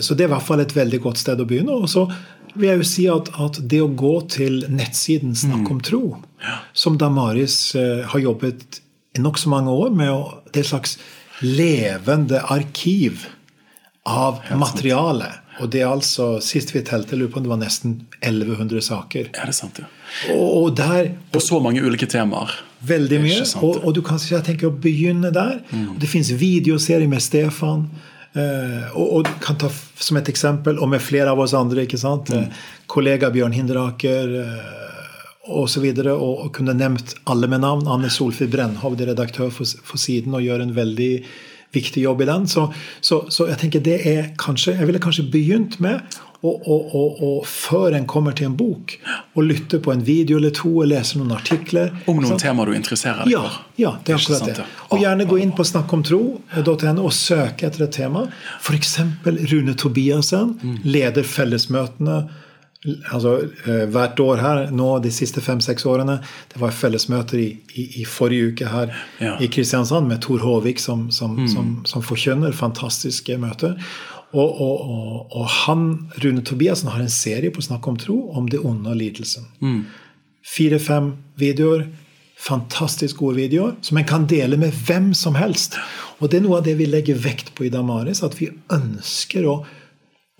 Så 0.00 0.14
det 0.14 0.22
er 0.22 0.28
i 0.28 0.32
hvert 0.32 0.46
fall 0.46 0.62
et 0.62 0.72
veldig 0.72 1.00
godt 1.02 1.18
sted 1.20 1.40
å 1.42 1.44
begynne. 1.44 1.74
Og 1.74 1.90
så 1.90 2.06
vil 2.54 2.68
jeg 2.68 2.80
jo 2.80 2.86
si 2.88 3.04
at, 3.10 3.30
at, 3.40 3.58
det 3.68 3.80
å 3.82 3.88
gå 3.88 4.14
til 4.32 4.62
nettsiden 4.72 5.34
Snakk 5.38 5.70
om 5.72 5.80
mm. 5.80 5.84
tro, 5.88 6.02
ja. 6.42 6.58
som 6.76 6.98
Damaris 7.00 7.56
uh, 7.78 8.04
har 8.12 8.24
jobbet 8.24 8.81
nokså 9.18 9.52
mange 9.52 9.70
år 9.70 9.92
med, 9.96 10.10
å, 10.12 10.42
det 10.54 10.64
slags 10.68 10.98
levende 11.42 12.40
arkiv 12.52 13.26
av 14.08 14.40
materiale. 14.58 15.30
Og 15.60 15.68
det 15.70 15.82
er 15.82 15.90
altså, 15.90 16.36
Sist 16.44 16.72
vi 16.72 16.80
telte, 16.86 17.16
lurer 17.18 17.32
på 17.32 17.40
om 17.40 17.46
det 17.46 17.52
var 17.52 17.60
nesten 17.60 17.96
1100 18.22 18.84
saker. 18.88 19.32
Er 19.36 19.50
det 19.50 19.56
sant, 19.56 19.82
ja. 19.82 19.88
Og, 20.32 20.46
og 20.62 20.76
der, 20.78 21.12
På 21.32 21.42
så 21.44 21.60
mange 21.62 21.82
ulike 21.84 22.08
temaer. 22.10 22.54
Veldig 22.88 23.20
mye. 23.22 23.42
Sant, 23.44 23.62
og, 23.62 23.82
og, 23.82 23.92
du 23.96 24.02
kan 24.06 24.20
jeg 24.22 24.42
tenker 24.46 24.70
å 24.70 24.74
begynne 24.74 25.32
der. 25.34 25.60
Mm. 25.70 25.98
Det 26.02 26.08
fins 26.10 26.32
videoserier 26.34 27.10
med 27.10 27.22
Stefan. 27.22 27.86
Uh, 28.32 28.88
og, 28.96 29.28
kan 29.44 29.58
ta 29.60 29.68
som 30.00 30.16
et 30.16 30.30
eksempel, 30.32 30.80
og 30.80 30.88
med 30.88 31.02
flere 31.04 31.34
av 31.34 31.42
oss 31.42 31.52
andre, 31.54 31.84
ikke 31.84 32.00
sant? 32.00 32.32
Mm. 32.32 32.48
kollega 32.88 33.28
Bjørn 33.32 33.52
Hinderaker 33.52 34.38
uh. 34.40 34.81
Og, 35.50 35.70
så 35.70 35.82
og, 35.82 36.44
og 36.44 36.52
kunne 36.54 36.74
nevnt 36.74 37.16
alle 37.26 37.48
med 37.50 37.64
navn. 37.64 37.88
Anne 37.90 38.10
Solfrid 38.10 38.52
Brennhovd 38.52 39.00
er 39.02 39.10
redaktør 39.10 39.50
for, 39.50 39.66
for, 39.82 39.98
Siden 39.98 40.34
og 40.34 40.44
gjør 40.44 40.62
en 40.62 40.76
veldig 40.76 41.12
viktig 41.74 42.04
jobb 42.04 42.22
i 42.22 42.28
den. 42.28 42.46
Så, 42.46 42.68
så, 43.00 43.24
så 43.28 43.48
jeg 43.50 43.58
tenker 43.58 43.82
det 43.82 43.98
er 44.06 44.28
kanskje 44.38 44.76
Jeg 44.76 44.86
ville 44.86 45.02
kanskje 45.02 45.26
begynt 45.32 45.80
med 45.82 46.04
og, 46.42 46.62
og, 46.66 46.94
og, 46.98 47.18
og, 47.22 47.46
før 47.46 47.94
en 47.94 48.06
kommer 48.10 48.34
til 48.34 48.48
en 48.48 48.54
bok, 48.58 48.96
og 49.38 49.44
lytter 49.46 49.78
på 49.82 49.92
en 49.92 50.00
video 50.02 50.40
eller 50.40 50.50
to 50.54 50.72
og 50.72 50.88
leser 50.90 51.20
noen 51.20 51.36
artikler. 51.36 51.92
Om 52.10 52.18
noen 52.24 52.40
temaer 52.40 52.72
du 52.72 52.74
interesserer 52.74 53.22
deg 53.22 53.36
for. 53.36 53.60
Ja, 53.78 53.92
det 54.02 54.16
er 54.16 54.18
akkurat 54.18 54.48
det. 54.50 54.66
Og 54.90 55.04
gjerne 55.04 55.26
gå 55.30 55.38
inn 55.44 55.54
på 55.54 55.66
snakkomtro.no 55.70 57.04
og 57.04 57.14
søke 57.14 57.68
etter 57.68 57.86
et 57.86 57.94
tema. 57.94 58.24
F.eks. 58.58 58.96
Rune 59.52 59.76
Tobiassen 59.78 60.56
mm. 60.58 60.80
leder 60.82 61.28
fellesmøtene 61.30 62.24
altså, 62.84 63.34
eh, 63.66 63.84
hvert 63.94 64.20
år 64.20 64.40
her 64.42 64.62
nå 64.74 64.88
de 65.04 65.10
siste 65.14 65.42
fem-seks 65.44 65.86
årene. 65.86 66.18
Det 66.52 66.60
var 66.62 66.74
fellesmøter 66.74 67.38
i, 67.38 67.48
i, 67.74 67.86
i 68.02 68.06
forrige 68.08 68.52
uke 68.52 68.70
her 68.72 68.94
ja. 69.22 69.36
i 69.38 69.48
Kristiansand 69.52 70.10
med 70.10 70.22
Tor 70.24 70.42
Håvik 70.42 70.82
som, 70.82 71.08
som, 71.14 71.36
mm. 71.38 71.48
som, 71.52 71.74
som 71.88 72.04
forkjønner. 72.04 72.54
Fantastiske 72.56 73.38
møter. 73.38 73.76
Og, 74.32 74.60
og, 74.64 74.76
og, 74.80 75.34
og, 75.36 75.48
han, 75.66 75.82
Rune 76.24 76.42
Tobiassen 76.42 76.88
har 76.88 77.02
en 77.04 77.12
serie 77.12 77.52
på 77.52 77.62
Snakk 77.62 77.86
om 77.88 77.98
tro 78.00 78.16
om 78.32 78.48
det 78.48 78.62
onde 78.64 78.90
og 78.90 78.96
lidelsen. 78.96 79.44
Mm. 79.60 79.82
Fire-fem 80.54 81.12
videoer. 81.40 81.86
fantastisk 82.42 83.20
gode 83.20 83.36
videoer 83.36 83.76
som 83.86 83.98
en 84.00 84.06
kan 84.08 84.24
dele 84.26 84.56
med 84.58 84.72
hvem 84.86 85.12
som 85.14 85.36
helst. 85.38 85.76
Og 86.18 86.30
det 86.30 86.40
er 86.40 86.42
noe 86.42 86.58
av 86.58 86.64
det 86.66 86.74
vi 86.80 86.88
legger 86.90 87.20
vekt 87.22 87.52
på 87.54 87.68
i 87.68 87.70
Damaris, 87.70 88.22
at 88.26 88.34
vi 88.40 88.48
ønsker 88.74 89.46
å, 89.46 89.60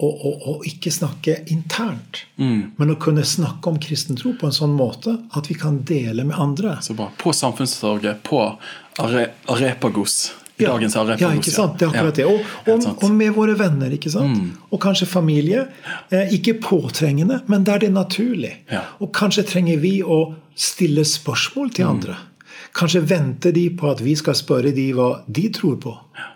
å, 0.03 0.09
å, 0.11 0.30
å 0.50 0.53
ikke 0.66 0.90
snakke 0.92 1.36
internt, 1.55 2.24
men 2.36 2.90
å 2.90 2.98
kunne 3.00 3.24
snakke 3.26 3.70
om 3.70 3.78
kristen 3.82 4.18
tro 4.18 4.34
på 4.38 4.48
en 4.48 4.55
sånn 4.57 4.74
måte 4.74 5.14
at 5.38 5.50
vi 5.50 5.55
kan 5.59 5.80
dele 5.86 6.24
med 6.26 6.38
andre. 6.42 6.76
Så 6.82 6.96
bra. 6.98 7.11
På 7.18 7.32
Samfunnstorget, 7.36 8.22
på 8.26 8.40
Are 9.03 9.28
Arepagos. 9.53 10.32
I 10.57 10.66
dagens 10.66 10.96
Arepagos. 10.96 11.22
Ja, 11.22 11.30
ikke 11.38 11.55
sant? 11.55 11.78
Det 11.78 11.86
er 11.86 11.94
akkurat 11.94 12.18
det. 12.18 12.26
Og, 12.28 12.42
og, 12.68 12.88
og 12.98 13.14
med 13.14 13.32
våre 13.36 13.55
venner, 13.59 13.94
ikke 13.94 14.11
sant? 14.12 14.59
Og 14.70 14.82
kanskje 14.82 15.09
familie. 15.09 15.64
Eh, 16.12 16.34
ikke 16.36 16.59
påtrengende, 16.62 17.40
men 17.50 17.64
der 17.68 17.80
det 17.82 17.88
er 17.92 17.96
naturlig. 17.96 18.53
Ja. 18.70 18.84
Og 19.03 19.14
kanskje 19.16 19.46
trenger 19.48 19.80
vi 19.82 20.00
å 20.03 20.20
stille 20.59 21.07
spørsmål 21.09 21.72
til 21.78 21.88
andre. 21.88 22.18
Kanskje 22.76 23.05
venter 23.05 23.55
de 23.55 23.68
på 23.76 23.90
at 23.90 24.03
vi 24.05 24.14
skal 24.18 24.36
spørre 24.38 24.74
de 24.76 24.90
hva 24.96 25.11
de 25.28 25.48
tror 25.55 25.78
på. 25.82 25.94
Ja. 26.18 26.28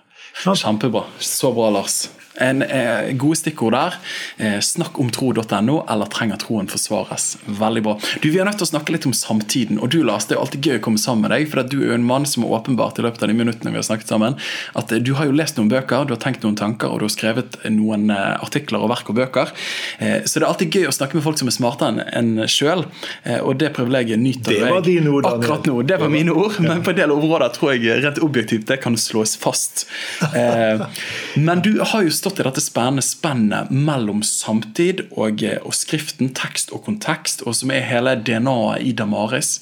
Kjempebra. 0.55 1.07
Så 1.19 1.53
bra, 1.57 1.71
Lars. 1.73 2.07
En 2.43 2.63
eh, 2.63 3.13
Gode 3.17 3.39
stikkord 3.41 3.73
der. 3.77 3.97
Eh, 4.39 4.59
snakk 4.65 4.99
om 5.01 5.11
tro.no, 5.15 5.79
eller 5.89 6.11
trenger 6.13 6.41
troen 6.43 6.69
forsvares. 6.71 7.37
Veldig 7.47 7.83
bra. 7.87 7.97
Du, 8.23 8.29
Vi 8.31 8.39
er 8.41 8.49
nødt 8.49 8.59
til 8.61 8.67
å 8.69 8.73
snakke 8.73 8.93
litt 8.95 9.07
om 9.09 9.15
samtiden. 9.17 9.79
Og 9.83 9.91
du, 9.95 10.03
Lars, 10.07 10.27
det 10.29 10.37
er 10.37 10.43
alltid 10.43 10.67
gøy 10.69 10.79
å 10.81 10.85
komme 10.85 11.01
sammen 11.01 11.27
med 11.27 11.35
deg. 11.37 11.49
For 11.53 11.63
du 11.65 11.79
er 11.83 11.93
jo 11.93 11.99
en 11.99 12.07
mann 12.07 12.27
som 12.29 12.45
har 12.47 12.59
åpenbart 12.61 13.01
i 13.01 13.07
løpet 13.07 13.23
av 13.25 13.33
de 13.33 13.37
minuttene 13.39 13.73
vi 13.75 13.81
har 13.81 13.87
snakket 13.87 14.13
sammen, 14.13 14.37
at 14.77 14.93
eh, 14.93 15.01
du 15.03 15.15
har 15.19 15.29
jo 15.31 15.37
lest 15.37 15.57
noen 15.61 15.71
bøker, 15.73 16.07
du 16.09 16.15
har 16.17 16.23
tenkt 16.23 16.45
noen 16.47 16.59
tanker, 16.59 16.93
og 16.93 17.01
du 17.01 17.07
har 17.09 17.15
skrevet 17.15 17.57
noen 17.73 18.11
eh, 18.13 18.35
artikler 18.45 18.85
og 18.85 18.93
verk 18.93 19.11
og 19.13 19.19
bøker. 19.21 19.53
Eh, 19.99 20.19
så 20.27 20.39
det 20.41 20.45
er 20.45 20.51
alltid 20.51 20.77
gøy 20.81 20.89
å 20.91 20.95
snakke 20.97 21.19
med 21.19 21.25
folk 21.27 21.41
som 21.41 21.49
er 21.51 21.57
smartere 21.57 22.07
enn 22.17 22.37
en 22.43 22.51
sjøl. 22.51 22.85
Eh, 23.25 23.41
og 23.41 23.57
det 23.61 23.73
privilegiet 23.77 24.21
nyter 24.21 24.53
Det 24.53 24.71
var 24.71 24.85
dine 24.87 25.11
ord, 25.13 25.25
Daniel. 25.27 25.43
akkurat 25.45 25.69
nå. 25.71 25.81
Det 25.89 25.99
var 26.03 26.13
mine 26.13 26.35
ord, 26.37 26.61
men 26.65 26.83
på 26.87 26.93
en 26.93 27.01
del 27.01 27.13
områder 27.15 27.53
tror 27.57 27.75
jeg 27.75 28.01
rent 28.05 28.21
objektivt 28.25 28.67
det 28.69 28.81
kan 28.83 28.97
slås 29.01 29.37
fast. 29.41 29.87
Eh, 30.35 30.85
men 31.41 31.63
du 31.65 31.73
har 31.83 32.05
jo 32.07 32.11
stått 32.27 32.41
i 32.41 32.47
dette 32.47 32.63
spennende 32.65 33.05
spennet 33.07 33.69
mellom 33.71 34.23
samtid 34.27 35.05
og, 35.13 35.45
eh, 35.47 35.61
og 35.63 35.75
skriften, 35.79 36.33
tekst 36.35 36.73
og 36.75 36.83
kontekst, 36.89 37.45
og 37.47 37.55
som 37.55 37.71
er 37.71 37.87
hele 37.87 38.17
DNA-et 38.19 38.83
i 38.83 38.93
Damaris. 38.99 39.61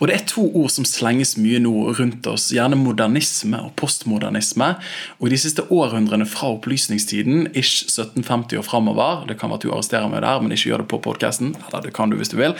Og 0.00 0.08
Det 0.08 0.16
er 0.16 0.26
to 0.28 0.44
ord 0.54 0.70
som 0.72 0.86
slenges 0.88 1.36
mye 1.40 1.60
nå 1.62 1.94
rundt 1.98 2.26
oss, 2.30 2.50
gjerne 2.54 2.78
modernisme 2.78 3.58
og 3.60 3.74
postmodernisme. 3.80 4.74
Og 5.20 5.28
I 5.28 5.34
De 5.34 5.40
siste 5.40 5.64
århundrene 5.72 6.26
fra 6.28 6.52
opplysningstiden, 6.54 7.48
ish 7.54 7.88
1750 7.88 8.58
og 8.60 8.66
framover, 8.68 9.24
det 9.28 9.38
kan 9.40 9.50
være 9.50 9.62
at 9.62 9.66
du 9.66 9.72
arresterer 9.72 10.10
meg 10.10 10.22
der, 10.22 10.42
men 10.42 10.54
ikke 10.54 10.70
gjør 10.70 10.84
det 10.84 10.90
på 10.92 11.00
podkasten, 11.04 11.54
eller 11.66 11.84
det 11.84 11.94
kan 11.96 12.10
du 12.10 12.16
hvis 12.16 12.30
du 12.32 12.36
vil, 12.38 12.54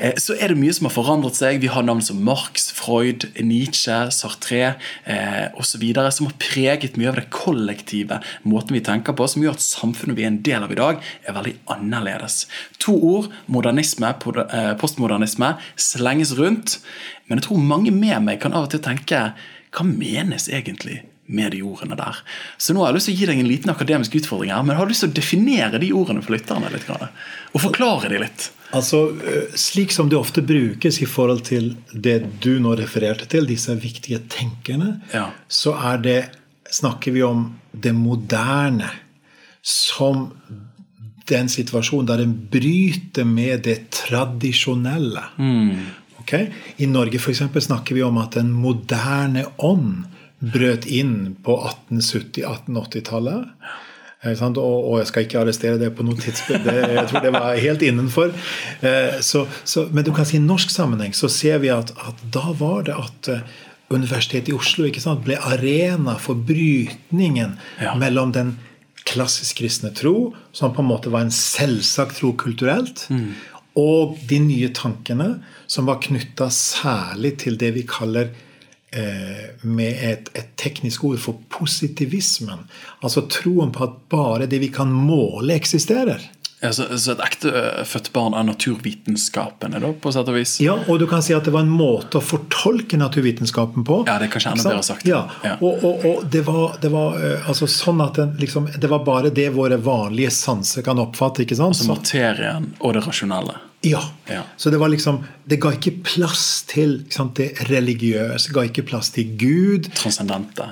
eh, 0.00 0.14
så 0.20 0.36
er 0.38 0.52
det 0.52 0.58
mye 0.60 0.74
som 0.76 0.88
har 0.88 0.94
forandret 0.94 1.38
seg. 1.38 1.60
Vi 1.62 1.70
har 1.72 1.86
navn 1.86 2.02
som 2.04 2.20
Marx, 2.24 2.68
Freud, 2.74 3.28
Nietzsche, 3.40 3.96
Sartre 4.14 4.74
eh, 5.06 5.48
osv. 5.58 5.84
som 6.12 6.28
har 6.28 6.36
preget 6.42 6.98
mye 6.98 7.12
av 7.12 7.20
det 7.20 7.28
kollektive 7.34 8.20
måten 8.42 8.76
vi 8.76 8.84
tenker 8.84 9.16
på, 9.16 9.28
som 9.28 9.44
gjør 9.44 9.56
at 9.56 9.64
samfunnet 9.64 10.18
vi 10.18 10.26
er 10.26 10.32
en 10.32 10.42
del 10.44 10.66
av 10.66 10.72
i 10.74 10.78
dag, 10.78 11.02
er 11.24 11.36
veldig 11.36 11.54
annerledes. 11.72 12.46
To 12.84 12.96
ord, 13.14 13.30
modernisme, 13.46 14.12
eh, 14.12 14.72
postmodernisme, 14.80 15.54
slenges 15.76 16.34
rundt. 16.38 16.57
Men 17.28 17.38
jeg 17.38 17.46
tror 17.48 17.62
mange 17.74 17.92
med 17.94 18.24
meg 18.26 18.40
kan 18.42 18.52
av 18.56 18.66
og 18.68 18.70
til 18.74 18.82
tenke 18.84 19.30
hva 19.74 19.84
menes 19.84 20.48
egentlig 20.48 21.02
med 21.28 21.52
de 21.52 21.60
ordene 21.62 21.96
der? 21.98 22.20
Så 22.56 22.72
nå 22.72 22.80
har 22.80 22.90
jeg 22.92 22.98
lyst 22.98 23.10
til 23.10 23.16
å 23.16 23.18
gi 23.20 23.26
deg 23.28 23.40
en 23.42 23.50
liten 23.50 23.72
akademisk 23.72 24.14
utfordring 24.16 24.52
her, 24.54 24.62
men 24.64 24.78
har 24.78 24.88
lyst 24.88 25.04
til 25.04 25.10
å 25.12 25.18
definere 25.18 25.80
de 25.82 25.90
ordene 25.92 26.22
for 26.24 26.32
lytterne 26.36 26.70
litt? 26.72 26.88
Og 27.52 27.60
forklare 27.60 28.08
de 28.08 28.22
litt? 28.22 28.48
Altså, 28.76 29.02
eh, 29.24 29.52
Slik 29.56 29.92
som 29.92 30.08
det 30.08 30.16
ofte 30.18 30.42
brukes 30.44 31.00
i 31.00 31.08
forhold 31.08 31.44
til 31.48 31.74
det 31.92 32.40
du 32.40 32.58
nå 32.60 32.74
refererte 32.76 33.28
til, 33.28 33.46
disse 33.48 33.72
viktige 33.80 34.20
tenkerne, 34.28 35.00
Ja. 35.14 35.30
så 35.48 35.74
er 35.92 35.98
det, 35.98 36.30
snakker 36.70 37.12
vi 37.12 37.22
om 37.22 37.58
det 37.72 37.94
moderne 37.94 38.90
som 39.62 40.32
den 41.28 41.48
situasjonen 41.48 42.06
der 42.08 42.22
en 42.24 42.34
bryter 42.50 43.24
med 43.24 43.62
det 43.64 43.90
tradisjonelle. 43.90 45.22
Ok? 46.28 46.52
I 46.76 46.86
Norge 46.86 47.18
eksempel, 47.32 47.62
snakker 47.64 47.96
vi 47.96 48.02
om 48.04 48.18
at 48.20 48.36
den 48.36 48.50
moderne 48.52 49.46
ånd 49.56 50.04
brøt 50.38 50.84
inn 50.86 51.36
på 51.42 51.56
1870-1880-tallet. 51.90 53.46
Eh. 54.22 54.42
Og, 54.42 54.58
og 54.58 54.98
jeg 54.98 55.08
skal 55.08 55.24
ikke 55.24 55.40
arrestere 55.40 55.78
det 55.80 55.92
på 55.96 56.04
noe 56.06 56.18
tidspunkt. 56.18 56.66
Det, 56.66 56.76
jeg 56.94 57.06
tror 57.10 57.24
det 57.24 57.32
var 57.34 57.58
helt 57.62 57.82
innenfor. 57.86 58.32
Eh, 58.82 59.18
Så, 59.22 59.46
så, 59.64 59.86
men 59.94 60.04
du 60.04 60.12
kan 60.12 60.26
si 60.28 60.36
i 60.38 60.42
norsk 60.42 60.70
sammenheng 60.74 61.14
så 61.16 61.30
ser 61.32 61.58
vi 61.62 61.70
at, 61.70 61.92
at 61.96 62.22
da 62.34 62.52
var 62.58 62.84
det 62.90 62.96
at 62.98 63.32
eh, 63.32 63.42
Universitetet 63.88 64.50
i 64.52 64.56
Oslo 64.56 64.84
sant, 65.00 65.22
ble 65.24 65.38
arena 65.40 66.18
for 66.20 66.34
brytningen 66.36 67.54
Ja. 67.80 67.94
mellom 67.96 68.34
den 68.36 68.58
klassisk 69.08 69.62
kristne 69.62 69.88
tro, 69.96 70.34
som 70.52 70.74
på 70.76 70.82
en 70.82 70.90
måte 70.90 71.08
var 71.08 71.24
en 71.24 71.32
selvsagt 71.32 72.18
tro 72.20 72.34
kulturelt, 72.36 73.06
og 73.78 74.18
de 74.28 74.40
nye 74.42 74.70
tankene 74.74 75.30
som 75.70 75.88
var 75.88 76.00
knytta 76.02 76.48
særlig 76.52 77.36
til 77.44 77.58
det 77.60 77.70
vi 77.76 77.84
kaller 77.88 78.30
eh, 78.90 79.44
med 79.62 80.02
et, 80.10 80.30
et 80.34 80.50
teknisk 80.58 81.04
ord 81.06 81.20
for 81.22 81.38
positivismen. 81.52 82.64
Altså 83.02 83.26
troen 83.30 83.72
på 83.74 83.84
at 83.86 84.00
bare 84.10 84.48
det 84.50 84.60
vi 84.64 84.72
kan 84.74 84.90
måle, 84.90 85.54
eksisterer. 85.54 86.24
Ja, 86.60 86.72
så, 86.74 86.88
så 86.98 87.12
et 87.14 87.20
ektefødt 87.22 88.08
barn 88.12 88.34
av 88.34 88.42
naturvitenskapene, 88.48 89.78
da, 89.82 89.92
på 90.02 90.10
sett 90.14 90.26
og 90.30 90.34
vis? 90.34 90.56
Ja, 90.64 90.74
og 90.90 90.98
du 90.98 91.06
kan 91.10 91.22
si 91.22 91.34
at 91.36 91.46
det 91.46 91.52
var 91.54 91.62
en 91.62 91.70
måte 91.70 92.18
å 92.18 92.24
fortolke 92.24 92.98
naturvitenskapen 92.98 93.84
på. 93.86 94.00
Ja, 94.08 94.16
det 94.18 94.26
er 94.28 94.32
kanskje 94.32 94.54
enda 94.56 94.64
bedre 94.72 94.82
sagt. 94.88 95.06
Ja, 95.08 95.20
Ja. 95.44 95.54
Og, 95.62 95.84
og, 95.86 96.04
og 96.08 96.26
det 96.32 96.42
var, 96.48 96.74
det 96.82 96.90
var 96.92 97.14
eh, 97.22 97.46
altså 97.48 97.68
sånn 97.70 98.02
at 98.04 98.18
den, 98.18 98.34
liksom, 98.42 98.66
det 98.74 98.90
var 98.90 99.04
bare 99.06 99.30
det 99.34 99.48
våre 99.54 99.78
vanlige 99.78 100.32
sanser 100.34 100.82
kan 100.86 100.98
oppfatte. 101.02 101.44
ikke 101.46 101.56
sant? 101.58 101.78
Så 101.78 101.86
Så, 101.86 101.92
materien 101.94 102.72
og 102.80 102.94
det 102.98 103.04
rasjonelle. 103.06 103.54
ja. 103.86 104.02
Ja. 104.28 104.42
Så 104.56 104.70
det 104.74 104.78
var 104.82 104.90
liksom, 104.90 105.22
det 105.48 105.60
ga 105.62 105.70
ikke 105.72 105.94
plass 106.04 106.64
til 106.68 107.04
sant, 107.14 107.38
det 107.38 107.68
religiøse, 107.70 108.50
ga 108.52 108.66
ikke 108.66 108.82
plass 108.90 109.10
til 109.14 109.30
Gud. 109.38 109.88
Transcendente. 109.94 110.66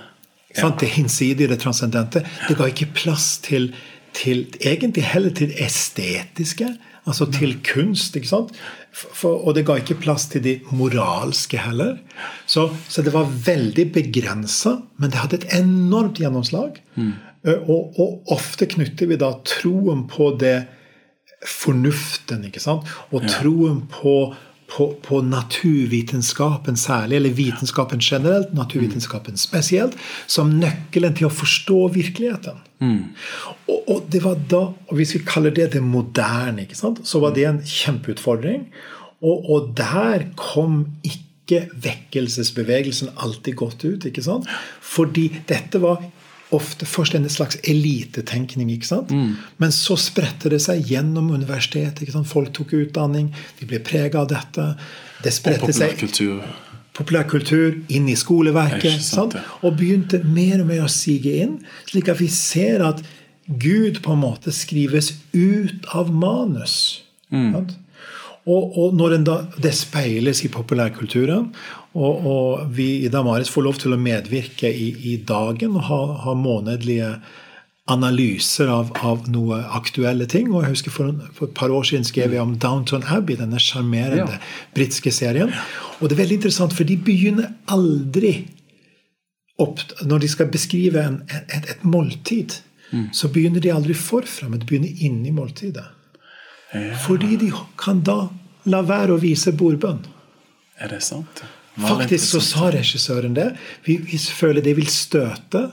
sant, 0.57 0.80
Det 0.80 0.89
hinsidige, 0.99 1.49
det 1.49 1.61
transcendente. 1.62 2.24
Det 2.49 2.57
ga 2.59 2.66
ikke 2.72 2.91
plass 2.97 3.39
til, 3.45 3.70
til 4.16 4.46
egentlig 4.60 5.04
heller 5.04 5.34
til 5.36 5.52
det 5.52 5.60
estetiske, 5.66 6.70
altså 7.06 7.28
til 7.32 7.56
kunst. 7.66 8.16
ikke 8.16 8.30
sant? 8.30 8.56
For, 8.96 9.36
og 9.44 9.54
det 9.56 9.66
ga 9.68 9.76
ikke 9.80 9.98
plass 10.00 10.26
til 10.32 10.44
de 10.44 10.56
moralske 10.72 11.60
heller. 11.60 11.98
Så, 12.48 12.70
så 12.88 13.04
det 13.04 13.12
var 13.14 13.28
veldig 13.28 13.90
begrensa, 13.92 14.78
men 14.98 15.12
det 15.12 15.20
hadde 15.20 15.42
et 15.42 15.50
enormt 15.60 16.20
gjennomslag. 16.22 16.80
Mm. 16.96 17.12
Og, 17.46 18.00
og 18.00 18.32
ofte 18.34 18.66
knytter 18.66 19.12
vi 19.12 19.20
da 19.20 19.36
troen 19.46 20.06
på 20.10 20.32
det 20.40 20.64
fornuften, 21.46 22.46
ikke 22.48 22.62
sant? 22.62 22.88
og 23.12 23.26
troen 23.30 23.84
på 23.92 24.16
på, 24.70 24.88
på 25.02 25.20
naturvitenskapen 25.22 26.76
særlig, 26.76 27.16
eller 27.16 27.36
vitenskapen 27.38 28.00
generelt, 28.02 28.54
naturvitenskapen 28.54 29.38
spesielt, 29.38 29.94
som 30.26 30.50
nøkkelen 30.60 31.14
til 31.16 31.28
å 31.28 31.34
forstå 31.34 31.78
virkeligheten. 31.94 32.58
Og, 33.70 33.78
og 33.88 34.08
det 34.12 34.24
var 34.24 34.40
da, 34.50 34.64
og 34.74 34.96
Hvis 34.98 35.14
vi 35.14 35.22
kaller 35.26 35.54
det 35.54 35.72
det 35.72 35.82
moderne, 35.82 36.66
så 36.74 37.20
var 37.22 37.34
det 37.34 37.46
en 37.46 37.62
kjempeutfordring. 37.62 38.66
Og, 39.22 39.50
og 39.50 39.70
der 39.76 40.28
kom 40.36 40.84
ikke 41.04 41.68
vekkelsesbevegelsen 41.82 43.14
alltid 43.16 43.54
godt 43.54 43.84
ut. 43.84 44.06
Fordi 44.82 45.28
dette 45.48 45.80
var 45.80 46.02
ofte 46.55 46.86
først 46.86 47.14
en 47.14 47.28
slags 47.30 47.59
elitetenkning. 47.64 48.70
ikke 48.72 48.86
sant? 48.86 49.11
Men 49.59 49.72
så 49.74 49.97
spredte 49.99 50.51
det 50.53 50.61
seg 50.62 50.84
gjennom 50.86 51.30
universitetet. 51.34 52.03
ikke 52.03 52.12
sant? 52.12 52.28
Folk 52.30 52.53
tok 52.55 52.72
utdanning, 52.72 53.32
de 53.59 53.66
ble 53.66 53.80
prega 53.80 54.22
av 54.22 54.30
dette. 54.30 54.68
Det 55.22 55.32
spredte 55.34 55.72
seg 55.72 55.97
populærkultur. 56.97 57.82
inn 57.88 58.09
i 58.09 58.16
skoleverket. 58.16 59.03
Sant, 59.03 59.34
ja. 59.34 59.42
Og 59.62 59.76
begynte 59.76 60.22
mer 60.24 60.61
og 60.62 60.70
mer 60.70 60.84
å 60.86 60.92
sige 60.92 61.34
inn, 61.42 61.59
slik 61.90 62.09
at 62.09 62.20
vi 62.20 62.28
ser 62.32 62.84
at 62.86 63.03
Gud 63.47 64.01
på 64.03 64.14
en 64.14 64.22
måte 64.22 64.53
skrives 64.55 65.12
ut 65.34 65.86
av 65.94 66.11
manus. 66.11 67.03
Mm. 67.30 67.55
Og, 68.47 68.78
og 68.78 68.94
når 68.94 69.18
da, 69.26 69.36
det 69.62 69.74
speiles 69.74 70.44
i 70.47 70.51
populærkulturen, 70.55 71.51
og, 71.97 72.26
og 72.28 72.76
vi 72.76 72.86
i 73.07 73.09
Damaris 73.12 73.51
får 73.53 73.64
lov 73.66 73.80
til 73.82 73.94
å 73.97 73.99
medvirke 74.01 74.68
i, 74.68 74.90
i 75.12 75.16
dagen 75.28 75.76
og 75.78 75.86
ha, 75.88 76.01
ha 76.26 76.34
månedlige 76.36 77.14
analyser 77.88 78.66
av, 78.72 78.88
av 79.07 79.28
noe 79.30 79.61
aktuelle 79.78 80.26
ting. 80.26 80.49
Og 80.53 80.64
jeg 80.64 80.72
husker 80.74 80.94
For, 80.94 81.12
en, 81.12 81.20
for 81.36 81.47
et 81.47 81.55
par 81.55 81.70
år 81.70 81.86
siden 81.86 82.05
skrev 82.09 82.34
jeg 82.34 82.42
om 82.42 82.57
Downton 82.62 83.07
Abbey, 83.14 83.36
denne 83.38 83.61
sjarmerende 83.62 84.36
Ja. 84.36 84.40
britiske 84.74 85.12
serien. 85.14 85.53
Og 86.01 86.09
det 86.09 86.16
er 86.16 86.22
veldig 86.24 86.38
interessant, 86.40 86.74
for 86.74 86.84
de 86.88 86.97
begynner 86.99 87.53
aldri 87.72 88.34
opp, 89.59 89.80
Når 90.05 90.18
de 90.20 90.28
skal 90.28 90.51
beskrive 90.53 91.01
en, 91.01 91.22
et, 91.32 91.70
et 91.70 91.84
måltid, 91.84 92.59
så 93.12 93.28
begynner 93.32 93.61
de 93.64 93.70
aldri 93.72 93.94
forfra, 93.97 94.49
men 94.51 94.61
de 94.61 94.66
begynner 94.68 95.01
inni 95.07 95.30
måltidet. 95.34 95.86
Fordi 97.07 97.36
de 97.40 97.49
kan 97.80 98.03
da 98.05 98.28
la 98.68 98.82
være 98.84 99.14
å 99.16 99.22
vise 99.22 99.53
bordbønn. 99.57 100.03
Er 100.82 100.92
det 100.92 101.01
sant? 101.07 101.40
Faktisk 101.77 102.31
så 102.31 102.41
sa 102.45 102.70
regissøren 102.72 103.37
det. 103.37 103.51
Vi, 103.85 103.99
vi 104.05 104.18
føler 104.18 104.64
det 104.64 104.77
vil 104.79 104.89
støte. 104.91 105.68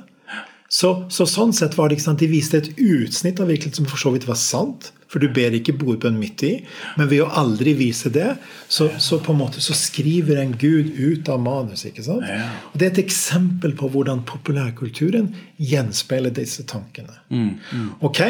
Så, 0.74 0.89
så, 1.14 1.28
sånn 1.30 1.54
sett 1.54 1.76
var 1.78 1.89
det 1.89 1.99
ikke 1.99 2.08
sant, 2.08 2.22
De 2.24 2.32
viste 2.32 2.58
et 2.58 2.70
utsnitt 2.82 3.38
av 3.43 3.51
virkeligheten 3.51 3.84
som 3.84 3.89
for 3.89 4.01
så 4.01 4.14
vidt 4.16 4.26
var 4.26 4.39
sant. 4.41 4.89
For 5.14 5.22
du 5.22 5.28
ber 5.30 5.54
ikke 5.54 5.76
bordbønn 5.78 6.16
midt 6.18 6.41
i. 6.47 6.54
Men 6.97 7.12
ved 7.12 7.22
å 7.22 7.30
aldri 7.38 7.76
vise 7.78 8.10
det, 8.10 8.32
så, 8.66 8.88
så, 8.97 9.20
på 9.22 9.36
en 9.36 9.43
måte 9.43 9.62
så 9.62 9.76
skriver 9.78 10.41
en 10.41 10.56
Gud 10.58 10.89
ut 10.97 11.30
av 11.30 11.43
manus. 11.43 11.86
ikke 11.86 12.06
sant? 12.08 12.26
Og 12.72 12.80
Det 12.82 12.88
er 12.88 12.95
et 12.95 13.04
eksempel 13.04 13.76
på 13.78 13.91
hvordan 13.93 14.26
populærkulturen 14.26 15.30
gjenspeiler 15.62 16.34
disse 16.34 16.66
tankene. 16.66 17.20
Mm, 17.30 17.54
mm. 17.62 17.88
Ok, 18.10 18.24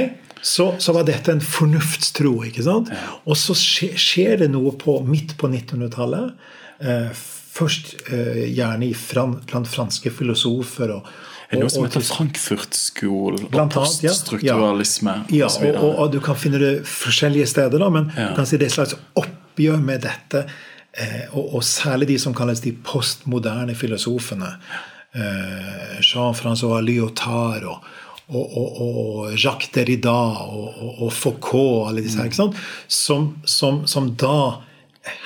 så, 0.44 0.74
så, 0.78 0.94
var 0.96 1.08
dette 1.08 1.32
en 1.32 1.42
fornuftstro. 1.44 2.34
ikke 2.50 2.66
sant? 2.66 2.92
Og 3.24 3.38
så 3.40 3.56
skjer, 3.58 4.38
det 4.44 4.50
noe 4.52 4.74
på, 4.80 4.98
midt 5.08 5.38
på 5.40 5.48
1900-tallet. 5.50 6.34
Eh, 6.84 7.14
først 7.54 7.94
eh, 8.12 8.44
gjerne 8.52 8.92
fran, 8.98 9.38
blant 9.48 9.70
franske 9.70 10.12
filosofer. 10.12 10.98
og 10.98 11.08
er 11.54 11.60
det 11.60 11.68
noe 11.68 11.72
som 11.72 11.86
heter 11.86 12.02
Frankfurt-skolen 12.02 13.48
og 13.48 13.74
poststrukturalisme? 13.76 15.18
Ja, 15.30 15.46
ja 15.46 15.50
og, 15.76 15.76
og, 15.78 15.92
og, 15.92 16.14
du 16.16 16.20
kan 16.24 16.38
finne 16.40 16.62
det 16.62 16.74
forskjellige 16.90 17.52
steder, 17.52 17.78
da, 17.80 17.90
men 17.94 18.10
ja. 18.16 18.32
du 18.32 18.40
kan 18.40 18.50
si 18.50 18.58
det 18.58 18.68
er 18.68 18.74
et 18.74 18.78
slags 18.80 18.96
oppgjør 19.20 19.84
med 19.84 20.02
dette. 20.08 20.48
Eh, 20.94 21.28
og, 21.32 21.60
og, 21.60 21.62
særlig 21.66 22.10
de 22.10 22.18
som 22.22 22.34
kalles 22.38 22.64
de 22.66 22.74
postmoderne 22.86 23.76
filosofene. 23.78 24.50
Eh, 25.14 26.00
Jean-Francois 26.02 26.82
Lyotard 26.86 27.70
og, 27.70 27.86
og, 28.32 29.34
Jacques 29.36 29.72
Derrida 29.76 30.14
og, 30.48 31.10
Foucault 31.12 31.90
alle 31.90 32.04
disse 32.06 32.20
her, 32.20 32.30
ikke 32.30 32.40
sant? 32.40 32.60
Som, 32.88 33.34
som, 33.44 33.84
som 33.90 34.14
da 34.20 34.64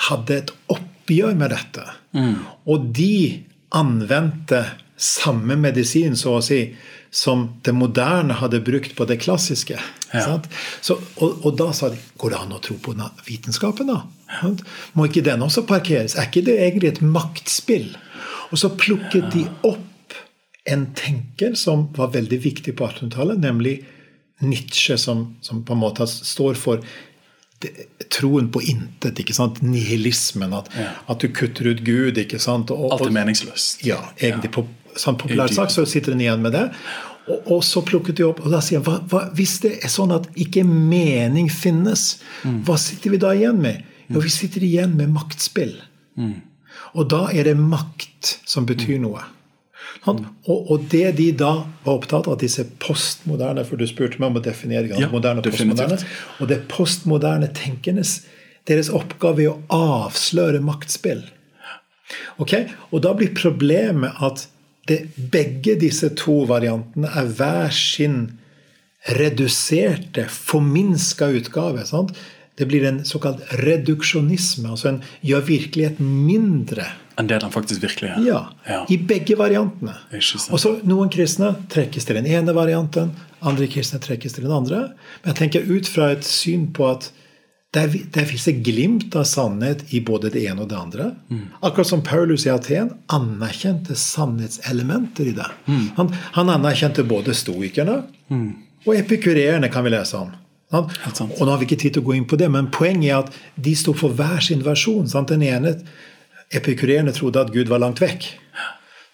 hadde 0.10 0.41
et 0.41 0.54
oppgjør 0.74 1.38
med 1.38 1.54
dette. 1.54 1.86
Mm. 2.18 2.36
Og 2.66 2.91
de 2.98 3.45
anvendte 3.78 4.64
samme 4.98 5.58
medisin, 5.62 6.18
så 6.18 6.39
å 6.39 6.43
si, 6.43 6.64
som 7.14 7.45
det 7.64 7.74
moderne 7.78 8.39
hadde 8.41 8.64
brukt 8.66 8.95
på 8.98 9.06
det 9.10 9.20
klassiske. 9.22 9.78
Ja. 10.12 10.39
Så, 10.82 10.98
og, 11.20 11.43
og, 11.45 11.52
da 11.60 11.70
sa 11.76 11.91
de 11.93 12.00
går 12.20 12.34
det 12.34 12.39
an 12.39 12.56
å 12.56 12.62
tro 12.64 12.78
på 12.82 12.95
vitenskapen, 13.28 13.91
da? 13.93 14.02
Må 14.98 15.08
ikke 15.08 15.26
den 15.26 15.45
også 15.45 15.68
parkeres? 15.70 16.18
Er 16.18 16.32
ikke 16.32 16.45
det 16.50 16.58
egentlig 16.66 16.95
et 16.95 17.04
maktspill? 17.06 17.91
Og 18.52 18.60
så 18.60 18.72
plukket 18.80 19.30
de 19.36 19.45
opp 19.68 19.86
en 20.68 20.88
tenker 20.97 21.55
som 21.55 21.88
var 21.95 22.11
veldig 22.15 22.39
viktig 22.43 22.76
på 22.76 22.88
1800-tallet, 22.89 23.39
nemlig 23.39 23.78
Nietzsche, 24.43 24.97
som, 24.97 25.36
som, 25.41 25.63
på 25.65 25.74
en 25.74 25.82
måte 25.82 26.07
står 26.07 26.57
for 26.59 26.84
det, 27.63 27.72
troen 28.13 28.49
på 28.53 28.61
intet. 28.61 29.20
ikke 29.24 29.34
sant? 29.34 29.61
Nihilismen. 29.65 30.53
At, 30.53 30.70
ja. 30.78 30.91
at, 31.07 31.24
du 31.24 31.32
kutter 31.34 31.72
ut 31.72 31.84
Gud. 31.88 32.20
ikke 32.20 32.39
sant? 32.43 32.74
Og, 32.76 32.91
Alt 32.93 33.07
er 33.07 33.15
meningsløst. 33.15 33.86
Ja, 33.88 34.01
egentlig 34.20 34.51
ja. 34.51 34.57
på 34.59 34.68
sånn 34.97 35.18
populært 35.20 35.55
sagt, 35.55 35.74
så 35.74 35.86
sitter 35.89 36.13
den 36.13 36.26
igjen 36.26 36.43
med 36.43 36.53
det. 36.57 36.68
Og, 37.28 37.39
og, 37.39 37.63
så 37.65 37.84
plukket 37.86 38.20
de 38.20 38.28
opp 38.28 38.39
og 38.43 38.53
da 38.53 38.61
sier 38.63 38.80
hva, 38.86 39.01
hva, 39.11 39.26
Hvis 39.36 39.57
det 39.65 39.74
er 39.84 39.91
sånn 39.91 40.13
at 40.15 40.30
ikke 40.39 40.63
mening 40.68 41.49
finnes, 41.51 42.22
mm. 42.43 42.61
hva 42.68 42.78
sitter 42.82 43.15
vi 43.15 43.22
da 43.24 43.34
igjen 43.36 43.59
med? 43.63 43.82
Jo, 44.07 44.22
vi 44.24 44.32
sitter 44.32 44.63
igjen 44.63 44.93
med 44.99 45.11
maktspill. 45.15 45.74
Mm. 46.20 46.38
Og 46.95 47.09
da 47.11 47.26
er 47.36 47.49
det 47.49 47.57
makt 47.59 48.38
som 48.47 48.68
betyr 48.68 49.01
noe. 49.03 49.26
Og, 50.08 50.72
og, 50.72 50.88
det 50.91 51.12
de 51.18 51.32
da 51.36 51.51
var 51.84 51.97
opptatt 51.97 52.30
av, 52.30 52.38
disse 52.39 52.64
postmoderne 52.80 53.66
For 53.68 53.80
du 53.80 53.88
spurte 53.89 54.22
meg 54.22 54.32
om 54.32 54.39
å 54.39 54.43
definere 54.45 54.91
ja, 54.91 55.10
moderne 55.12 55.43
og 55.43 55.49
postmoderne. 55.49 55.99
Og 56.39 56.51
det 56.51 56.62
postmoderne 56.72 57.49
tenkenes 57.58 58.22
deres 58.68 58.91
oppgave 58.91 59.45
er 59.45 59.53
å 59.53 59.84
avsløre 60.05 60.60
maktspill. 60.64 61.24
Ok? 62.41 62.53
Og 62.91 63.03
da 63.03 63.14
blir 63.18 63.36
problemet 63.36 64.20
at 64.24 64.47
det, 64.88 65.01
begge 65.16 65.76
disse 65.80 66.10
to 66.20 66.41
variantene 66.47 67.12
er 67.20 67.32
hver 67.38 67.74
sin 67.76 68.20
reduserte, 69.18 70.28
forminska 70.32 71.30
utgave. 71.39 71.86
Sant? 71.88 72.16
Det 72.58 72.68
blir 72.70 72.86
en 72.88 73.03
såkalt 73.05 73.43
reduksjonisme. 73.62 74.70
altså 74.70 74.89
En 74.89 75.01
gjør 75.22 75.45
virkeligheten 75.47 76.08
mindre. 76.26 76.88
Enn 77.18 77.30
det 77.30 77.39
den 77.41 77.53
faktisk 77.53 77.82
virkelig 77.82 78.11
er? 78.11 78.26
Ja. 78.28 78.41
ja. 78.68 78.82
I 78.93 78.97
begge 79.09 79.38
variantene. 79.39 79.95
Og 80.51 80.59
så 80.61 80.76
Noen 80.86 81.09
kristne 81.13 81.55
trekkes 81.74 82.05
til 82.05 82.20
den 82.20 82.28
ene 82.30 82.53
varianten, 82.53 83.15
andre 83.41 83.70
kristne 83.72 83.99
trekkes 84.03 84.38
til 84.38 84.45
den 84.45 84.53
andre. 84.53 84.84
Men 85.24 85.34
jeg 85.34 85.39
tenker 85.41 85.72
ut 85.72 85.89
fra 85.89 86.11
et 86.13 86.28
syn 86.28 86.70
på 86.78 86.91
at 86.91 87.09
der, 87.76 87.91
der 88.13 88.26
fins 88.30 88.45
det 88.47 88.61
glimt 88.63 89.15
av 89.18 89.26
sannhet 89.28 89.84
i 89.93 89.99
både 90.05 90.32
det 90.34 90.45
ene 90.47 90.63
og 90.63 90.70
det 90.72 90.78
andre. 90.78 91.09
Mm. 91.30 91.43
Akkurat 91.68 91.89
som 91.89 92.03
Paulus 92.05 92.45
i 92.47 92.51
Aten 92.53 92.93
anerkjente 93.13 93.97
sannhetselementer 93.97 95.34
i 95.34 95.36
det. 95.36 95.47
Mm. 95.65 95.86
Han, 95.97 96.13
han, 96.38 96.51
anerkjente 96.53 97.05
både 97.07 97.36
stoikerne 97.38 97.99
mm. 98.32 98.49
og 98.86 98.93
epikureerne, 98.95 99.70
kan 99.74 99.86
vi 99.86 99.93
lese 99.93 100.22
om. 100.22 100.32
Og 100.72 100.91
nå 101.41 101.49
har 101.49 101.59
vi 101.59 101.68
ikke 101.68 101.80
tid 101.80 101.97
til 101.97 102.05
å 102.05 102.07
gå 102.09 102.18
inn 102.18 102.28
på 102.28 102.39
det, 102.39 102.49
men 102.51 102.72
poenget 102.74 103.09
er 103.09 103.20
at 103.22 103.63
de 103.68 103.76
sto 103.78 103.93
for 103.95 104.15
hver 104.15 104.39
sin 104.43 104.63
versjon. 104.65 105.07
Sant? 105.11 105.32
Den 105.32 105.45
ene 105.47 105.78
Epikureerne 106.54 107.12
trodde 107.16 107.41
at 107.41 107.54
Gud 107.54 107.72
var 107.72 107.82
langt 107.84 108.02
vekk. 108.04 108.30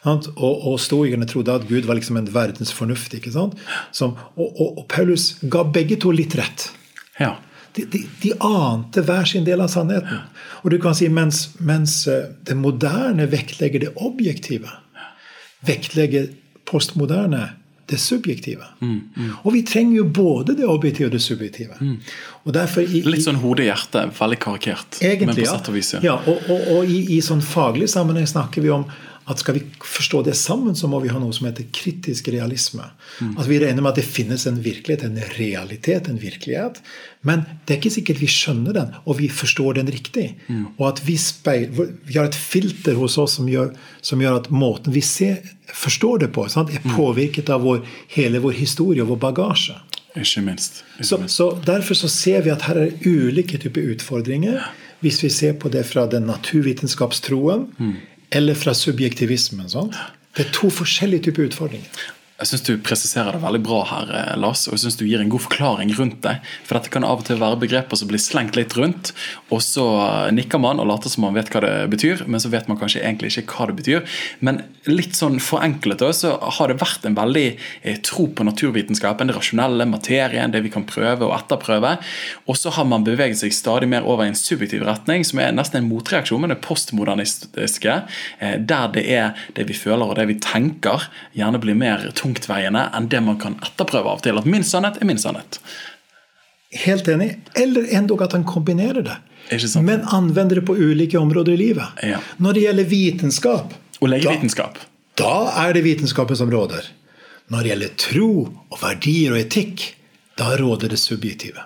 Og, 0.04 0.28
og 0.36 0.76
stoikerne 0.84 1.26
trodde 1.30 1.54
at 1.56 1.66
Gud 1.70 1.88
var 1.88 1.96
liksom 1.96 2.20
en 2.20 2.28
verdensfornuft. 2.34 3.14
ikke 3.14 3.32
sant? 3.32 3.56
Som, 3.96 4.18
og, 4.36 4.50
og, 4.52 4.78
og 4.84 4.86
Paulus 4.92 5.34
ga 5.50 5.64
begge 5.64 5.98
to 6.04 6.12
litt 6.12 6.36
rett. 6.40 6.70
Ja 7.22 7.38
de, 7.74 7.86
de, 7.86 8.04
de, 8.22 8.34
ante 8.40 9.02
hver 9.06 9.26
sin 9.26 9.46
del 9.48 9.64
av 9.64 9.72
sannheten. 9.74 10.22
Og 10.64 10.74
du 10.74 10.78
kan 10.82 10.96
si 10.98 11.10
mens, 11.10 11.48
mens 11.58 12.04
eh, 12.08 12.30
det 12.46 12.58
moderne 12.60 13.28
vektlegger 13.32 13.86
det 13.86 13.94
objektive, 13.96 14.70
vektlegger 15.66 16.30
postmoderne 16.70 17.48
det 17.86 17.98
subjektive. 17.98 18.64
Mm, 18.80 19.02
mm. 19.16 19.32
Og 19.44 19.54
vi 19.54 19.62
trenger 19.68 19.98
jo 19.98 20.06
både 20.16 20.56
det 20.56 20.68
objektive 20.68 21.10
og 21.10 21.16
det 21.16 21.22
subjektive. 21.24 21.76
Mm. 21.80 21.98
Og 22.44 22.60
i, 22.80 23.02
Litt 23.08 23.26
sånn 23.26 23.42
hode-hjerte, 23.44 24.06
veldig 24.20 24.40
karikert. 24.40 25.00
Egentlig, 25.02 25.28
men 25.28 25.40
på 25.42 25.50
sett 25.50 25.72
og 25.72 25.78
vis, 25.78 25.94
ja. 25.98 26.04
ja 26.06 26.16
og, 26.22 26.48
og, 26.48 26.70
og 26.78 26.92
i, 26.92 27.02
i, 27.18 27.20
sånn 27.24 27.44
faglig 27.44 27.90
sammenheng 27.92 28.28
snakker 28.30 28.64
vi 28.64 28.72
om 28.72 28.88
at 29.26 29.40
skal 29.40 29.56
vi 29.56 29.62
forstå 29.80 30.22
det 30.28 30.34
sammen, 30.36 30.76
så 30.76 30.88
må 30.92 31.00
vi 31.00 31.12
ha 31.14 31.20
noe 31.22 31.34
som 31.36 31.48
heter 31.48 31.70
kritisk 31.76 32.28
realisme. 32.34 32.90
Mm. 33.22 33.38
At 33.40 33.48
Vi 33.48 33.60
regner 33.62 33.82
med 33.82 33.94
at 33.94 34.02
det 34.02 34.08
finnes 34.08 34.46
en 34.50 34.60
virkelighet, 34.64 35.06
en 35.08 35.22
realitet, 35.38 36.10
en 36.10 36.20
virkelighet. 36.20 36.82
Men 37.22 37.46
det 37.64 37.76
er 37.76 37.80
ikke 37.80 37.94
sikkert 37.96 38.20
vi 38.20 38.28
skjønner 38.28 38.76
den, 38.76 38.92
og 39.08 39.20
vi 39.22 39.30
forstår 39.32 39.80
den 39.80 39.92
riktig. 39.96 40.36
Mm. 40.50 40.66
Og 40.76 40.88
at 40.90 41.02
vi, 41.08 41.18
speil, 41.18 41.72
vi 41.72 42.20
har 42.20 42.28
et 42.28 42.36
filter 42.36 43.00
hos 43.00 43.18
oss 43.18 43.40
som 43.40 43.48
gjør, 43.48 43.72
som 44.04 44.20
gjør 44.20 44.42
at 44.42 44.52
måten 44.52 44.96
vi 44.96 45.02
ser, 45.02 45.40
forstår 45.72 46.26
det 46.26 46.34
på, 46.36 46.48
sant, 46.52 46.74
er 46.74 46.84
mm. 46.84 46.96
påvirket 46.98 47.50
av 47.54 47.64
vår, 47.64 47.84
hele 48.18 48.44
vår 48.44 48.60
historie 48.60 49.06
og 49.06 49.16
vår 49.16 49.24
bagasje. 49.30 49.80
Ikke 50.20 50.44
minst. 50.46 50.84
Ikke 51.00 51.08
så, 51.08 51.18
minst. 51.18 51.40
så, 51.40 51.54
Derfor 51.66 51.98
så 51.98 52.12
ser 52.12 52.44
vi 52.44 52.52
at 52.52 52.68
her 52.68 52.78
er 52.84 52.98
ulike 53.08 53.58
typer 53.58 53.96
utfordringer. 53.96 54.68
Hvis 55.00 55.24
vi 55.24 55.32
ser 55.32 55.56
på 55.60 55.72
det 55.72 55.88
fra 55.88 56.06
den 56.12 56.28
naturvitenskapstroen 56.28 57.72
mm 57.80 57.94
eller 58.34 58.58
fra 58.58 58.74
subjektivismen. 58.74 59.70
Sant? 59.70 59.98
Det 60.38 60.48
er 60.48 60.52
to 60.56 60.70
forskjellige 60.74 61.30
typer 61.30 61.48
utfordringer. 61.52 62.04
Jeg 62.44 62.50
syns 62.50 62.66
du 62.68 62.74
presiserer 62.84 63.38
det 63.38 63.40
veldig 63.40 63.62
bra 63.64 63.78
her, 63.88 64.10
eh, 64.12 64.34
Lars, 64.36 64.66
og 64.68 64.76
jeg 64.76 64.82
synes 64.84 64.98
du 65.00 65.06
gir 65.08 65.22
en 65.24 65.30
god 65.32 65.46
forklaring 65.46 65.94
rundt 65.96 66.18
det. 66.26 66.34
For 66.68 66.76
dette 66.76 66.92
kan 66.92 67.06
av 67.08 67.22
og 67.22 67.28
til 67.30 67.40
være 67.40 67.56
begreper 67.62 67.96
som 67.96 68.10
blir 68.10 68.20
slengt 68.20 68.58
litt 68.60 68.74
rundt, 68.76 69.14
og 69.48 69.62
så 69.64 69.86
eh, 70.04 70.32
nikker 70.36 70.60
man 70.60 70.82
og 70.84 70.90
later 70.90 71.08
som 71.08 71.24
man 71.24 71.38
vet 71.38 71.48
hva 71.54 71.62
det 71.64 71.72
betyr, 71.94 72.26
men 72.28 72.44
så 72.44 72.52
vet 72.52 72.68
man 72.68 72.76
kanskje 72.82 73.00
egentlig 73.00 73.32
ikke 73.32 73.56
hva 73.56 73.70
det 73.70 73.78
betyr. 73.78 74.18
Men 74.44 74.60
litt 74.92 75.16
sånn 75.16 75.40
forenklet 75.40 76.04
så 76.18 76.34
har 76.58 76.68
det 76.68 76.82
vært 76.82 77.08
en 77.08 77.16
veldig 77.16 77.46
eh, 77.54 78.02
tro 78.04 78.28
på 78.28 78.44
naturvitenskapen, 78.44 79.32
det 79.32 79.38
rasjonelle, 79.38 79.88
materien, 79.88 80.52
det 80.52 80.66
vi 80.68 80.74
kan 80.74 80.84
prøve 80.90 81.30
og 81.30 81.38
etterprøve. 81.38 81.96
Og 82.52 82.60
så 82.60 82.76
har 82.76 82.90
man 82.92 83.08
beveget 83.08 83.40
seg 83.40 83.56
stadig 83.56 83.88
mer 83.88 84.04
over 84.04 84.28
i 84.28 84.34
en 84.34 84.36
subjektiv 84.36 84.84
retning, 84.84 85.24
som 85.24 85.40
er 85.40 85.56
nesten 85.56 85.80
en 85.80 85.88
motreaksjon, 85.88 86.44
men 86.44 86.52
det 86.52 86.60
postmodernistiske, 86.68 87.98
der 88.68 88.92
det 88.92 89.08
er 89.08 89.32
det 89.56 89.70
vi 89.70 89.80
føler 89.80 90.12
og 90.12 90.18
det 90.20 90.28
vi 90.28 90.40
tenker, 90.44 91.08
gjerne 91.40 91.64
blir 91.64 91.80
mer 91.80 92.10
tungt 92.12 92.33
tungtveiende 92.34 92.90
enn 92.94 93.10
det 93.10 93.22
man 93.22 93.40
kan 93.40 93.58
etterprøve 93.64 94.10
av 94.10 94.20
og 94.20 94.24
til. 94.24 94.38
At 94.38 94.46
min 94.50 94.64
sannhet 94.64 95.00
er 95.02 95.06
min 95.06 95.20
sannhet. 95.22 95.60
Helt 96.86 97.08
enig. 97.08 97.38
Eller 97.56 97.86
endog 97.94 98.24
at 98.26 98.34
han 98.34 98.46
kombinerer 98.46 99.04
det. 99.06 99.18
Men 99.82 100.06
anvender 100.08 100.56
det 100.56 100.66
på 100.66 100.76
ulike 100.76 101.18
områder 101.20 101.54
i 101.54 101.58
livet. 101.58 101.86
Ja. 102.02 102.20
Når 102.38 102.54
det 102.54 102.62
gjelder 102.64 102.84
vitenskap 102.84 103.74
Og 104.00 104.10
legevitenskap. 104.10 104.80
Da, 105.16 105.24
da 105.24 105.68
er 105.68 105.74
det 105.74 105.84
vitenskapen 105.84 106.38
som 106.38 106.52
råder. 106.52 106.88
Når 107.52 107.60
det 107.60 107.70
gjelder 107.70 107.94
tro 108.00 108.32
og 108.72 108.80
verdier 108.82 109.36
og 109.36 109.44
etikk, 109.44 109.84
da 110.40 110.56
råder 110.58 110.90
det 110.96 110.98
subjektive. 110.98 111.62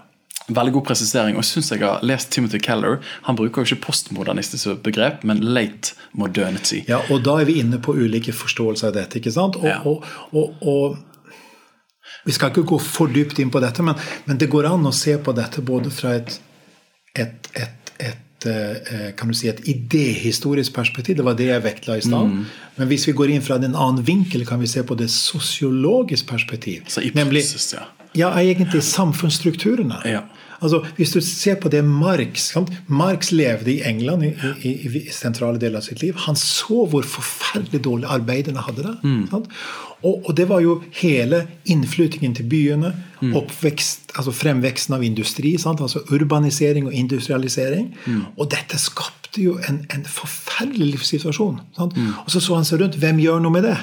Veldig 0.47 0.73
god 0.77 0.85
presisering. 0.87 1.35
og 1.35 1.43
jeg 1.43 1.49
synes 1.49 1.71
jeg 1.71 1.81
har 1.83 2.03
lest 2.07 2.29
Timothy 2.31 2.59
Keller. 2.63 3.01
Han 3.27 3.35
bruker 3.35 3.61
jo 3.61 3.75
ikke 3.75 3.87
postmodernistisk 3.87 4.69
begrep, 4.83 5.23
men 5.27 5.41
late 5.43 5.97
modernity. 6.13 6.85
Ja, 6.87 7.01
og 7.11 7.25
da 7.25 7.41
er 7.41 7.49
vi 7.49 7.57
inne 7.59 7.81
på 7.83 7.91
ulike 7.91 8.31
forståelser 8.31 8.87
av 8.87 8.93
dette. 8.95 9.19
ikke 9.19 9.33
sant? 9.35 9.59
Og, 9.59 9.67
ja. 9.67 9.81
og, 9.83 10.05
og, 10.31 10.55
og, 10.61 10.97
Vi 12.25 12.31
skal 12.35 12.51
ikke 12.51 12.63
gå 12.67 12.77
for 12.79 13.11
dypt 13.11 13.39
inn 13.39 13.51
på 13.51 13.59
dette, 13.63 13.83
men, 13.83 13.95
men, 14.25 14.37
det 14.39 14.49
går 14.51 14.65
an 14.67 14.87
å 14.87 14.91
se 14.91 15.17
på 15.17 15.31
dette 15.35 15.61
både 15.63 15.91
fra 15.91 16.15
et, 16.17 16.33
et, 17.15 17.51
et, 17.55 17.91
et 18.03 18.47
eh, 18.47 19.11
kan 19.15 19.31
du 19.31 19.35
si, 19.35 19.47
et 19.47 19.61
idéhistorisk 19.67 20.73
perspektiv. 20.75 21.19
Det 21.19 21.27
var 21.27 21.37
det 21.39 21.47
jeg 21.51 21.63
vektla 21.63 21.99
i 21.99 22.03
stad. 22.03 22.31
Mm. 22.31 22.47
Men 22.79 22.91
hvis 22.91 23.07
vi 23.07 23.15
går 23.19 23.35
inn 23.35 23.43
fra 23.43 23.59
en 23.59 23.75
annen 23.75 24.03
vinkel, 24.03 24.43
kan 24.47 24.59
vi 24.59 24.67
se 24.67 24.83
på 24.83 24.95
det 24.99 25.07
sosiologisk 25.11 26.27
perspektiv. 26.27 26.83
Så 26.91 27.03
i 27.03 27.11
praksis, 27.11 27.73
ja. 27.75 27.87
Ja, 28.17 28.31
egentlig 28.41 28.83
samfunnsstrukturene. 28.83 30.01
Ja. 30.07 30.25
Altså, 30.63 30.81
hvis 30.97 31.13
du 31.13 31.19
ser 31.21 31.57
på 31.61 31.69
det 31.73 31.83
Marx 31.85 32.49
sant? 32.53 32.71
Marx 32.87 33.31
levde 33.31 33.71
i 33.73 33.81
England 33.85 34.25
i, 34.25 34.31
i, 34.65 34.73
i, 34.87 35.03
sentrale 35.13 35.59
deler 35.61 35.81
av 35.81 35.85
sitt 35.85 36.01
liv. 36.01 36.17
Han 36.25 36.37
så 36.39 36.85
hvor 36.89 37.05
forferdelig 37.05 37.83
dårlig 37.85 38.09
arbeiderne 38.17 38.63
hadde 38.65 38.87
det. 38.87 38.95
Mm. 39.03 39.27
Og, 40.01 40.15
og, 40.23 40.31
det 40.37 40.47
var 40.49 40.61
jo 40.61 40.79
hele 40.99 41.43
innflytingen 41.69 42.35
til 42.37 42.49
byene, 42.49 42.93
mm. 43.21 43.35
oppvekst, 43.37 44.11
altså 44.15 44.33
fremveksten 44.35 44.97
av 44.97 45.05
industri, 45.05 45.55
sant? 45.61 45.81
altså 45.81 46.03
urbanisering 46.13 46.89
og 46.89 46.97
industrialisering. 46.97 47.93
Mm. 48.05 48.23
Og 48.37 48.49
dette 48.53 48.79
skapte 48.81 49.41
jo 49.41 49.57
en, 49.69 49.83
en 49.93 50.05
forferdelig 50.09 50.93
livssituasjon. 50.95 51.61
Mm. 51.77 52.11
Og 52.25 52.33
så 52.33 52.41
så 52.41 52.57
han 52.57 52.67
seg 52.67 52.81
rundt. 52.81 52.99
Hvem 53.01 53.21
gjør 53.21 53.41
noe 53.43 53.53
med 53.53 53.69
det? 53.69 53.77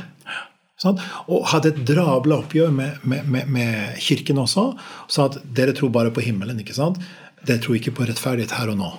Sånn? 0.80 0.98
Og 1.30 1.46
hadde 1.52 1.70
et 1.70 1.82
drabla 1.86 2.40
oppgjør 2.42 2.72
med, 2.74 3.02
med, 3.06 3.28
med, 3.30 3.50
med, 3.54 3.98
kirken 4.02 4.40
også. 4.42 4.70
Og 5.06 5.12
sa 5.12 5.28
at 5.30 5.38
dere 5.56 5.74
tror 5.76 5.92
bare 5.94 6.12
på 6.14 6.24
himmelen. 6.24 6.58
ikke 6.60 6.76
sant? 6.76 6.98
Dere 7.46 7.62
tror 7.62 7.78
ikke 7.78 7.94
på 7.94 8.08
rettferdighet 8.08 8.56
her 8.58 8.72
og 8.72 8.80
nå. 8.80 8.90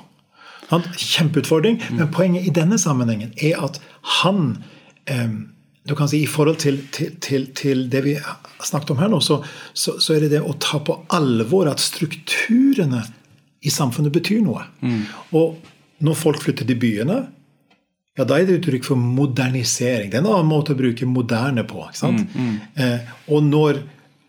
Sånn? 0.69 0.87
Kjempeutfordring. 0.95 1.81
Mm. 1.81 1.99
Men 1.99 2.13
poenget 2.15 2.47
i 2.47 2.55
denne 2.55 2.79
sammenhengen 2.81 3.35
er 3.43 3.59
at 3.67 3.81
han 4.21 4.63
eh, 5.11 5.35
du 5.85 5.93
kan 5.93 6.09
si 6.09 6.23
I 6.23 6.29
forhold 6.29 6.57
til, 6.63 6.79
til, 6.95 7.11
til, 7.21 7.45
til 7.53 7.85
det 7.93 8.01
vi 8.07 8.15
har 8.17 8.39
snakket 8.65 8.95
om 8.95 9.01
her 9.03 9.11
nå, 9.11 9.19
så, 9.21 9.37
så, 9.73 9.99
så, 10.01 10.15
er 10.15 10.25
det 10.25 10.31
det 10.33 10.41
å 10.41 10.55
ta 10.57 10.79
på 10.81 10.95
alvor 11.13 11.69
at 11.69 11.83
strukturene 11.83 13.03
i 13.65 13.73
samfunnet 13.73 14.13
betyr 14.13 14.41
noe. 14.45 14.63
Mm. 14.81 15.03
Og 15.37 15.59
når 16.05 16.17
folk 16.17 16.41
flytter 16.41 16.65
til 16.65 16.79
byene, 16.81 17.19
ja, 18.15 18.23
da 18.23 18.37
er 18.39 18.47
det 18.47 18.61
uttrykk 18.61 18.85
for 18.87 18.99
modernisering. 18.99 20.09
Det 20.11 20.19
er 20.19 20.23
en 20.23 20.31
annen 20.31 20.47
måte 20.47 20.71
å 20.71 20.79
bruke 20.79 21.07
moderne 21.09 21.65
på. 21.67 21.81
ikke 21.83 21.99
sant? 21.99 22.23
Mm, 22.31 22.45
mm. 22.45 22.57
Eh, 22.79 23.15
og, 23.27 23.43
når, 23.43 23.81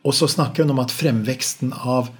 og, 0.02 0.12
så 0.16 0.26
snakker 0.30 0.66
hun 0.66 0.74
om 0.74 0.82
at 0.84 0.94
fremveksten 0.94 1.74
av 1.76 2.12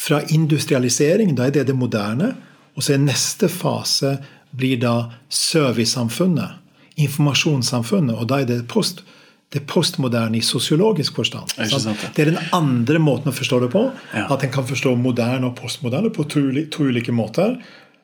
Fra 0.00 0.20
industrialisering, 0.32 1.34
da 1.36 1.48
er 1.48 1.52
det 1.52 1.66
det 1.68 1.74
moderne. 1.76 2.30
Og 2.78 2.84
så 2.86 2.94
er 2.94 3.02
neste 3.02 3.50
fase 3.52 4.14
blir 4.56 4.78
da 4.80 5.10
servicesamfunnet. 5.28 6.56
Informasjonssamfunnet. 7.04 8.16
Og 8.16 8.28
da 8.30 8.38
er 8.40 8.48
det 8.48 8.60
post, 8.70 9.02
det 9.52 9.66
postmoderne 9.68 10.38
i 10.38 10.44
sosiologisk 10.46 11.18
forstand. 11.20 11.52
Det 12.14 12.24
er 12.24 12.30
den 12.30 12.40
andre 12.56 13.02
måten 13.02 13.32
å 13.32 13.36
forstå 13.36 13.60
det 13.66 13.70
på. 13.74 13.84
Ja. 14.14 14.24
At 14.30 14.46
en 14.46 14.54
kan 14.54 14.64
forstå 14.68 14.94
moderne 14.96 15.50
og 15.50 15.58
postmoderne 15.58 16.14
på 16.14 16.24
to, 16.30 16.46
to 16.72 16.88
ulike 16.88 17.12
måter. 17.12 17.58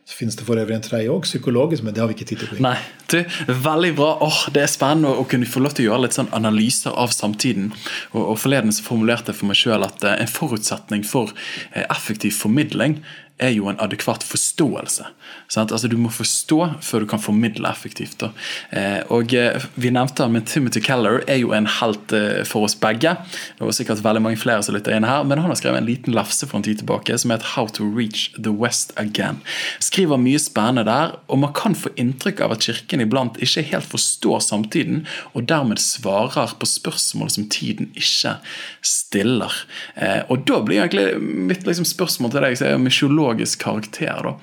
Så 0.07 0.15
finnes 0.15 0.37
det 0.39 0.45
for 0.47 0.55
øvrig 0.55 0.77
en 0.77 0.85
tredje 0.85 1.11
òg, 1.11 1.25
psykologisk, 1.27 1.83
men 1.83 1.95
det 1.95 1.99
har 1.99 2.07
vi 2.07 2.15
ikke 2.15 2.29
tid 2.31 2.39
til 2.45 2.61
Nei, 2.63 2.77
du, 3.11 3.17
Veldig 3.51 3.91
bra. 3.99 4.13
Åh, 4.23 4.45
Det 4.55 4.63
er 4.63 4.71
spennende 4.71 5.11
å, 5.11 5.25
kunne 5.27 5.49
få 5.51 5.65
lov 5.65 5.75
til 5.75 5.87
å 5.87 5.89
gjøre 5.89 6.05
litt 6.05 6.15
sånn 6.15 6.31
analyser 6.37 6.95
av 6.95 7.11
samtiden. 7.11 7.73
Og, 8.13 8.21
og 8.23 8.39
Forleden 8.39 8.71
så 8.71 8.87
formulerte 8.87 9.35
jeg 9.35 9.41
for 9.41 9.51
meg 9.51 9.59
sjøl 9.59 9.83
at 9.83 10.07
uh, 10.07 10.15
en 10.15 10.31
forutsetning 10.31 11.03
for 11.03 11.35
uh, 11.35 11.83
effektiv 11.89 12.39
formidling 12.39 13.01
er 13.39 13.53
jo 13.53 13.68
en 13.68 13.80
adekvat 13.82 14.24
forståelse. 14.24 15.07
Sant? 15.53 15.72
Altså 15.72 15.89
Du 15.89 15.97
må 16.01 16.11
forstå 16.12 16.59
før 16.82 17.05
du 17.05 17.09
kan 17.11 17.22
formidle 17.22 17.68
effektivt. 17.68 18.22
Eh, 18.70 19.03
og 19.12 19.34
eh, 19.37 19.62
Vi 19.74 19.91
nevnte 19.93 20.24
han, 20.24 20.32
men 20.32 20.47
Timothy 20.49 20.80
Keller 20.84 21.20
er 21.28 21.41
jo 21.43 21.53
en 21.57 21.68
helt 21.78 22.12
eh, 22.16 22.43
for 22.49 22.66
oss 22.66 22.76
begge. 22.80 23.12
Det 23.59 23.66
var 23.66 23.76
sikkert 23.76 24.03
veldig 24.05 24.22
mange 24.24 24.41
flere 24.41 24.64
som 24.64 24.76
lytter 24.76 24.97
inn 24.97 25.07
her, 25.07 25.24
men 25.28 25.43
han 25.43 25.53
har 25.53 25.61
skrevet 25.61 25.82
en 25.82 25.89
liten 25.89 26.16
lafse 26.16 26.49
for 26.49 26.59
en 26.59 26.66
tid 26.66 26.80
tilbake 26.80 27.18
som 27.20 27.34
heter 27.34 27.55
How 27.55 27.68
to 27.76 27.84
Reach 27.84 28.30
the 28.39 28.55
West 28.55 28.95
Again. 28.97 29.43
Skriver 29.84 30.20
mye 30.20 30.41
spennende 30.43 30.87
der, 30.89 31.16
og 31.28 31.43
man 31.45 31.55
kan 31.57 31.76
få 31.76 31.93
inntrykk 32.01 32.43
av 32.47 32.57
at 32.57 32.66
Kirken 32.66 33.05
iblant 33.05 33.41
ikke 33.43 33.66
helt 33.70 33.91
forstår 33.91 34.41
samtiden, 34.49 35.05
og 35.34 35.49
dermed 35.51 35.82
svarer 35.82 36.57
på 36.57 36.68
spørsmål 36.68 37.30
som 37.37 37.49
tiden 37.53 37.93
ikke 37.95 38.39
stiller. 38.87 39.53
Eh, 39.95 40.22
og 40.30 40.45
Da 40.47 40.61
blir 40.62 40.84
egentlig 40.84 41.20
mitt 41.20 41.66
liksom, 41.66 41.84
spørsmål 41.89 42.30
til 42.32 42.45
deg, 42.45 42.59
så 42.59 42.68
er 42.68 42.76
jo 42.76 42.82
psykologisk 43.27 43.62
karakter. 43.62 44.35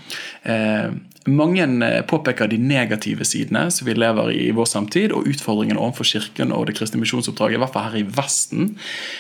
Eh, 0.44 0.92
mange 1.26 1.64
eh, 1.64 2.02
påpeker 2.06 2.48
de 2.48 2.58
negative 2.58 3.24
sidene 3.26 3.72
som 3.72 3.88
vi 3.88 3.94
lever 3.96 4.32
i 4.32 4.48
i 4.48 4.52
vår 4.52 4.66
samtid, 4.66 5.14
og 5.14 5.28
utfordringene 5.28 5.80
overfor 5.80 6.04
Kirken 6.04 6.52
og 6.52 6.68
det 6.68 6.76
kristne 6.76 7.00
misjonsoppdraget, 7.00 7.56
i 7.56 7.62
hvert 7.62 7.74
fall 7.74 7.90
her 7.90 8.02
i 8.02 8.04
Vesten. 8.04 8.76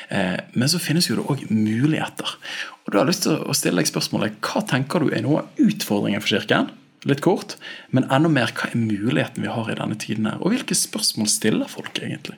Eh, 0.09 0.39
men 0.53 0.70
så 0.70 0.80
finnes 0.80 1.07
jo 1.09 1.16
det 1.16 1.28
òg 1.28 1.45
muligheter. 1.49 2.36
Og 2.84 2.91
da 2.91 2.99
har 2.99 3.05
jeg 3.05 3.14
lyst 3.14 3.24
til 3.24 3.39
å 3.39 3.55
stille 3.55 3.80
deg 3.80 3.88
spørsmålet, 3.88 4.39
Hva 4.41 4.66
tenker 4.68 4.99
du 4.99 5.14
er 5.14 5.24
noe 5.24 5.43
av 5.43 5.64
utfordringen 5.64 6.22
for 6.22 6.36
Kirken? 6.36 6.74
Litt 7.05 7.22
kort, 7.22 7.57
men 7.91 8.05
enda 8.11 8.30
mer 8.32 8.51
hva 8.55 8.70
er 8.70 8.80
muligheten 8.80 9.43
vi 9.43 9.51
har 9.51 9.72
i 9.72 9.76
denne 9.76 9.95
tiden 9.99 10.28
her? 10.28 10.39
Og 10.39 10.53
hvilke 10.53 10.76
spørsmål 10.76 11.28
stiller 11.28 11.68
folk 11.68 11.99
egentlig? 11.99 12.38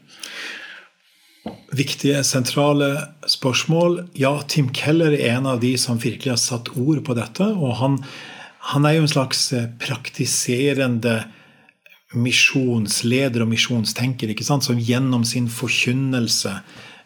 Viktige, 1.76 2.24
sentrale 2.24 2.89
spørsmål. 3.28 4.06
Ja, 4.18 4.39
Tim 4.48 4.70
Keller 4.74 5.14
er 5.14 5.38
en 5.38 5.50
av 5.50 5.62
de 5.64 5.76
som 5.78 6.00
virkelig 6.02 6.34
har 6.34 6.41
satt 6.41 6.72
ord 6.78 7.04
på 7.06 7.16
dette. 7.18 7.48
Og 7.54 7.76
han, 7.82 8.00
han 8.72 8.86
er 8.88 8.98
jo 8.98 9.06
en 9.06 9.12
slags 9.12 9.48
eh, 9.54 9.68
praktiserende 9.82 11.24
misjonsleder 12.16 13.43
og 13.43 13.52
misjonstenker, 13.52 14.32
ikke 14.32 14.46
sant? 14.48 14.68
som 14.68 14.80
gjennom 14.80 15.26
sin 15.28 15.50
forkynnelse 15.52 16.54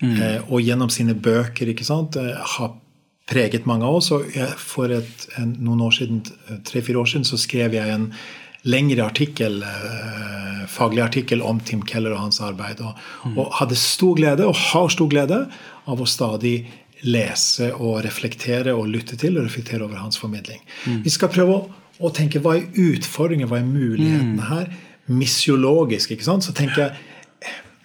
mm. 0.03 0.13
eh, 0.13 0.37
og 0.47 0.61
gjennom 0.61 0.91
sine 0.93 1.15
bøker 1.17 1.71
ikke 1.71 1.87
sant? 1.87 2.19
Eh, 2.19 2.35
har 2.57 2.75
preget 3.29 3.67
mange 3.69 3.87
av 3.87 3.99
oss. 4.01 4.11
Og 4.15 4.29
for 4.61 4.93
et, 4.93 5.25
en, 5.41 5.55
noen 5.65 5.81
år 5.87 5.97
siden, 5.99 6.21
tre-fire 6.67 7.01
år 7.01 7.09
siden 7.09 7.27
så 7.27 7.39
skrev 7.41 7.77
jeg 7.77 7.95
en 7.95 8.11
lengre 8.67 9.05
artikkel, 9.05 9.61
eh, 9.63 10.67
faglig 10.67 11.03
artikkel 11.03 11.41
om 11.41 11.59
Tim 11.59 11.81
Keller 11.81 12.15
og 12.15 12.25
hans 12.27 12.41
arbeid. 12.41 12.81
Og, 12.83 12.97
mm. 13.25 13.37
og, 13.37 13.53
hadde 13.59 13.77
stor 13.79 14.15
glede, 14.19 14.47
og 14.47 14.55
har 14.55 14.89
stor 14.93 15.09
glede, 15.11 15.41
av 15.89 16.01
å 16.01 16.07
stadig 16.07 16.57
lese 17.07 17.71
og 17.77 18.01
reflektere 18.03 18.73
og 18.75 18.89
lytte 18.91 19.15
til 19.19 19.37
og 19.39 19.47
reflektere 19.47 19.85
over 19.85 20.01
hans 20.01 20.19
formidling. 20.19 20.59
Mm. 20.85 21.03
Vi 21.05 21.13
skal 21.13 21.31
prøve 21.31 21.55
å, 21.55 21.61
å, 21.99 22.11
tenke 22.15 22.41
hva 22.43 22.57
er 22.59 22.67
utfordringen, 22.75 23.47
hva 23.49 23.61
er 23.61 23.69
mulighetene 23.69 24.35
mm. 24.35 24.49
her? 24.51 24.67
Misiologisk, 25.09 26.11
ikke 26.13 26.27
sant? 26.27 26.45
Så 26.45 26.53
tenker 26.57 26.87
jeg 26.87 26.97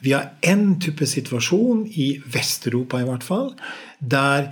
vi 0.05 0.13
har 0.13 0.35
en 0.45 0.75
type 0.83 1.07
situasjon, 1.09 1.87
i 1.97 2.19
Vest-Europa 2.29 2.99
i 3.01 3.07
hvert 3.09 3.25
fall, 3.25 3.55
der 4.01 4.51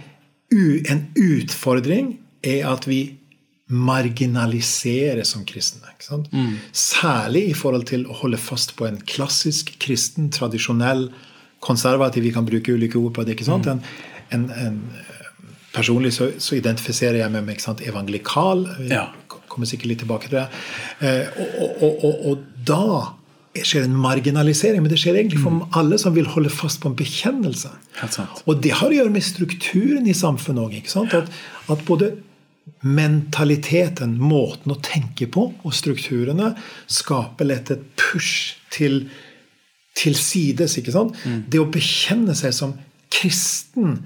en 0.53 1.03
utfordring 1.13 2.15
er 2.41 2.65
at 2.71 2.87
vi 2.89 3.19
marginalisere 3.73 5.25
som 5.25 5.47
kristne. 5.49 5.89
Mm. 6.33 6.59
Særlig 6.73 7.47
i 7.51 7.55
forhold 7.57 7.87
til 7.89 8.05
å 8.11 8.17
holde 8.21 8.41
fast 8.41 8.75
på 8.77 8.87
en 8.89 9.01
klassisk 9.09 9.73
kristen, 9.81 10.31
tradisjonell, 10.35 11.09
konservativ 11.63 12.25
Vi 12.25 12.33
kan 12.35 12.45
bruke 12.45 12.75
ulike 12.75 12.99
ord 12.99 13.15
på 13.15 13.25
det. 13.25 13.37
ikke 13.37 13.47
sant? 13.47 13.67
Mm. 13.67 13.81
En, 14.31 14.51
en, 14.51 14.67
en, 14.67 14.81
personlig 15.73 16.13
så, 16.13 16.33
så, 16.39 16.57
identifiserer 16.59 17.23
jeg 17.23 17.33
meg 17.33 17.47
med 17.47 17.61
sant, 17.63 17.81
evangelikal. 17.87 18.67
Vi 18.81 18.91
ja. 18.93 19.07
kommer 19.49 19.71
sikkert 19.71 19.93
litt 19.93 20.03
tilbake 20.05 20.29
til 20.29 20.43
det. 20.43 20.49
Eh, 21.01 21.39
og, 21.39 21.79
og, 21.87 22.05
og, 22.05 22.27
og, 22.33 22.43
da 22.67 23.63
skjer 23.63 23.87
en 23.87 23.97
marginalisering. 23.97 24.83
Men 24.83 24.93
det 24.93 24.99
skjer 25.01 25.17
egentlig 25.17 25.41
for 25.41 25.55
mm. 25.55 25.71
alle 25.79 26.01
som 26.03 26.13
vil 26.17 26.29
holde 26.35 26.53
fast 26.53 26.83
på 26.83 26.91
en 26.91 26.99
bekjennelse. 26.99 27.73
Og 28.45 28.61
det 28.65 28.75
har 28.83 28.91
å 28.91 28.99
gjøre 28.99 29.15
med 29.15 29.25
strukturen 29.25 30.11
i 30.11 30.17
samfunnet 30.17 30.67
òg. 30.67 30.93
At, 31.17 31.33
at 31.73 31.89
både 31.89 32.13
mentaliteten, 32.83 34.17
måten 34.19 34.75
å 34.75 34.81
tenke 34.83 35.29
på, 35.31 35.49
og 35.63 35.75
strukturene 35.77 36.53
skaper 36.91 37.49
lett 37.51 37.71
et 37.75 37.85
push 37.99 38.57
til, 38.75 39.05
til 39.99 40.19
sides. 40.19 40.79
ikke 40.79 40.95
sant? 40.95 41.19
Mm. 41.27 41.45
Det 41.51 41.63
å 41.63 41.71
bekjenne 41.71 42.37
seg 42.39 42.55
som 42.57 42.77
kristen 43.13 44.01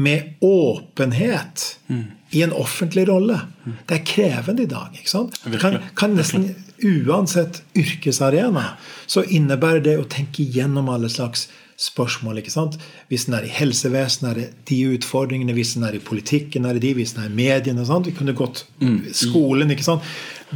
med 0.00 0.38
åpenhet 0.46 1.64
mm. 1.90 2.04
i 2.36 2.42
en 2.46 2.54
offentlig 2.54 3.08
rolle, 3.10 3.40
mm. 3.64 3.78
det 3.88 3.98
er 3.98 4.04
krevende 4.06 4.66
i 4.66 4.70
dag. 4.70 4.94
ikke 4.94 5.10
sant? 5.10 5.40
Kan, 5.60 5.80
kan 5.98 6.18
nesten 6.18 6.50
Uansett 6.80 7.58
yrkesarena 7.76 8.62
så 9.04 9.20
innebærer 9.20 9.82
det 9.84 9.96
å 10.00 10.06
tenke 10.08 10.46
gjennom 10.48 10.88
alle 10.88 11.10
slags 11.12 11.50
spørsmål. 11.80 12.38
ikke 12.40 12.52
sant? 12.52 12.76
Hvis 13.08 13.24
den 13.26 13.36
er 13.38 13.46
i 13.46 13.52
helsevesenet, 13.54 14.30
er 14.30 14.38
det 14.38 14.48
de 14.68 14.80
utfordringene. 14.94 15.54
Hvis 15.56 15.74
den 15.76 15.86
er 15.88 15.96
i 15.96 16.02
politikken, 16.04 16.66
er 16.68 16.76
det 16.76 16.84
de. 16.84 16.92
Hvis 16.98 17.14
den 17.16 17.24
er 17.24 17.30
i 17.30 17.38
mediene. 17.38 17.86
Sant? 17.88 18.06
Vi 18.06 18.16
kunne 18.16 18.36
gått 18.36 18.66
mm. 18.82 18.98
skolen. 19.16 19.72
ikke 19.72 19.86
sant? 19.86 20.04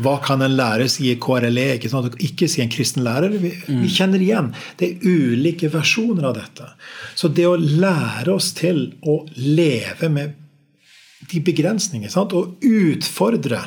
Hva 0.05 0.19
kan 0.25 0.43
en 0.45 0.57
lærer 0.59 0.91
si 0.91 1.09
i 1.11 1.17
KRLE? 1.21 1.67
Ikke, 1.79 1.91
sant? 1.93 2.19
ikke 2.21 2.49
si 2.51 2.61
en 2.65 2.73
kristen 2.73 3.05
lærer. 3.07 3.33
Vi, 3.41 3.55
mm. 3.57 3.81
vi, 3.81 3.93
kjenner 3.95 4.23
igjen. 4.23 4.53
Det 4.81 4.91
er 4.91 5.09
ulike 5.09 5.73
versjoner 5.73 6.29
av 6.29 6.37
dette. 6.39 6.69
Så 7.17 7.33
det 7.33 7.49
å 7.49 7.57
lære 7.57 8.35
oss 8.35 8.53
til 8.59 8.91
å 9.01 9.23
leve 9.39 10.13
med 10.13 10.41
de 11.31 11.41
begrensninger, 11.41 12.11
sant? 12.13 12.37
og 12.37 12.61
utfordre 12.61 13.63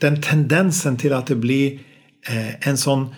den 0.00 0.16
tendensen 0.24 0.96
til 0.96 1.12
at 1.12 1.28
det 1.28 1.36
blir 1.42 1.82
eh, 2.24 2.54
en 2.64 2.78
sånn 2.80 3.10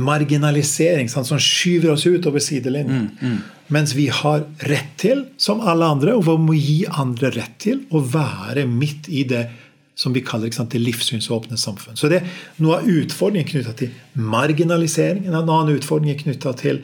marginalisering 0.00 1.08
sant, 1.12 1.28
som 1.28 1.40
skyver 1.42 1.92
oss 1.92 2.06
ut 2.08 2.26
over 2.26 2.40
sidelinjen. 2.40 3.10
Mm, 3.20 3.32
mm. 3.32 3.40
Mens 3.70 3.94
vi 3.94 4.08
har 4.10 4.46
rett 4.66 4.94
til, 4.98 5.26
som 5.38 5.60
alle 5.60 5.86
andre, 5.86 6.14
og 6.16 6.24
vi 6.26 6.36
må 6.40 6.56
gi 6.56 6.78
andre 6.88 7.30
rett 7.36 7.58
til, 7.62 7.84
å 7.92 8.00
være 8.02 8.64
midt 8.70 9.10
i 9.12 9.26
det 9.28 9.44
som 10.00 10.14
vi 10.16 10.22
kaller 10.24 10.52
sant, 10.54 10.72
det 10.72 10.80
livssynsåpne 10.80 11.58
samfunn. 11.60 11.98
Så 11.98 12.08
det 12.08 12.22
er 12.22 12.34
noe 12.64 12.80
av 12.80 12.88
utfordringen 12.88 13.50
knytta 13.50 13.76
til 13.76 13.92
marginalisering. 14.16 15.26
En 15.28 15.42
annen 15.42 15.74
utfordring 15.76 16.14
er 16.14 16.22
knytta 16.22 16.54
til, 16.56 16.80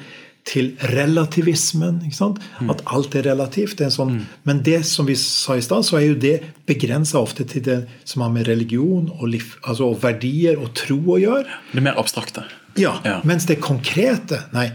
til 0.46 0.72
relativismen. 0.94 2.00
Mm. 2.06 2.70
At 2.70 2.82
alt 2.86 3.14
er 3.18 3.26
relativt. 3.26 3.80
Er 3.82 3.92
sånn, 3.92 4.16
mm. 4.16 4.26
Men 4.48 4.62
det 4.66 4.80
som 4.88 5.08
vi 5.08 5.16
sa 5.18 5.56
i 5.58 5.64
stad, 5.64 5.86
så 5.86 5.98
er 5.98 6.08
jo 6.10 6.18
det 6.22 6.36
begrensa 6.68 7.20
ofte 7.20 7.46
til 7.48 7.64
det 7.66 7.78
som 8.06 8.24
har 8.24 8.34
med 8.34 8.46
religion 8.48 9.08
og, 9.10 9.26
liv, 9.32 9.56
altså, 9.64 9.90
og 9.90 10.02
verdier 10.04 10.60
og 10.60 10.72
tro 10.78 11.00
å 11.16 11.20
gjøre. 11.22 11.60
Det 11.72 11.84
mer 11.84 11.98
abstrakte. 12.00 12.46
Ja, 12.76 12.98
ja. 13.04 13.22
Mens 13.24 13.48
det 13.48 13.58
konkrete 13.64 14.46
Nei. 14.52 14.70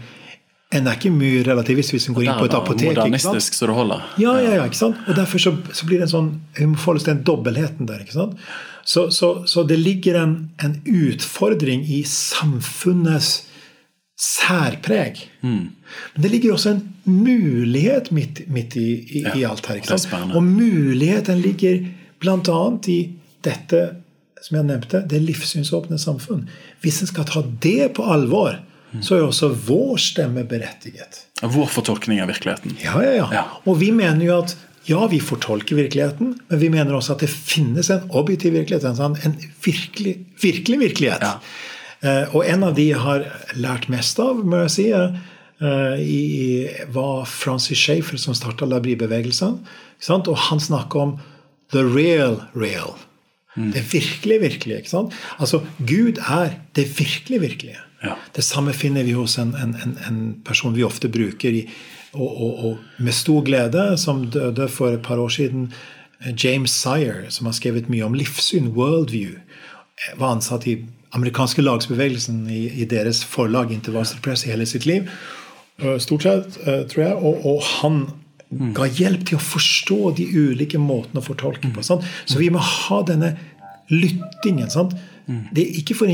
En 0.72 0.86
er 0.88 0.96
ikke 0.96 1.10
mye 1.12 1.42
relativist 1.44 1.92
hvis 1.92 2.06
en 2.08 2.14
går 2.16 2.24
inn 2.24 2.38
på 2.38 2.46
et 2.48 2.54
apotek. 2.56 2.94
Modernistisk 2.94 3.58
så 3.58 3.66
det 3.68 3.74
holder. 3.76 4.06
Ja, 4.22 4.38
ja, 4.40 4.54
ja, 4.56 4.62
ikke 4.64 4.78
sant? 4.78 5.02
Og 5.04 5.18
Derfor 5.18 5.42
så, 5.44 5.52
så 5.76 5.84
blir 5.84 6.00
det 6.00 6.06
en 6.06 6.12
sånn 6.14 6.30
forhold 6.80 7.02
til 7.04 7.10
den 7.10 7.20
dobbeltheten 7.28 7.90
der. 7.90 8.00
ikke 8.00 8.16
sant? 8.16 8.38
Så, 8.88 9.10
så, 9.12 9.34
så 9.46 9.66
det 9.68 9.76
ligger 9.76 10.16
en, 10.22 10.32
en, 10.64 10.78
utfordring 10.88 11.84
i 11.84 12.00
samfunnets 12.08 13.42
særpreg. 14.22 15.18
Mm. 15.42 15.72
Men 16.14 16.24
det 16.24 16.30
ligger 16.30 16.54
også 16.54 16.76
en 16.76 16.82
mulighet 17.04 18.12
midt, 18.14 18.44
midt 18.52 18.76
i, 18.78 18.88
i, 19.02 19.24
ja, 19.26 19.34
i, 19.34 19.44
alt 19.48 19.66
her. 19.66 19.80
ikke 19.80 19.98
sant? 19.98 20.36
Og 20.36 20.44
muligheten 20.46 21.42
ligger 21.42 21.82
bl.a. 22.22 22.60
i 22.86 23.00
dette 23.42 23.82
som 24.42 24.58
jeg 24.58 24.66
nevnte, 24.66 25.02
det 25.06 25.20
livssynsåpne 25.22 25.98
samfunn. 26.02 26.46
Hvis 26.82 27.00
en 27.02 27.10
skal 27.10 27.26
ta 27.30 27.44
det 27.62 27.92
på 27.98 28.06
alvor, 28.10 28.58
så 29.00 29.16
er 29.16 29.24
også 29.24 29.52
vår 29.68 30.00
stemme 30.02 30.42
berettiget. 30.48 31.22
Vår 31.40 31.70
fortolkning 31.72 32.20
av 32.22 32.28
virkeligheten. 32.28 32.74
Ja, 32.82 32.98
ja, 33.04 33.14
ja, 33.16 33.28
ja. 33.32 33.44
Og 33.64 33.78
vi 33.80 33.92
mener 33.94 34.24
jo 34.26 34.40
at 34.42 34.56
ja, 34.88 34.98
vi 35.06 35.20
fortolker 35.22 35.78
virkeligheten, 35.78 36.34
men 36.48 36.60
vi 36.60 36.68
mener 36.72 36.96
også 36.98 37.14
at 37.14 37.22
det 37.22 37.30
finnes 37.30 37.88
en 37.94 38.02
objektiv 38.10 38.56
virkelighet. 38.56 38.84
En, 38.90 38.98
sånn, 38.98 39.14
en 39.22 39.36
virkelig, 39.64 40.16
virkelig 40.42 40.80
virkelighet. 40.82 41.22
Ja. 41.22 41.38
Uh, 42.02 42.34
og 42.34 42.42
en 42.48 42.66
av 42.66 42.74
de 42.78 42.88
jeg 42.90 43.02
har 43.02 43.28
lært 43.54 43.88
mest 43.92 44.18
av, 44.22 44.42
må 44.42 44.64
jeg 44.64 44.74
si, 44.78 44.88
i, 45.62 46.66
var 46.90 47.20
Francis 47.30 47.78
Schaefer, 47.78 48.18
som 48.18 48.34
starta 48.34 48.66
Labri-bevegelsen. 48.66 49.60
Og 50.10 50.36
han 50.48 50.58
snakker 50.58 50.98
om 50.98 51.12
the 51.70 51.84
real 51.86 52.40
real. 52.58 52.96
Mm. 53.56 53.70
Det 53.72 53.84
virkelig 53.92 54.40
virkelige. 54.40 54.78
ikke 54.78 54.90
sant? 54.90 55.14
Altså, 55.38 55.60
Gud 55.78 56.18
er 56.18 56.50
det 56.76 56.98
virkelig 56.98 57.40
virkelige. 57.40 57.78
Ja. 58.02 58.14
Det 58.36 58.44
samme 58.44 58.72
finner 58.72 59.02
vi 59.02 59.12
hos 59.12 59.38
en, 59.38 59.54
en, 59.54 59.98
en 60.08 60.42
person 60.44 60.74
vi 60.74 60.84
ofte 60.84 61.08
bruker 61.08 61.50
i, 61.50 61.68
og, 62.12 62.42
og, 62.42 62.64
og, 62.64 62.78
med 62.98 63.12
stor 63.12 63.42
glede, 63.42 63.98
som 63.98 64.24
døde 64.30 64.68
for 64.68 64.92
et 64.92 65.02
par 65.02 65.16
år 65.16 65.28
siden. 65.28 65.72
James 66.44 66.70
Sire, 66.70 67.30
som 67.30 67.46
har 67.46 67.52
skrevet 67.52 67.88
mye 67.90 68.04
om 68.04 68.14
livssyn, 68.14 68.72
worldview, 68.76 69.38
var 70.16 70.36
ansatt 70.36 70.66
i 70.66 70.80
amerikanske 71.16 71.62
lagsbevegelsen 71.62 72.44
i, 72.50 72.64
i 72.82 72.88
deres 72.88 73.22
forlag 73.28 73.72
Intervarsel 73.74 74.20
Press 74.24 74.46
i 74.46 74.52
hele 74.52 74.66
sitt 74.68 74.86
liv. 74.88 75.08
Stort 76.00 76.26
sett, 76.26 76.58
eh, 76.66 76.84
tror 76.88 77.02
jeg. 77.02 77.14
Og, 77.16 77.46
og 77.46 77.62
han 77.80 78.02
ga 78.76 78.86
hjelp 78.86 79.24
til 79.28 79.38
å 79.38 79.42
forstå 79.42 80.12
de 80.18 80.26
ulike 80.28 80.80
måtene 80.80 81.22
å 81.22 81.24
fortolke 81.24 81.70
på. 81.72 81.84
Sant? 81.86 82.04
Så 82.28 82.40
vi 82.40 82.50
må 82.52 82.60
ha 82.60 83.00
denne 83.08 83.34
lyttingen. 83.92 84.70
sant? 84.70 84.94
Det, 85.26 85.64
er 85.64 85.94
for, 85.96 86.10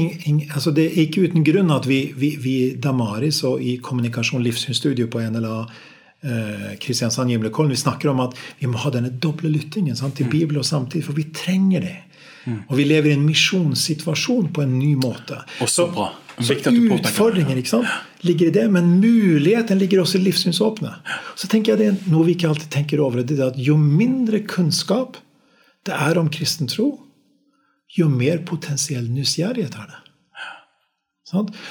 altså 0.54 0.70
det, 0.74 0.84
er 0.86 1.06
ikke 1.06 1.26
uten 1.26 1.44
grunn 1.46 1.72
at 1.74 1.88
vi, 1.88 2.12
vi, 2.16 2.34
vi 2.38 2.56
Damaris 2.78 3.40
og 3.48 3.62
i 3.64 3.78
Kommunikasjon 3.82 4.44
livssynsstudio 4.44 5.08
på 5.10 5.22
NLA 5.24 5.56
eh, 5.64 6.74
Kristiansand 6.82 7.32
Gimlekollen, 7.32 7.72
vi 7.72 7.80
snakker 7.80 8.12
om 8.12 8.20
at 8.26 8.36
vi 8.60 8.68
må 8.70 8.78
ha 8.84 8.92
denne 8.94 9.10
doble 9.10 9.50
lyttingen 9.50 9.96
sant, 9.98 10.18
til 10.18 10.28
mm. 10.28 10.34
Bibelen 10.34 10.62
og 10.62 10.68
samtidig, 10.68 11.06
for 11.08 11.18
vi 11.18 11.26
trenger 11.34 11.86
det. 11.88 11.96
Mm. 12.44 12.62
Og 12.68 12.74
vi 12.78 12.86
lever 12.88 13.12
i 13.12 13.18
en 13.18 13.26
misjonssituasjon 13.26 14.50
på 14.54 14.64
en 14.64 14.78
ny 14.78 14.94
måte. 15.00 15.40
Også 15.64 15.88
bra. 15.92 16.10
Så 16.38 16.54
utfordringer 16.54 17.58
ikke 17.58 17.72
sant, 17.72 17.88
ligger 18.22 18.50
i 18.50 18.54
det, 18.54 18.68
men 18.70 19.00
muligheten 19.02 19.80
ligger 19.80 20.04
også 20.04 20.20
i 20.20 20.26
livssynsåpne. 20.28 20.92
Så 21.34 21.50
tenker 21.50 21.74
jeg 21.74 21.80
det 21.80 21.88
er 21.90 22.12
noe 22.12 22.28
vi 22.28 22.36
ikke 22.36 22.52
alltid 22.52 22.70
tenker 22.70 23.02
over. 23.02 23.24
det 23.26 23.40
er 23.40 23.50
at 23.50 23.58
Jo 23.58 23.76
mindre 23.76 24.44
kunnskap 24.46 25.18
det 25.86 25.96
er 25.96 26.18
om 26.20 26.28
kristen 26.30 26.68
tro, 26.70 26.92
jo 27.96 28.08
mer 28.12 28.42
potensiell 28.46 29.06
nysgjerrighet 29.10 29.74
er 29.80 29.88
det. 29.88 30.02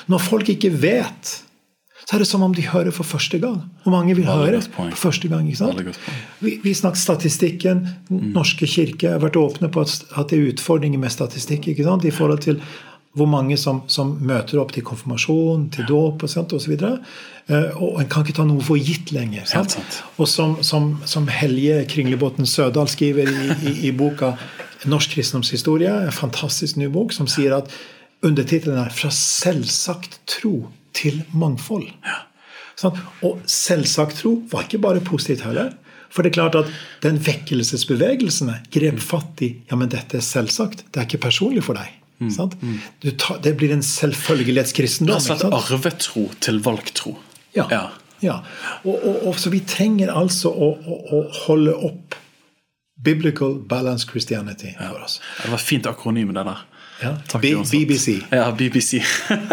Når 0.07 0.22
folk 0.22 0.49
ikke 0.49 0.72
vet, 0.74 1.34
så 2.08 2.16
er 2.16 2.24
det 2.24 2.30
som 2.30 2.43
om 2.45 2.53
de 2.55 2.64
hører 2.64 2.93
for 2.95 3.03
første 3.03 3.36
gang. 3.43 3.58
Hvor 3.84 3.91
mange 3.91 4.14
vil 4.16 4.30
høre 4.30 4.62
for 4.64 4.95
første 4.95 5.28
gang? 5.28 5.47
ikke 5.51 5.60
sant? 5.60 5.97
Vi, 6.39 6.53
vi 6.64 6.72
snakket 6.74 7.01
statistikken. 7.01 7.82
Den 8.08 8.30
norske 8.32 8.68
kirke 8.68 9.12
har 9.12 9.20
vært 9.20 9.36
åpne 9.36 9.68
på 9.68 9.84
at, 9.84 10.05
at 10.16 10.32
det 10.32 10.38
er 10.38 10.53
utfordringer 10.53 11.01
med 11.01 11.12
statistikk 11.12 11.68
ikke 11.74 11.84
sant? 11.84 12.08
i 12.08 12.14
forhold 12.16 12.39
til 12.45 12.62
hvor 13.18 13.28
mange 13.28 13.58
som, 13.60 13.82
som, 13.91 14.14
møter 14.24 14.62
opp 14.62 14.72
til 14.72 14.86
konfirmasjon, 14.88 15.68
til 15.74 15.89
dåp 15.89 16.24
osv. 16.24 16.45
Og, 16.45 16.70
videre. 16.70 16.93
og 17.76 17.99
en 17.99 18.08
kan 18.08 18.24
ikke 18.24 18.38
ta 18.39 18.47
noe 18.47 18.64
for 18.64 18.80
gitt 18.80 19.12
lenger. 19.12 19.43
sant? 19.49 19.76
Og 20.16 20.32
som, 20.32 20.55
som, 20.64 20.93
som 21.03 21.28
Helje 21.28 21.82
Kringlebotn 21.91 22.47
Sødal 22.47 22.88
skriver 22.93 23.28
i, 23.28 23.60
i, 23.68 23.76
i 23.89 23.91
boka 23.91 24.38
Norsk 24.88 25.18
kristendomshistorie, 25.18 25.91
en 26.08 26.16
fantastisk 26.16 26.80
ny 26.80 26.88
bok, 26.93 27.12
som 27.12 27.28
sier 27.28 27.58
at 27.58 27.74
undertittelen 28.24 28.78
er 28.80 28.93
'Fra 28.93 29.10
selvsagt 29.12 30.22
tro 30.30 30.70
til 30.93 31.23
mangfold'. 31.33 31.91
Ja. 32.05 32.23
Sånn? 32.77 32.97
Og 33.25 33.41
selvsagt 33.49 34.19
tro 34.21 34.35
var 34.51 34.67
ikke 34.67 34.81
bare 34.83 35.01
positivt 35.01 35.45
heller. 35.47 35.73
For 36.13 36.23
det 36.23 36.31
er 36.31 36.38
klart 36.38 36.55
at 36.55 36.69
den 37.03 37.17
vekkelsesbevegelsene 37.21 38.61
grep 38.73 38.99
fatt 39.03 39.41
i 39.43 39.49
ja, 39.69 39.77
men 39.79 39.89
dette 39.91 40.19
er 40.19 40.25
selvsagt. 40.25 40.85
Det 40.91 41.01
er 41.01 41.09
ikke 41.09 41.25
personlig 41.27 41.65
for 41.67 41.77
deg. 41.77 41.89
Mm. 42.19 42.31
Mm. 42.61 42.77
Tar, 43.19 43.41
det 43.43 43.53
blir 43.59 43.73
en 43.75 43.83
selvfølgelighetskristendom. 43.85 45.17
Rett 45.17 45.33
og 45.35 45.41
slett 45.41 45.57
arvetro 45.57 46.23
til 46.41 46.61
valgtro. 46.65 47.17
Ja. 47.57 47.67
ja. 47.73 47.83
ja. 48.23 48.38
Og, 48.83 48.95
og, 48.95 49.19
og, 49.27 49.35
så 49.41 49.51
vi 49.53 49.61
trenger 49.67 50.13
altså 50.13 50.53
å, 50.53 50.71
å, 50.77 51.01
å 51.17 51.21
holde 51.43 51.75
opp 51.89 52.17
Biblical 53.03 53.59
Balance 53.69 54.07
Christianity 54.09 54.73
for 54.79 55.03
oss. 55.05 55.19
Det 55.43 55.51
var 55.53 55.61
fint 55.61 55.89
akronym, 55.89 56.33
det 56.33 56.47
der. 56.47 56.65
Ja. 57.03 57.13
BBC. 57.38 58.23
Ja, 58.31 58.49
BBC. 58.57 59.03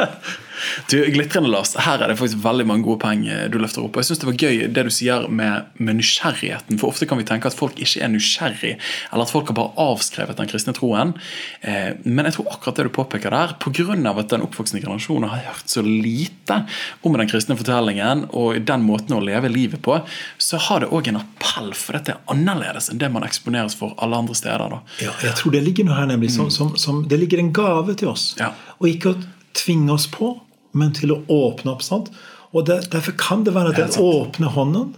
Du, 0.90 0.98
Glitrende 1.14 1.50
Lars, 1.50 1.74
her 1.80 2.02
er 2.02 2.10
det 2.10 2.18
faktisk 2.18 2.42
veldig 2.44 2.66
mange 2.68 2.86
gode 2.86 3.00
poeng 3.02 3.24
eh, 3.30 3.46
du 3.52 3.58
løfter 3.60 3.84
opp. 3.84 3.96
og 3.96 4.02
jeg 4.02 4.10
synes 4.10 4.22
Det 4.22 4.28
var 4.30 4.38
gøy 4.46 4.60
det 4.74 4.84
du 4.86 4.92
sier 4.94 5.28
med, 5.28 5.70
med, 5.78 5.98
nysgjerrigheten. 6.00 6.78
for 6.80 6.92
Ofte 6.92 7.08
kan 7.10 7.20
vi 7.20 7.26
tenke 7.28 7.50
at 7.50 7.56
folk 7.56 7.78
ikke 7.80 8.02
er 8.04 8.12
nysgjerrig, 8.12 8.74
eller 9.10 9.26
at 9.26 9.32
folk 9.32 9.50
har 9.50 9.58
bare 9.58 9.74
avskrevet 9.80 10.38
den 10.40 10.50
kristne 10.50 10.74
troen. 10.76 11.14
Eh, 11.62 11.94
men 12.04 12.28
jeg 12.28 12.38
tror 12.38 12.52
akkurat 12.54 12.80
det 12.80 12.88
du 12.88 12.94
påpeker 12.94 13.34
der, 13.34 13.56
pga. 13.60 13.84
at 14.14 14.30
den 14.30 14.44
oppvoksende 14.46 14.82
generasjonen 14.84 15.30
har 15.30 15.44
hørt 15.50 15.68
så 15.70 15.82
lite 15.82 16.64
om 17.02 17.16
den 17.18 17.28
kristne 17.28 17.56
fortellingen 17.58 18.26
og 18.30 18.60
den 18.66 18.84
måten 18.86 19.16
å 19.16 19.22
leve 19.24 19.48
livet 19.48 19.82
på, 19.82 20.00
så 20.38 20.60
har 20.68 20.84
det 20.84 20.92
òg 20.94 21.08
en 21.08 21.20
appell, 21.22 21.72
for 21.74 21.96
dette 21.96 22.14
er 22.14 22.32
annerledes 22.32 22.90
enn 22.90 23.00
det 23.00 23.10
man 23.12 23.26
eksponeres 23.26 23.76
for 23.78 23.94
alle 24.02 24.18
andre 24.22 24.36
steder. 24.38 24.76
Da. 24.76 24.80
Ja, 25.04 25.14
jeg 25.28 25.36
tror 25.40 25.54
det 25.54 25.64
ligger 25.66 25.88
noe 25.88 25.98
her 25.98 26.10
nemlig 26.10 26.32
som, 26.34 26.50
mm. 26.50 26.54
som, 26.54 26.74
som 26.80 27.02
Det 27.08 27.18
ligger 27.20 27.42
en 27.42 27.52
gave 27.54 27.96
til 27.98 28.12
oss. 28.12 28.32
Ja. 28.40 28.52
Og 28.80 28.90
ikke 28.90 29.14
å 29.14 29.20
tvinge 29.54 29.94
oss 29.94 30.06
på, 30.10 30.32
men 30.74 30.94
til 30.96 31.14
å 31.14 31.20
åpne 31.30 31.74
opp. 31.74 31.82
sant? 31.86 32.10
Og 32.54 32.66
det, 32.68 32.84
Derfor 32.92 33.16
kan 33.18 33.44
det 33.46 33.54
være 33.54 33.74
at 33.74 33.80
den 33.82 33.98
åpne 34.02 34.52
hånden 34.54 34.94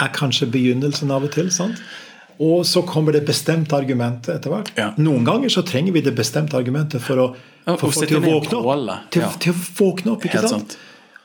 er 0.00 0.12
kanskje 0.12 0.48
begynnelsen 0.52 1.12
av 1.12 1.24
og 1.26 1.32
til. 1.36 1.50
sant? 1.52 1.80
Og 2.38 2.66
så 2.68 2.82
kommer 2.84 3.16
det 3.16 3.24
bestemte 3.28 3.76
argumentet 3.76 4.34
etter 4.34 4.52
hvert. 4.52 4.72
Ja. 4.76 4.90
Noen 5.00 5.24
ganger 5.24 5.52
så 5.52 5.64
trenger 5.64 5.96
vi 5.96 6.02
det 6.04 6.12
bestemte 6.16 6.58
argumentet 6.58 7.00
for 7.04 7.22
å, 7.22 7.28
få 7.64 7.88
folk 7.88 8.10
til 8.10 8.18
å 8.18 8.24
våkne 8.26 8.60
opp. 8.60 9.06
Til, 9.14 9.24
til, 9.40 9.56
å 9.56 9.70
våkne 9.78 10.12
opp, 10.12 10.26
ikke 10.28 10.44
sant? 10.44 10.76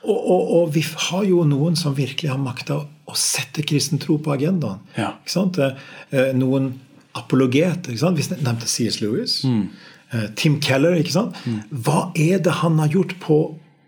Og, 0.02 0.16
og, 0.16 0.46
og, 0.56 0.70
vi 0.74 0.82
har 0.82 1.26
jo 1.28 1.44
noen 1.46 1.76
som 1.78 1.94
virkelig 1.94 2.32
har 2.32 2.40
makta 2.40 2.80
å 2.82 3.18
sette 3.18 3.62
kristen 3.68 4.00
tro 4.02 4.16
på 4.22 4.32
agendaen. 4.34 4.80
Ja. 4.96 5.12
Ikke 5.20 5.34
sant? 5.34 5.60
Eh, 5.60 6.32
noen 6.34 6.72
apologeter. 7.18 7.92
Ikke 7.92 8.02
sant? 8.06 8.18
Vi 8.18 8.40
nevnte 8.40 8.70
C.S. 8.70 9.02
Lewis. 9.04 9.42
Mm. 9.46 9.68
Eh, 10.10 10.26
Tim 10.38 10.58
Keller. 10.64 10.96
ikke 10.98 11.14
sant? 11.14 11.36
Mm. 11.44 11.60
Hva 11.84 12.06
er 12.18 12.40
det 12.42 12.56
han 12.64 12.80
har 12.82 12.90
gjort 12.96 13.14
på 13.22 13.38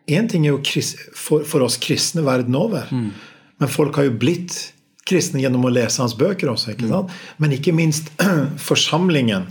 Én 0.07 0.29
ting 0.29 0.45
er 0.47 0.53
jo 0.53 0.83
for, 1.17 1.45
for, 1.49 1.65
oss 1.65 1.79
kristne 1.81 2.25
verden 2.27 2.57
over. 2.59 2.91
Mm. 2.93 3.11
Men 3.63 3.71
folk 3.73 3.97
har 3.97 4.09
jo 4.09 4.19
blitt 4.21 4.59
kristne 5.09 5.41
gjennom 5.41 5.65
å 5.65 5.73
lese 5.73 6.03
hans 6.03 6.17
bøker 6.17 6.51
også. 6.53 6.75
ikke 6.75 6.91
sant? 6.91 7.09
Mm. 7.09 7.33
Men 7.41 7.57
ikke 7.57 7.77
minst 7.77 8.13
forsamlingen 8.71 9.49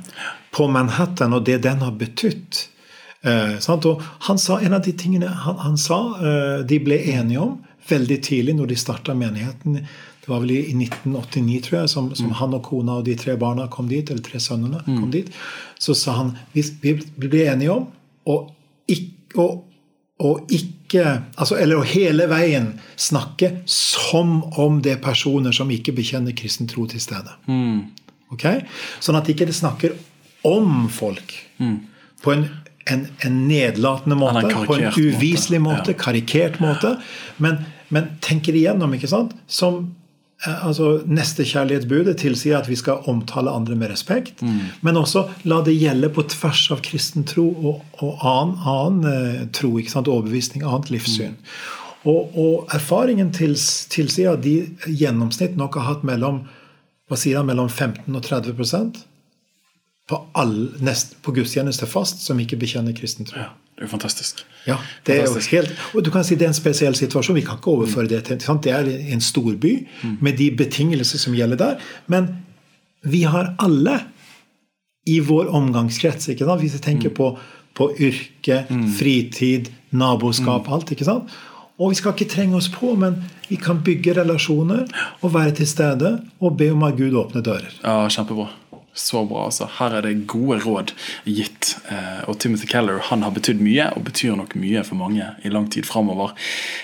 på 0.54 0.68
Manhattan 0.70 1.34
og 1.34 1.46
det 1.50 1.64
den 1.66 1.82
har 1.82 1.98
betydd. 1.98 2.62
Eh, 3.24 3.56
og 3.74 4.02
han 4.28 4.42
sa 4.42 4.60
en 4.60 4.76
av 4.76 4.84
de 4.84 4.94
tingene 5.00 5.30
han, 5.46 5.60
han 5.64 5.78
sa 5.80 6.00
eh, 6.20 6.58
de 6.68 6.80
ble 6.84 6.98
enige 7.14 7.40
om 7.40 7.54
veldig 7.88 8.18
tidlig 8.24 8.58
når 8.58 8.74
de 8.74 8.80
starta 8.80 9.16
menigheten. 9.18 9.80
Det 10.24 10.32
var 10.32 10.40
vel 10.44 10.54
i 10.56 10.62
1989, 10.72 11.60
tror 11.66 11.80
jeg, 11.82 11.92
som, 11.92 12.10
som 12.16 12.30
mm. 12.32 12.38
han 12.40 12.56
og 12.56 12.64
kona 12.64 13.00
og 13.02 13.08
de 13.08 13.16
tre 13.20 13.36
barna 13.40 13.68
kom 13.72 13.90
dit, 13.92 14.08
eller 14.08 14.24
tre 14.24 14.40
sønnene 14.40 14.80
kom 14.86 15.10
mm. 15.10 15.14
dit. 15.16 15.32
Så 15.80 15.96
sa 16.00 16.16
han 16.22 16.32
vi, 16.54 16.64
vi 16.84 16.94
ble 17.26 17.48
enige 17.52 17.76
om 17.76 17.90
å 18.32 18.38
ikke 18.92 19.50
og 20.24 20.54
ikke 20.54 20.70
altså, 21.42 21.56
Eller 21.58 21.80
å 21.80 21.86
hele 21.90 22.28
veien 22.30 22.68
snakke 23.02 23.64
som 23.66 24.44
om 24.62 24.76
det 24.86 24.92
er 24.92 25.00
personer 25.02 25.56
som 25.56 25.72
ikke 25.74 25.96
bekjenner 25.98 26.36
kristen 26.38 26.70
tro 26.70 26.86
til 26.86 27.02
stede. 27.02 27.34
Mm. 27.50 27.88
Okay? 28.36 28.62
Sånn 29.02 29.18
at 29.18 29.30
ikke 29.32 29.48
det 29.50 29.56
snakker 29.58 29.96
om 30.46 30.86
folk. 30.94 31.34
På 32.22 32.36
en, 32.36 32.46
en, 32.94 33.08
en 33.26 33.40
nedlatende 33.50 34.20
måte, 34.20 34.46
en 34.52 34.68
på 34.70 34.78
en 34.78 34.94
uviselig 34.94 35.64
måte, 35.64 35.80
måte, 35.80 35.98
karikert 35.98 36.62
måte. 36.62 36.94
Men, 37.42 37.64
men 37.90 38.14
tenker 38.22 38.54
igjennom, 38.54 38.94
ikke 38.94 39.10
sant? 39.10 39.34
Som 39.50 39.96
altså, 40.44 40.88
Nestekjærlighetsbudet 41.08 42.18
tilsier 42.20 42.58
at 42.60 42.70
vi 42.70 42.76
skal 42.80 43.06
omtale 43.10 43.52
andre 43.52 43.76
med 43.80 43.92
respekt. 43.94 44.42
Men 44.82 45.00
også 45.00 45.28
la 45.50 45.62
det 45.66 45.78
gjelde 45.80 46.10
på 46.14 46.26
tvers 46.34 46.66
av 46.74 46.84
kristen 46.86 47.28
tro 47.30 47.48
og, 47.52 47.86
og 48.04 48.26
annen, 48.28 48.58
annen 48.74 49.08
eh, 49.14 49.46
tro. 49.56 49.76
ikke 49.80 49.94
sant? 49.94 50.12
Overbevisning, 50.12 50.66
annet 50.68 50.92
livssyn. 50.94 51.38
Og, 52.04 52.36
og 52.36 52.76
erfaringen 52.76 53.32
tils, 53.32 53.86
tilsier 53.92 54.36
at 54.36 54.44
de 54.44 54.58
i 54.90 54.98
gjennomsnitt 55.06 55.56
nok 55.60 55.80
har 55.80 55.94
hatt 55.94 56.04
mellom 56.08 56.44
hva 57.08 57.20
sier 57.20 57.40
han, 57.40 57.48
mellom 57.48 57.70
15 57.70 58.08
og 58.10 58.24
30% 58.26 59.04
på, 60.10 60.20
all, 60.40 60.58
nest, 60.84 61.16
på 61.24 61.32
gudstjeneste 61.36 61.88
fast 61.88 62.24
som 62.26 62.40
ikke 62.40 62.60
bekjenner 62.60 62.96
kristen 62.96 63.28
tro. 63.30 63.40
Ja, 63.40 63.52
det 63.74 63.82
er 63.82 63.88
jo 63.88 63.92
fantastisk. 63.92 64.44
Ja, 64.68 64.76
det 65.06 65.16
er 65.18 65.26
jo 65.26 65.40
helt, 65.52 65.72
og 65.98 66.06
du 66.06 66.12
kan 66.14 66.24
si 66.24 66.36
det 66.38 66.46
er 66.46 66.52
en 66.54 66.56
spesiell 66.56 66.96
situasjon. 66.96 67.36
Vi 67.36 67.42
kan 67.44 67.58
ikke 67.58 67.74
overføre 67.74 68.08
det 68.12 68.22
til 68.28 68.40
sant? 68.44 68.64
Det 68.64 68.72
er 68.72 68.88
en 69.16 69.22
storby 69.24 69.74
med 70.22 70.38
de 70.38 70.52
betingelser 70.56 71.20
som 71.20 71.34
gjelder 71.36 71.60
der. 71.60 71.82
Men 72.08 72.30
vi 73.04 73.24
har 73.28 73.56
alle 73.60 73.98
i 75.10 75.18
vår 75.20 75.50
omgangskrets 75.52 76.30
ikke 76.32 76.46
sant? 76.48 76.62
Hvis 76.62 76.78
vi 76.78 76.84
tenker 76.86 77.12
på, 77.18 77.34
på 77.74 77.90
yrke, 78.00 78.62
fritid, 79.00 79.74
naboskap, 79.92 80.70
alt. 80.72 80.94
ikke 80.94 81.10
sant? 81.10 81.34
Og 81.82 81.90
vi 81.90 81.98
skal 81.98 82.14
ikke 82.14 82.30
trenge 82.30 82.56
oss 82.56 82.70
på, 82.72 82.94
men 82.96 83.18
vi 83.50 83.58
kan 83.60 83.82
bygge 83.84 84.14
relasjoner 84.22 84.86
og 85.26 85.34
være 85.34 85.58
til 85.58 85.68
stede 85.68 86.20
og 86.40 86.58
be 86.62 86.70
om 86.72 86.86
at 86.86 86.96
Gud 86.96 87.18
åpner 87.18 87.42
dører. 87.44 87.74
Ja, 87.82 88.04
Kjempebra. 88.08 88.52
Så 88.94 89.24
bra. 89.26 89.46
altså. 89.46 89.66
Her 89.80 89.98
er 89.98 90.06
det 90.06 90.28
gode 90.30 90.60
råd 90.62 90.94
gitt. 91.26 91.72
Eh, 91.90 92.22
og 92.30 92.38
Timothy 92.40 92.68
Keller 92.70 93.02
han 93.10 93.24
har 93.26 93.34
betydd 93.34 93.62
mye, 93.64 93.88
og 93.98 94.06
betyr 94.06 94.36
nok 94.38 94.54
mye 94.60 94.84
for 94.86 95.00
mange 95.00 95.32
i 95.42 95.50
lang 95.50 95.66
tid 95.74 95.88
framover. 95.90 96.36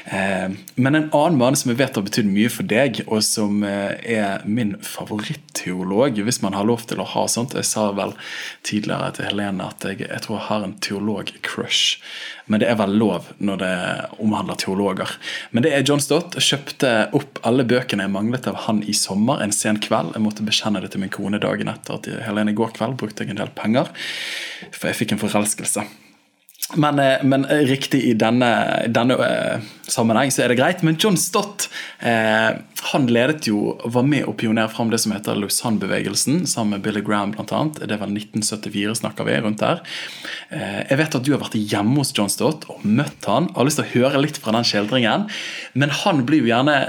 Eh, 0.10 0.50
men 0.76 0.98
en 0.98 1.10
annen 1.14 1.38
mann 1.38 1.58
som 1.60 1.70
jeg 1.70 1.78
vet 1.84 2.00
har 2.00 2.08
betydd 2.08 2.32
mye 2.32 2.50
for 2.50 2.66
deg, 2.70 3.04
og 3.06 3.22
som 3.26 3.62
eh, 3.68 3.94
er 4.02 4.48
min 4.50 4.74
favoritteolog, 4.82 6.18
hvis 6.26 6.42
man 6.42 6.58
har 6.58 6.66
lov 6.66 6.88
til 6.90 7.04
å 7.04 7.08
ha 7.14 7.28
sånt 7.30 7.54
Jeg 7.54 7.68
sa 7.70 7.90
vel 7.94 8.16
tidligere 8.66 9.14
til 9.14 9.30
Helene 9.30 9.70
at 9.70 9.86
jeg, 9.86 10.02
jeg 10.08 10.26
tror 10.26 10.40
jeg 10.40 10.48
har 10.50 10.66
en 10.66 10.78
teolog-crush. 10.82 12.00
Men 12.50 12.64
det 12.64 12.70
er 12.72 12.80
vel 12.80 12.96
lov 12.98 13.30
når 13.38 13.62
det 13.62 13.74
omhandler 14.26 14.58
teologer. 14.58 15.12
Men 15.54 15.66
det 15.66 15.74
er 15.76 15.86
John 15.86 16.02
Stott. 16.02 16.38
Kjøpte 16.42 16.94
opp 17.16 17.40
alle 17.46 17.66
bøkene 17.70 18.08
jeg 18.08 18.14
manglet 18.14 18.50
av 18.50 18.64
han 18.66 18.82
i 18.82 18.96
sommer 18.98 19.44
en 19.46 19.54
sen 19.56 19.78
kveld. 19.86 20.16
Jeg 20.18 20.26
måtte 20.26 20.46
bekjenne 20.48 20.82
det 20.82 20.92
til 20.96 21.04
min 21.04 21.14
kone 21.14 21.42
dagen 21.42 21.70
etter 21.70 22.00
at 22.00 22.10
Helene 22.26 22.56
i 22.56 22.58
går 22.58 22.74
kveld 22.78 22.98
brukte 23.00 23.26
jeg 23.26 23.36
en 23.36 23.42
del 23.44 23.54
penger. 23.54 23.94
For 24.74 24.90
jeg 24.90 25.04
fikk 25.04 25.16
en 25.16 25.22
forelskelse. 25.22 25.86
Men, 26.76 27.00
eh, 27.00 27.24
men 27.24 27.46
riktig 27.46 28.04
i 28.04 28.14
denne, 28.14 28.50
denne 28.94 29.16
eh, 29.26 29.70
sammenheng 29.90 30.30
så 30.34 30.44
er 30.44 30.52
det 30.52 30.60
greit. 30.60 30.84
Men 30.86 31.00
John 31.02 31.18
Stott 31.18 31.66
eh, 32.06 32.60
han 32.92 33.08
ledet 33.10 33.50
jo, 33.50 33.74
var 33.90 34.06
med 34.08 34.28
å 34.30 34.36
pionere 34.38 34.70
fram 34.72 34.92
det 34.94 35.02
som 35.02 35.14
heter 35.16 35.40
Lausanne-bevegelsen, 35.40 36.44
sammen 36.48 36.78
med 36.78 36.86
Billy 36.86 37.02
Graham 37.06 37.34
bl.a. 37.34 37.64
Det 37.80 37.98
var 37.98 38.12
1974 38.12 39.00
snakker 39.02 39.28
vi 39.28 39.40
rundt 39.42 39.64
der. 39.64 39.82
Eh, 40.54 40.82
jeg 40.86 41.02
vet 41.02 41.20
at 41.20 41.26
du 41.26 41.34
har 41.34 41.44
vært 41.44 41.58
hjemme 41.60 42.00
hos 42.02 42.14
John 42.16 42.32
Stott 42.32 42.70
og 42.70 42.86
møtt 42.86 43.30
han. 43.30 43.50
Jeg 43.50 43.60
har 43.60 43.70
lyst 43.70 43.82
til 43.82 43.88
å 43.88 43.96
høre 43.98 44.24
litt 44.24 44.42
fra 44.42 44.56
den 44.56 44.68
skildringen. 44.68 45.30
Men 45.74 45.96
han 46.04 46.26
blir 46.28 46.44
jo 46.44 46.54
gjerne 46.54 46.80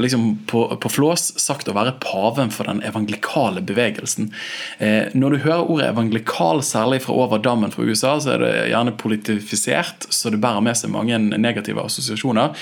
liksom 0.00 0.38
på, 0.48 0.64
på 0.80 0.88
flås 0.92 1.32
sagt 1.40 1.68
å 1.68 1.74
være 1.76 1.96
paven 2.00 2.50
for 2.54 2.64
den 2.70 2.80
evangelikale 2.86 3.60
bevegelsen. 3.66 4.30
Eh, 4.78 5.10
når 5.12 5.30
du 5.36 5.42
hører 5.44 5.68
ordet 5.68 5.90
evangelikal, 5.92 6.62
særlig 6.64 7.02
fra 7.04 7.12
over 7.26 7.42
dammen 7.44 7.72
fra 7.74 7.84
USA, 7.84 8.16
så 8.22 8.36
er 8.36 8.44
det 8.46 8.54
gjerne 8.72 8.96
politifisert, 9.00 10.08
så 10.08 10.30
det 10.32 10.40
bærer 10.42 10.64
med 10.64 10.78
seg 10.78 10.92
mange 10.94 11.18
negative 11.36 11.84
assosiasjoner. 11.84 12.56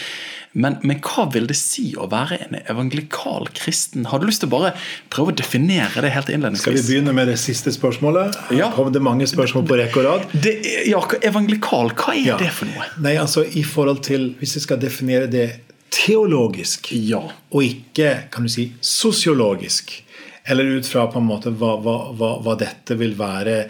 Men, 0.53 0.81
men 0.83 0.99
hva 1.07 1.29
vil 1.31 1.45
det 1.47 1.55
si 1.55 1.93
å 1.95 2.09
være 2.11 2.41
en 2.49 2.57
evangelikal 2.65 3.47
kristen? 3.55 4.09
Har 4.11 4.19
du 4.19 4.27
lyst 4.27 4.43
til 4.43 4.51
å 4.51 4.55
bare 4.57 4.73
prøve 5.15 5.31
å 5.31 5.37
definere 5.39 6.03
det 6.03 6.11
helt 6.11 6.33
innledningsvis? 6.35 6.65
Skal 6.67 6.75
vi 6.81 6.83
begynne 6.89 7.15
med 7.15 7.31
det 7.31 7.37
siste 7.39 7.71
spørsmålet? 7.71 8.35
Ja. 8.59 8.73
kom 8.75 8.91
det 8.91 8.99
mange 9.07 9.29
spørsmål 9.31 9.69
på 9.71 9.79
rekke 9.79 10.03
og 10.03 10.09
rad. 10.09 10.27
Det, 10.35 10.57
ja, 10.91 10.99
evangelikal, 11.31 11.93
hva 11.95 12.17
er 12.17 12.25
Ja. 12.33 12.37
det 12.43 12.51
for 12.57 12.67
noe? 12.67 12.89
Nei, 12.99 13.15
altså 13.23 13.45
i 13.47 13.63
forhold 13.63 14.03
til 14.03 14.33
Hvis 14.41 14.57
vi 14.59 14.61
skal 14.67 14.79
definere 14.83 15.31
det 15.31 15.47
teologisk, 15.91 16.93
Ja. 16.93 17.23
og 17.53 17.63
ikke 17.63 18.31
kan 18.31 18.47
du 18.47 18.49
si, 18.53 18.73
sosiologisk, 18.81 20.05
eller 20.47 20.65
ut 20.79 20.87
fra 20.87 21.07
på 21.11 21.19
en 21.21 21.29
måte 21.29 21.51
hva, 21.51 21.77
hva, 21.83 22.31
hva, 22.41 22.57
dette 22.59 22.97
vil 22.99 23.15
være 23.19 23.69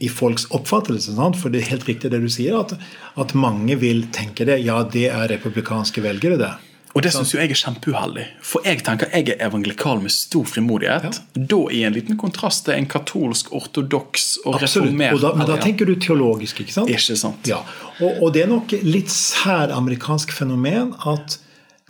i 0.00 0.08
folks 0.08 0.46
oppfattelse. 0.50 1.14
Sant? 1.14 1.36
For 1.38 1.48
det 1.50 1.62
er 1.62 1.70
helt 1.72 1.88
riktig 1.88 2.10
det 2.10 2.20
du 2.20 2.28
sier, 2.28 2.58
at, 2.60 2.74
at 3.16 3.34
mange 3.34 3.76
vil 3.80 4.06
tenke 4.12 4.44
det. 4.44 4.60
Ja, 4.66 4.82
det 4.82 5.08
er 5.08 5.28
republikanske 5.30 6.02
velgere, 6.04 6.38
det. 6.38 6.52
Og 6.94 7.02
det 7.02 7.10
syns 7.10 7.32
jeg 7.34 7.50
er 7.50 7.58
kjempeuheldig. 7.58 8.24
For 8.46 8.62
jeg 8.66 8.84
tenker 8.86 9.10
jeg 9.10 9.32
er 9.32 9.40
evangelikal 9.48 9.98
med 10.02 10.14
stor 10.14 10.46
frimodighet. 10.46 11.18
Da 11.34 11.60
i 11.74 11.82
en 11.88 11.96
liten 11.96 12.18
kontrast 12.20 12.68
til 12.68 12.76
en 12.76 12.86
katolsk, 12.90 13.50
ortodoks 13.56 14.28
og 14.44 14.60
Absolutt. 14.60 14.92
reformert 14.92 15.16
Og 15.16 15.24
da, 15.24 15.32
men 15.40 15.48
da 15.50 15.56
tenker 15.62 15.90
du 15.90 15.96
teologisk, 15.98 16.62
ikke 16.62 16.76
sant? 16.76 16.92
Ikke 16.92 17.16
sant? 17.18 17.50
Ja, 17.50 17.64
og, 17.98 18.22
og 18.22 18.30
det 18.36 18.44
er 18.44 18.52
nok 18.52 18.76
litt 18.86 19.10
særamerikansk 19.10 20.34
fenomen 20.36 20.94
at 21.10 21.40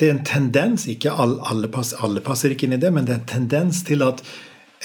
det 0.00 0.09
er 0.09 0.16
en 0.16 0.24
tendens 0.26 0.88
ikke 0.90 1.12
alle, 1.12 1.36
alle, 1.50 1.68
passer, 1.70 2.00
alle 2.02 2.24
passer 2.24 2.55
ikke 2.55 2.66
inn 2.66 2.78
i 2.78 2.80
det, 2.82 2.90
men 2.94 3.07
det 3.07 3.14
er 3.14 3.20
en 3.20 3.28
tendens 3.30 3.82
til 3.86 4.02
at 4.07 4.24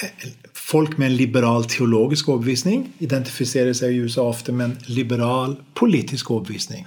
eh, 0.04 0.28
folk 0.54 0.98
med 1.00 1.10
en 1.10 1.16
liberal 1.18 1.64
teologisk 1.70 2.28
overbevisning 2.30 2.84
identifiserer 3.02 3.72
seg 3.74 3.96
i 3.96 4.04
USA 4.04 4.28
ofte 4.28 4.52
med 4.54 4.68
en 4.68 4.76
liberal 5.00 5.56
politisk 5.80 6.30
overbevisning. 6.36 6.84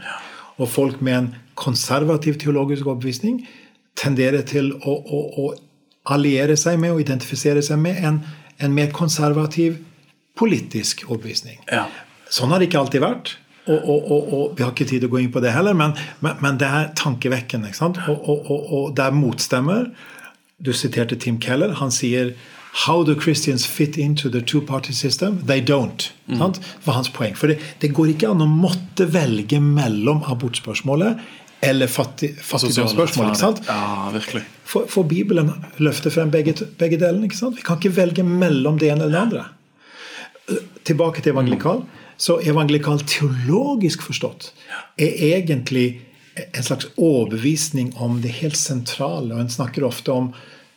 Og 0.62 0.70
folk 0.70 1.02
med 1.02 1.18
en 1.18 1.30
konservativ 1.60 2.38
teologisk 2.42 2.88
overbevisning 2.88 3.44
tenderer 4.00 4.42
til 4.50 4.72
å, 4.74 4.94
å, 4.94 5.22
å 5.44 6.14
alliere 6.14 6.58
seg 6.60 6.80
med 6.82 6.96
og 6.96 7.04
identifisere 7.04 7.62
seg 7.66 7.80
med 7.82 8.02
en, 8.06 8.20
en 8.60 8.74
mer 8.74 8.92
konservativ 8.96 9.80
politisk 10.38 11.06
overbevisning. 11.10 11.60
Ja. 11.72 11.86
Sånn 12.34 12.54
har 12.54 12.62
det 12.62 12.72
ikke 12.72 12.82
alltid 12.82 13.04
vært. 13.04 13.36
Og, 13.64 13.78
og, 13.78 14.10
og, 14.12 14.34
og 14.36 14.58
Vi 14.58 14.66
har 14.66 14.74
ikke 14.74 14.88
tid 14.90 15.04
til 15.04 15.08
å 15.08 15.14
gå 15.14 15.22
inn 15.24 15.32
på 15.32 15.42
det 15.44 15.54
heller, 15.56 15.76
men, 15.78 15.94
men, 16.26 16.40
men 16.44 16.58
det 16.60 16.68
er 16.68 16.90
tankevekkende. 17.00 17.72
og 17.94 18.90
det 18.98 19.06
er 19.06 19.16
motstemmer. 19.16 19.88
Du 20.60 20.74
siterte 20.76 21.16
Tim 21.20 21.40
Keller. 21.44 21.78
Han 21.80 21.94
sier 21.94 22.34
How 22.74 23.04
do 23.06 23.14
Christians 23.16 23.66
fit 23.70 23.98
into 23.98 24.30
the 24.34 24.42
two-party 24.42 24.94
system? 24.94 25.38
They 25.46 25.62
don't. 25.62 26.08
Sant? 26.38 26.56
Det 26.62 26.88
var 26.88 26.94
hans 26.98 27.10
poeng. 27.14 27.36
For 27.38 27.52
det, 27.52 27.60
det 27.84 27.92
går 27.94 28.16
ikke 28.16 28.32
an 28.34 28.42
å 28.42 28.50
måtte 28.50 29.06
velge 29.14 29.60
mellom 29.62 30.24
abortspørsmålet 30.26 31.22
eller 31.64 31.88
fattig, 31.88 32.34
fattigdomsspørsmålet. 32.44 33.36
ikke 33.38 33.40
sant? 33.40 33.62
Ja, 33.70 34.10
virkelig. 34.12 34.42
For, 34.68 34.88
for 34.92 35.08
Bibelen 35.08 35.52
løfter 35.80 36.12
frem 36.12 36.32
begge, 36.34 36.56
begge 36.80 36.98
delene. 37.00 37.30
ikke 37.30 37.40
sant? 37.40 37.56
Vi 37.60 37.64
kan 37.64 37.78
ikke 37.80 37.94
velge 37.96 38.26
mellom 38.28 38.80
det 38.82 38.90
ene 38.92 39.06
eller 39.06 39.14
det 39.14 39.22
andre. 39.22 39.46
Tilbake 40.84 41.22
til 41.24 41.32
evangelikal. 41.32 41.86
Så 42.20 42.40
evangelikal 42.44 43.06
teologisk 43.08 44.04
forstått 44.04 44.50
er 45.02 45.14
egentlig 45.30 46.02
en 46.42 46.66
slags 46.66 46.90
overbevisning 46.98 47.94
om 48.02 48.20
det 48.26 48.34
helt 48.42 48.58
sentrale. 48.60 49.32
Og 49.32 49.46
en 49.46 49.54
snakker 49.54 49.86
ofte 49.88 50.12
om 50.12 50.34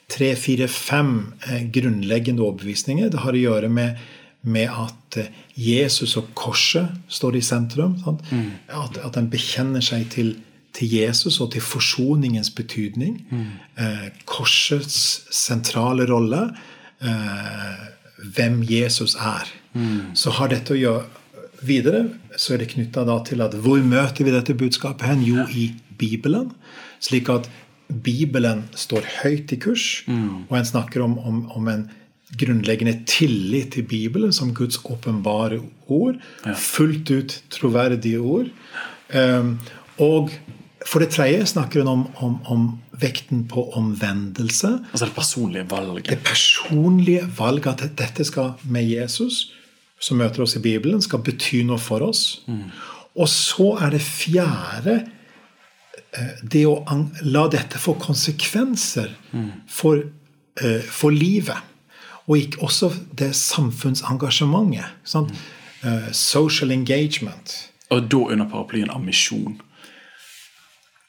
tre, 0.09 0.35
fire, 0.39 0.69
fem 0.71 1.33
eh, 1.49 1.67
grunnleggende 1.73 2.45
overbevisninger. 2.45 3.11
Det 3.11 3.25
har 3.25 3.37
å 3.37 3.43
gjøre 3.43 3.71
med, 3.73 3.99
med 4.47 4.71
at 4.71 5.19
eh, 5.21 5.33
Jesus 5.59 6.17
og 6.21 6.31
korset 6.39 6.95
står 7.09 7.41
i 7.41 7.45
sentrum. 7.45 7.99
sant? 8.05 8.23
At, 8.69 9.01
at 9.03 9.19
en 9.19 9.31
bekjenner 9.33 9.85
seg 9.85 10.07
til, 10.15 10.37
til 10.77 10.95
Jesus 11.01 11.41
og 11.41 11.53
til 11.57 11.65
forsoningens 11.65 12.53
betydning. 12.55 13.19
Eh, 13.77 14.09
korsets 14.29 15.27
sentrale 15.35 16.07
rolle. 16.11 16.49
Eh, 17.03 17.87
hvem 18.37 18.63
Jesus 18.65 19.17
er. 19.21 19.51
Så 20.17 20.33
har 20.39 20.49
dette 20.49 20.73
å 20.73 20.81
gjøre 20.81 21.05
Videre 21.67 22.03
så 22.37 22.55
er 22.55 22.61
det 22.61 22.73
knytta 22.75 23.05
til 23.25 23.41
at 23.45 23.55
hvor 23.65 23.81
møter 23.81 24.27
vi 24.27 24.35
dette 24.35 24.55
budskapet 24.55 25.07
hen? 25.09 25.23
Jo, 25.25 25.47
i 25.49 25.71
Bibelen. 25.99 26.51
Slik 27.01 27.31
at 27.33 27.49
Bibelen 27.89 28.65
står 28.75 29.07
høyt 29.23 29.53
i 29.53 29.61
kurs, 29.63 30.05
og 30.49 30.59
en 30.59 30.69
snakker 30.69 31.05
om, 31.05 31.19
om, 31.19 31.51
om 31.55 31.69
en 31.69 31.87
grunnleggende 32.37 32.99
tillit 33.07 33.73
til 33.77 33.87
Bibelen 33.87 34.33
som 34.33 34.55
Guds 34.55 34.81
åpenbare 34.85 35.61
ord. 35.87 36.19
Fullt 36.59 37.11
ut 37.11 37.43
troverdige 37.51 38.19
ord. 38.19 38.51
Um, 39.15 39.59
og 40.03 40.33
for 40.87 41.03
det 41.03 41.11
tredje 41.15 41.47
snakker 41.47 41.83
hun 41.83 41.89
om, 41.89 42.03
om, 42.17 42.35
om 42.47 42.67
vekten 43.01 43.47
på 43.49 43.71
omvendelse. 43.79 44.69
Altså 44.93 45.07
det 45.07 45.15
personlige 45.15 45.71
valget. 45.71 46.11
Det 46.11 46.19
personlige 46.25 47.27
valget 47.39 47.83
at 47.83 47.99
dette 47.99 48.25
skal 48.25 48.53
med 48.65 48.85
Jesus, 48.85 49.53
som 50.01 50.21
møter 50.21 50.43
oss 50.43 50.57
i 50.57 50.63
Bibelen, 50.63 51.03
skal 51.03 51.23
bety 51.25 51.63
noe 51.67 51.79
for 51.79 52.05
oss. 52.07 52.43
Og 53.17 53.29
så 53.33 53.73
er 53.81 53.95
det 53.97 54.03
fjerde 54.05 55.01
det 56.43 56.65
å 56.69 56.79
la 57.23 57.47
dette 57.53 57.79
få 57.79 57.97
konsekvenser 58.01 59.13
for, 59.69 60.03
eh, 60.61 60.81
for 60.81 61.11
livet. 61.11 61.57
Og 62.27 62.39
ikke 62.39 62.59
også 62.67 62.91
det 63.15 63.35
samfunnsengasjementet. 63.35 64.85
Sant? 65.05 65.33
Eh, 65.85 66.13
social 66.13 66.71
engagement. 66.71 67.71
Og 67.91 68.09
da 68.11 68.17
under 68.17 68.49
paraplyen 68.51 68.91
av 68.91 69.05
misjon. 69.05 69.61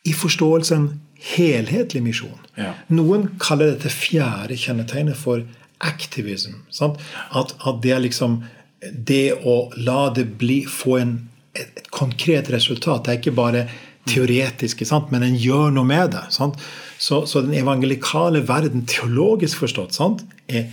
I 0.06 0.14
forståelsen 0.14 1.00
helhetlig 1.36 2.04
misjon. 2.04 2.38
Ja. 2.56 2.74
Noen 2.88 3.32
kaller 3.42 3.74
dette 3.74 3.90
fjerde 3.90 4.58
kjennetegnet 4.60 5.18
for 5.18 5.44
activism. 5.80 6.62
Sant? 6.70 7.02
At, 7.36 7.56
at 7.66 7.82
det 7.82 7.96
er 7.96 8.04
liksom 8.06 8.44
det 8.92 9.34
å 9.42 9.58
la 9.78 10.10
det 10.14 10.28
bli, 10.38 10.62
få 10.70 11.00
en, 11.02 11.16
et, 11.58 11.72
et 11.82 11.90
konkret 11.94 12.52
resultat. 12.54 13.06
Det 13.06 13.14
er 13.14 13.22
ikke 13.22 13.38
bare 13.38 13.68
teoretisk, 14.10 14.84
sant? 14.88 15.12
men 15.12 15.24
en 15.28 15.36
gjør 15.38 15.72
noe 15.76 15.86
med 15.88 16.12
det. 16.16 16.24
Sant? 16.36 16.58
Så, 16.98 17.26
så 17.30 17.42
den 17.46 17.54
evangelikale 17.60 18.42
verden, 18.48 18.86
teologisk 18.90 19.60
forstått, 19.66 19.94
sant? 19.98 20.24
er 20.48 20.70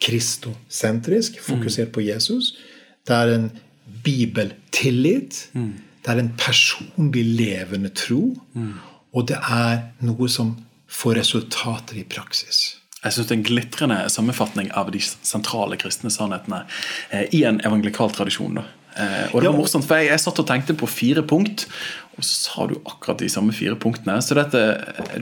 kristosentrisk, 0.00 1.40
fokusert 1.44 1.92
på 1.94 2.04
Jesus. 2.06 2.52
Det 3.08 3.14
er 3.16 3.34
en 3.34 3.48
bibeltillit. 4.04 5.48
Det 5.54 6.12
er 6.14 6.20
en 6.22 6.32
personlig 6.40 7.24
levende 7.38 7.90
tro. 7.94 8.22
Og 9.14 9.28
det 9.28 9.38
er 9.40 9.80
noe 10.04 10.28
som 10.30 10.54
får 10.88 11.18
resultater 11.20 11.98
i 12.00 12.04
praksis. 12.08 12.76
Jeg 13.04 13.14
synes 13.14 13.28
det 13.28 13.34
er 13.34 13.38
en 13.38 13.46
glitrende 13.46 13.98
sammenfatning 14.10 14.70
av 14.76 14.88
de 14.90 14.98
sentrale 15.02 15.76
kristne 15.78 16.10
sannhetene 16.10 16.64
eh, 17.14 17.28
i 17.36 17.44
en 17.46 17.60
evangelikal 17.62 18.10
tradisjon. 18.10 18.56
da. 18.58 18.64
Eh, 18.98 19.28
og 19.30 19.42
det 19.42 19.46
var 19.50 19.54
Ja. 19.54 19.58
morsomt, 19.60 19.86
for 19.86 20.00
jeg, 20.00 20.08
jeg 20.10 20.20
satt 20.24 20.40
og 20.42 20.48
tenkte 20.48 20.74
på 20.74 20.88
fire 20.90 21.22
punkt, 21.22 21.68
og 22.18 22.26
så 22.26 22.34
sa 22.34 22.66
du 22.66 22.74
akkurat 22.80 23.20
de 23.22 23.28
samme 23.30 23.54
fire 23.54 23.76
punktene. 23.78 24.16
Så 24.24 24.34
dette, 24.34 24.62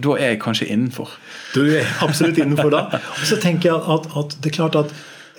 da 0.00 0.14
er 0.16 0.32
jeg 0.32 0.40
kanskje 0.40 0.70
innenfor. 0.72 1.12
Du 1.52 1.60
er 1.66 1.84
absolutt 2.04 2.40
innenfor 2.40 2.72
da. 2.72 2.86
Og 3.20 3.26
så 3.28 3.36
tenker 3.42 3.74
jeg 3.74 3.82
at, 3.96 4.08
at 4.16 4.36
det 4.40 4.50
er 4.50 4.56
klart 4.56 4.78
at 4.80 4.94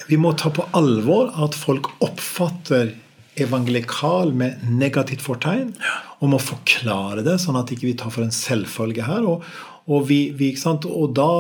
vi 0.08 0.20
må 0.22 0.36
ta 0.38 0.52
på 0.54 0.68
alvor 0.78 1.34
at 1.44 1.58
folk 1.58 1.90
oppfatter 2.06 2.94
evangelikal 3.42 4.32
med 4.38 4.62
negativt 4.70 5.22
fortegn, 5.26 5.74
og 6.22 6.32
må 6.34 6.40
forklare 6.42 7.26
det, 7.26 7.38
sånn 7.42 7.60
at 7.60 7.74
ikke 7.74 7.90
vi 7.90 7.98
tar 8.00 8.14
for 8.14 8.26
en 8.26 8.34
selvfølge 8.34 9.06
her. 9.06 9.26
Og, 9.30 9.46
og, 9.86 10.08
vi, 10.10 10.28
vi, 10.38 10.54
ikke 10.54 10.78
og 10.90 11.14
da, 11.18 11.32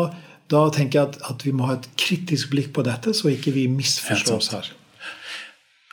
da 0.51 0.67
tenker 0.73 0.99
jeg 0.99 1.11
at, 1.11 1.21
at 1.33 1.45
vi 1.47 1.53
må 1.55 1.69
ha 1.69 1.77
et 1.77 1.87
kritisk 1.99 2.53
blikk 2.53 2.73
på 2.75 2.85
dette, 2.85 3.15
så 3.17 3.31
ikke 3.33 3.55
vi 3.55 3.65
misforstår 3.71 4.41
oss 4.41 4.53
her. 4.53 4.69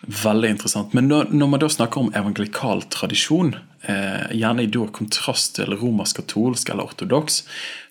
Veldig 0.07 0.51
interessant. 0.57 0.93
Men 0.97 1.09
når, 1.09 1.31
når 1.33 1.49
man 1.49 1.63
da 1.63 1.69
snakker 1.73 2.03
om 2.03 2.11
evangelikal 2.17 2.83
tradisjon, 2.93 3.55
eh, 3.89 4.27
gjerne 4.37 4.65
i 4.65 4.71
da 4.73 4.85
kontrast 4.93 5.55
til 5.57 5.73
romersk-katolsk 5.81 6.71
eller 6.73 6.91
ortodoks, 6.91 7.41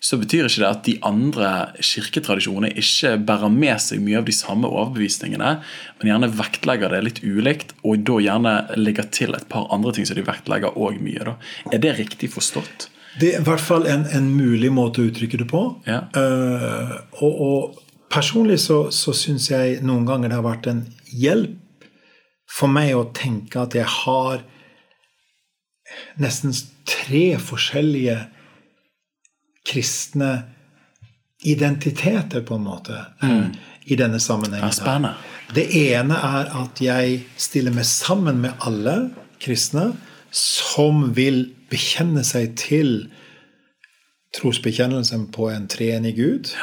så 0.04 0.18
betyr 0.20 0.46
ikke 0.46 0.62
det 0.62 0.68
at 0.68 0.84
de 0.86 0.96
andre 1.06 1.50
kirketradisjonene 1.80 2.72
ikke 2.80 3.16
bærer 3.26 3.52
med 3.52 3.82
seg 3.82 4.02
mye 4.04 4.20
av 4.20 4.28
de 4.28 4.36
samme 4.36 4.70
overbevisningene, 4.70 5.52
men 5.98 6.12
gjerne 6.12 6.32
vektlegger 6.38 6.94
det 6.94 7.04
litt 7.08 7.22
ulikt, 7.24 7.74
og 7.82 8.06
da 8.06 8.20
gjerne 8.28 8.56
legger 8.78 9.10
til 9.14 9.34
et 9.34 9.48
par 9.50 9.66
andre 9.74 9.94
ting 9.96 10.06
som 10.08 10.18
de 10.18 10.26
vektlegger 10.26 10.78
òg 10.78 11.00
mye. 11.02 11.32
da. 11.32 11.38
Er 11.72 11.82
det 11.82 11.96
riktig 11.98 12.30
forstått? 12.34 12.90
Det 13.18 13.34
er 13.34 13.42
i 13.42 13.46
hvert 13.46 13.62
fall 13.62 13.86
en, 13.86 14.08
en 14.10 14.30
mulig 14.34 14.72
måte 14.74 15.02
å 15.02 15.06
uttrykke 15.06 15.38
det 15.38 15.46
på. 15.50 15.60
Ja. 15.86 16.00
Uh, 16.16 16.96
og, 17.22 17.34
og 17.46 18.08
personlig 18.10 18.58
så, 18.64 18.88
så 18.90 19.14
syns 19.14 19.46
jeg 19.52 19.84
noen 19.86 20.06
ganger 20.08 20.32
det 20.32 20.38
har 20.40 20.46
vært 20.46 20.66
en 20.70 20.82
hjelp 21.14 21.60
for 22.54 22.70
meg 22.70 22.94
å 22.94 23.08
tenke 23.16 23.64
at 23.64 23.74
jeg 23.74 23.88
har 24.04 24.44
nesten 26.22 26.54
tre 26.88 27.34
forskjellige 27.42 28.18
kristne 29.64 30.32
identiteter, 31.44 32.40
på 32.46 32.56
en 32.56 32.64
måte, 32.64 33.00
mm. 33.22 33.54
i 33.92 33.96
denne 34.00 34.20
sammenhengen. 34.20 34.72
Ja. 34.86 35.12
Det 35.54 35.66
ene 35.76 36.16
er 36.16 36.48
at 36.62 36.80
jeg 36.80 37.20
stiller 37.36 37.74
meg 37.74 37.84
sammen 37.88 38.40
med 38.44 38.56
alle 38.64 39.10
kristne 39.42 39.90
som 40.34 41.10
vil 41.16 41.46
bekjenne 41.70 42.24
seg 42.26 42.56
til 42.60 42.94
trosbekjennelsen 44.34 45.28
på 45.34 45.50
en 45.52 45.68
treenig 45.70 46.16
Gud, 46.16 46.54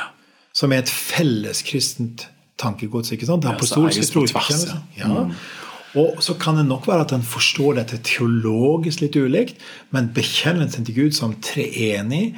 som 0.54 0.74
er 0.74 0.84
et 0.84 0.92
felles 0.92 1.62
kristent 1.68 2.26
tankegods. 2.60 3.14
ikke 3.14 3.30
sant? 3.30 3.46
Det 3.46 3.54
apostolske 3.54 4.02
ja, 4.02 4.08
på 4.08 4.26
Ja. 4.26 4.26
trosbekjennelse. 4.26 5.61
Og 6.00 6.22
så 6.24 6.38
kan 6.40 6.56
det 6.56 6.68
nok 6.70 6.88
være 6.88 7.06
at 7.08 7.14
en 7.16 7.26
forstår 7.26 7.82
dette 7.82 8.00
teologisk 8.08 9.04
litt 9.04 9.18
ulikt, 9.20 9.62
men 9.92 10.12
bekjennelsen 10.16 10.88
til 10.88 10.96
Gud 10.96 11.18
som 11.18 11.36
treenig, 11.44 12.38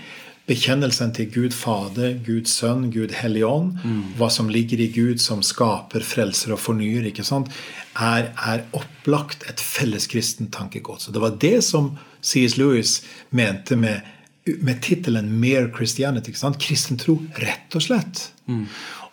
bekjennelsen 0.50 1.14
til 1.16 1.30
Gud 1.32 1.54
Fader, 1.56 2.18
Gud 2.26 2.50
Sønn, 2.52 2.90
Gud 2.92 3.14
Hellig 3.16 3.46
Ånd, 3.48 3.78
hva 4.18 4.28
som 4.34 4.50
ligger 4.52 4.82
i 4.82 4.90
Gud 4.92 5.22
som 5.24 5.44
skaper, 5.46 6.04
frelser 6.04 6.56
og 6.56 6.60
fornyer, 6.60 7.06
ikke 7.08 7.24
sant, 7.24 7.54
er, 7.96 8.34
er 8.36 8.66
opplagt 8.74 9.46
et 9.48 9.62
felles 9.62 10.10
kristent 10.12 10.52
tankegods. 10.52 11.08
Og 11.08 11.14
det 11.14 11.24
var 11.24 11.38
det 11.40 11.64
som 11.64 11.94
C.S. 12.22 12.58
Lewis 12.58 13.04
mente 13.32 13.76
med 13.76 14.02
med 14.44 14.82
tittelen 14.82 15.30
'Mere 15.40 15.72
Christianity'. 15.72 16.28
Ikke 16.28 16.40
sant? 16.40 16.60
Kristen 16.60 16.98
tro, 16.98 17.22
rett 17.40 17.76
og 17.76 17.82
slett. 17.82 18.32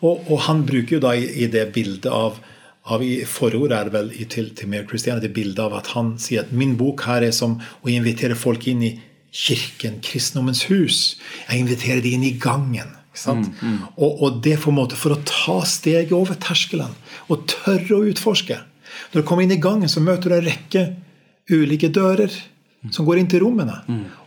Og, 0.00 0.30
og 0.30 0.40
han 0.40 0.64
bruker 0.66 0.96
jo 0.96 1.00
da 1.04 1.12
i, 1.14 1.26
i 1.44 1.46
det 1.46 1.68
bildet 1.74 2.10
av, 2.10 2.40
av 2.90 3.04
i 3.04 3.20
Forordet 3.28 3.76
er 3.76 3.88
det 3.88 3.94
vel 3.94 4.10
til, 4.32 4.50
til 4.56 4.70
Mere 4.70 4.86
Christianity 4.88 5.30
bildet 5.34 5.62
av 5.64 5.76
at 5.78 5.92
han 5.94 6.14
sier 6.22 6.44
at 6.44 6.54
min 6.56 6.76
bok 6.80 7.04
her 7.08 7.26
er 7.26 7.34
som 7.36 7.58
å 7.58 7.92
invitere 7.92 8.38
folk 8.38 8.66
inn 8.70 8.82
i 8.86 8.94
kirken, 9.30 10.00
kristendommens 10.02 10.64
hus. 10.70 11.16
Jeg 11.46 11.62
inviterer 11.62 12.02
de 12.02 12.14
inn 12.16 12.26
i 12.26 12.34
gangen. 12.42 12.96
Ikke 13.10 13.22
sant? 13.22 13.50
Og, 13.96 14.22
og 14.22 14.40
det 14.44 14.56
på 14.62 14.72
en 14.72 14.78
måte 14.80 14.98
for 14.98 15.14
å 15.14 15.22
ta 15.26 15.60
steget 15.66 16.14
over 16.16 16.38
terskelen 16.42 16.94
og 17.30 17.46
tørre 17.50 17.98
å 17.98 18.06
utforske. 18.10 18.58
Når 19.10 19.22
du 19.22 19.26
kommer 19.26 19.46
inn 19.46 19.54
i 19.54 19.62
gangen, 19.62 19.90
så 19.90 20.02
møter 20.02 20.30
du 20.30 20.38
en 20.38 20.48
rekke 20.48 20.86
ulike 21.50 21.90
dører 21.94 22.34
som 22.94 23.04
går 23.04 23.20
inn 23.20 23.28
til 23.30 23.42
rommene. 23.44 23.76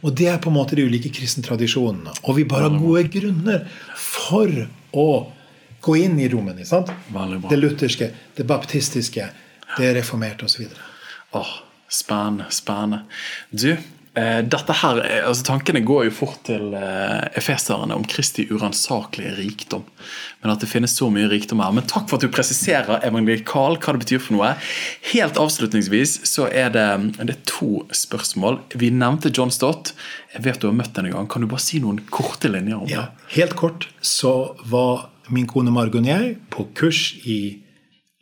Og 0.03 0.14
det 0.16 0.28
er 0.30 0.41
på 0.41 0.51
en 0.51 0.57
måte 0.59 0.78
de 0.78 0.86
ulike 0.86 1.11
kristne 1.16 1.43
tradisjonene. 1.45 2.14
Og 2.28 2.38
vi 2.38 2.47
bare 2.47 2.70
har 2.70 2.80
gode 2.80 3.07
grunner 3.11 3.64
for 3.97 4.51
å 4.93 5.07
gå 5.84 5.97
inn 5.99 6.19
i 6.23 6.29
rommene. 6.31 6.65
sant? 6.65 6.89
Det 7.49 7.59
lutherske, 7.59 8.11
det 8.38 8.47
baptistiske, 8.49 9.29
det 9.77 9.93
reformerte 9.99 10.45
osv. 10.47 10.67
Åh, 11.36 11.53
spennende, 11.91 12.45
spennende. 12.53 13.01
Du, 13.51 13.71
eh, 14.15 14.41
dette 14.45 14.73
her, 14.79 14.99
er- 15.01 15.27
altså 15.27 15.43
Tankene 15.47 15.81
går 15.86 16.05
jo 16.05 16.11
fort 16.11 16.43
til 16.45 16.73
eh, 16.77 17.27
efeserne 17.39 17.91
om 17.97 18.03
Kristi 18.05 18.45
uransakelige 18.51 19.36
rikdom. 19.41 19.84
Men 20.43 20.51
at 20.53 20.59
det 20.61 20.69
finnes 20.69 20.93
så 20.95 21.09
mye 21.11 21.27
rikdom 21.31 21.59
her. 21.63 21.71
Men 21.73 21.84
takk 21.89 22.07
for 22.09 22.15
at 22.19 22.21
du 22.21 22.29
presiserer 22.34 23.01
evangelikal, 23.07 23.77
hva 23.81 23.93
det 23.97 24.03
betyr 24.05 24.21
for 24.21 24.38
noe. 24.38 24.53
Helt 25.13 25.39
avslutningsvis 25.41 26.19
så 26.29 26.47
er 26.51 26.69
det, 26.75 26.88
det 27.19 27.36
er 27.36 27.41
to 27.49 27.86
spørsmål. 27.91 28.59
Vi 28.75 28.91
nevnte 28.93 29.31
John 29.36 29.51
Stott. 29.51 29.93
Jeg 30.36 30.43
vet 30.47 30.61
du 30.61 30.67
har 30.69 30.77
møtt 30.77 30.95
henne 30.95 31.09
en 31.11 31.17
gang. 31.19 31.27
Kan 31.34 31.41
du 31.41 31.47
bare 31.51 31.65
si 31.65 31.79
noen 31.84 31.99
korte 32.13 32.51
linjer 32.53 32.84
om 32.84 32.88
Ja, 32.91 33.07
helt 33.36 33.55
kort 33.59 33.89
så 34.01 34.53
var 34.69 35.09
min 35.30 35.47
kone 35.47 35.71
Margot 35.71 36.01
og 36.01 36.07
jeg 36.07 36.36
på 36.51 36.67
kurs 36.76 37.13
i 37.24 37.63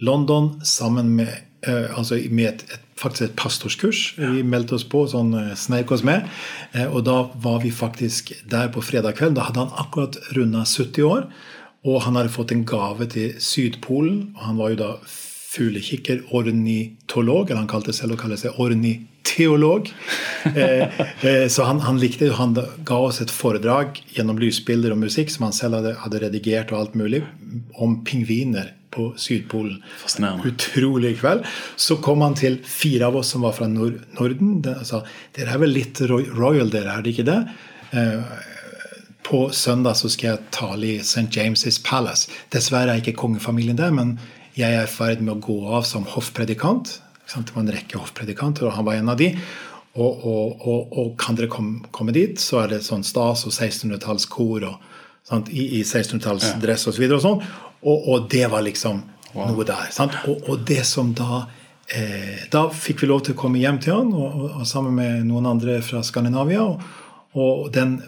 London 0.01 0.59
sammen 0.65 1.15
med, 1.17 1.29
eh, 1.67 1.97
altså 1.97 2.19
med 2.29 2.47
et, 2.49 2.63
et, 2.73 2.85
faktisk 2.97 3.29
et 3.29 3.35
pastorskurs. 3.37 4.01
Vi 4.17 4.43
meldte 4.43 4.77
oss 4.77 4.85
på, 4.85 5.05
sånn 5.09 5.33
eh, 5.37 5.53
sneik 5.57 5.91
oss 5.93 6.03
med. 6.05 6.27
Eh, 6.73 6.87
og 6.89 7.05
da 7.05 7.23
var 7.41 7.61
vi 7.63 7.71
faktisk 7.73 8.33
der 8.49 8.71
på 8.73 8.83
fredag 8.85 9.17
kveld. 9.17 9.37
Da 9.37 9.49
hadde 9.49 9.65
han 9.65 9.75
akkurat 9.81 10.17
runda 10.37 10.65
70 10.65 11.07
år. 11.07 11.27
Og 11.85 12.03
han 12.05 12.17
hadde 12.17 12.33
fått 12.33 12.53
en 12.53 12.65
gave 12.65 13.07
til 13.09 13.37
Sydpolen. 13.41 14.31
Og 14.35 14.45
han 14.45 14.61
var 14.61 14.73
jo 14.73 14.81
da 14.81 14.91
fuglekikker, 15.51 16.21
ornitolog, 16.31 17.49
eller 17.49 17.63
han 17.65 17.71
kalte 17.71 17.93
selv 17.95 18.15
å 18.15 18.19
kalle 18.21 18.37
seg 18.39 18.55
orniteolog. 18.61 19.89
Eh, 20.47 20.99
eh, 21.27 21.47
så 21.51 21.65
han, 21.67 21.81
han 21.85 21.99
likte. 22.01 22.31
Han 22.37 22.55
ga 22.87 22.99
oss 23.09 23.19
et 23.21 23.33
foredrag 23.33 23.99
gjennom 24.15 24.39
lysbilder 24.41 24.95
og 24.95 25.01
musikk 25.03 25.33
som 25.33 25.49
han 25.49 25.55
selv 25.57 25.77
hadde, 25.81 25.95
hadde 26.05 26.21
redigert, 26.23 26.71
og 26.71 26.79
alt 26.85 26.95
mulig, 26.99 27.23
om 27.83 27.99
pingviner 28.07 28.71
på 28.91 29.09
Sydpolen. 29.19 29.77
Utrolig 30.47 31.13
kveld. 31.21 31.45
Så 31.79 31.99
kom 32.03 32.23
han 32.25 32.35
til 32.39 32.57
fire 32.67 33.07
av 33.11 33.19
oss 33.21 33.29
som 33.35 33.43
var 33.45 33.55
fra 33.55 33.67
Nord 33.71 33.99
Norden. 34.17 34.57
Det, 34.65 34.73
altså, 34.83 35.03
dere 35.37 35.53
er 35.55 35.61
vel 35.63 35.75
litt 35.75 36.01
roy- 36.11 36.27
royal, 36.31 36.71
dere, 36.73 36.95
er 36.97 37.05
det 37.05 37.13
ikke 37.15 37.27
det? 37.29 37.39
Eh, 37.91 38.35
på 39.27 39.45
søndag 39.55 39.95
så 39.99 40.09
skal 40.11 40.33
jeg 40.33 40.51
tale 40.55 40.89
i 40.95 40.99
St. 41.03 41.27
James' 41.31 41.79
Palace. 41.85 42.27
Dessverre 42.51 42.95
er 42.95 43.03
ikke 43.03 43.19
kongefamilien 43.21 43.79
der, 43.79 43.93
men 43.95 44.17
jeg 44.57 44.75
er 44.75 44.85
i 44.85 44.91
ferd 44.91 45.21
med 45.23 45.37
å 45.37 45.41
gå 45.43 45.57
av 45.77 45.85
som 45.87 46.07
hoffpredikant. 46.09 46.97
Det 47.31 47.53
var 47.55 47.63
en 47.63 47.71
rekke 47.71 47.99
hoffpredikanter, 47.99 48.67
og 48.67 48.75
han 48.75 48.87
var 48.87 48.99
en 48.99 49.11
av 49.13 49.19
de. 49.19 49.31
Og, 49.91 50.25
og, 50.27 50.65
og, 50.67 50.93
og 50.99 51.13
kan 51.19 51.35
dere 51.35 51.51
komme, 51.51 51.87
komme 51.95 52.15
dit, 52.15 52.39
så 52.39 52.61
er 52.63 52.73
det 52.73 52.83
sånn 52.85 53.03
stas 53.03 53.43
og 53.47 53.51
1600-tallskor 53.51 54.67
i, 54.67 55.63
i 55.79 55.81
1600-tallsdress 55.83 56.87
osv. 56.91 57.07
Og, 57.07 57.17
sånn. 57.23 57.41
Og, 57.81 58.07
og 58.11 58.29
det 58.31 58.45
var 58.51 58.63
liksom 58.67 59.01
noe 59.35 59.67
der. 59.67 59.91
Og, 60.31 60.63
det 60.67 60.83
som 60.87 61.13
da 61.15 61.45
eh, 61.87 62.47
Da 62.51 62.65
fikk 62.71 63.03
vi 63.03 63.11
lov 63.11 63.25
til 63.25 63.35
å 63.35 63.41
komme 63.43 63.61
hjem 63.61 63.79
til 63.83 63.95
han, 63.95 64.11
og, 64.15 64.63
sammen 64.67 64.95
med 64.99 65.27
noen 65.29 65.49
andre 65.53 65.79
fra 65.85 66.03
Skandinavia. 66.07 66.63
Og, 66.67 66.83
og 67.35 67.69
den 67.75 67.99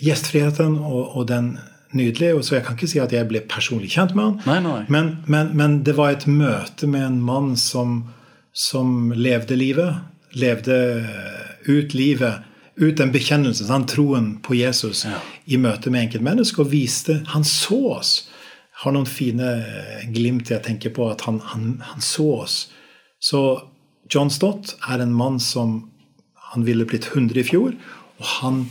gjestfriheten 0.00 0.78
og, 0.80 1.16
og 1.16 1.28
den, 1.28 1.54
nydelig. 1.96 2.34
og 2.34 2.44
Så 2.44 2.54
jeg 2.56 2.64
kan 2.66 2.76
ikke 2.76 2.88
si 2.90 3.00
at 3.02 3.12
jeg 3.12 3.28
ble 3.28 3.40
personlig 3.50 3.90
kjent 3.94 4.14
med 4.14 4.24
han. 4.24 4.38
Nei, 4.46 4.60
nei. 4.64 4.84
Men, 4.88 5.10
men, 5.26 5.50
men 5.56 5.82
det 5.86 5.96
var 5.98 6.12
et 6.14 6.26
møte 6.30 6.86
med 6.90 7.02
en 7.06 7.20
mann 7.22 7.56
som, 7.56 8.04
som 8.52 9.12
levde 9.16 9.56
livet. 9.58 10.00
Levde 10.38 10.76
ut 11.68 11.94
livet. 11.94 12.46
Ut 12.80 12.96
den 12.96 13.10
bekjennelsen, 13.12 13.66
den 13.68 13.86
troen 13.90 14.28
på 14.40 14.54
Jesus, 14.56 15.02
Ja. 15.04 15.18
i 15.46 15.58
møte 15.60 15.90
med 15.90 16.06
enkeltmennesker. 16.06 16.62
Og 16.64 16.70
viste 16.72 17.22
Han 17.34 17.44
så 17.44 17.80
oss. 17.98 18.12
Har 18.80 18.92
noen 18.96 19.06
fine 19.06 19.48
glimt 20.14 20.48
jeg 20.48 20.62
tenker 20.64 20.90
på 20.96 21.10
at 21.10 21.20
han, 21.26 21.40
han, 21.50 21.82
han 21.84 22.00
så 22.00 22.28
oss. 22.40 22.70
Så 23.20 23.60
John 24.10 24.30
Stott 24.32 24.76
er 24.88 25.02
en 25.02 25.12
mann 25.12 25.38
som 25.40 25.90
Han 26.54 26.64
ville 26.66 26.86
blitt 26.88 27.04
100 27.12 27.38
i 27.38 27.44
fjor. 27.46 27.74
Og 28.18 28.24
han, 28.40 28.64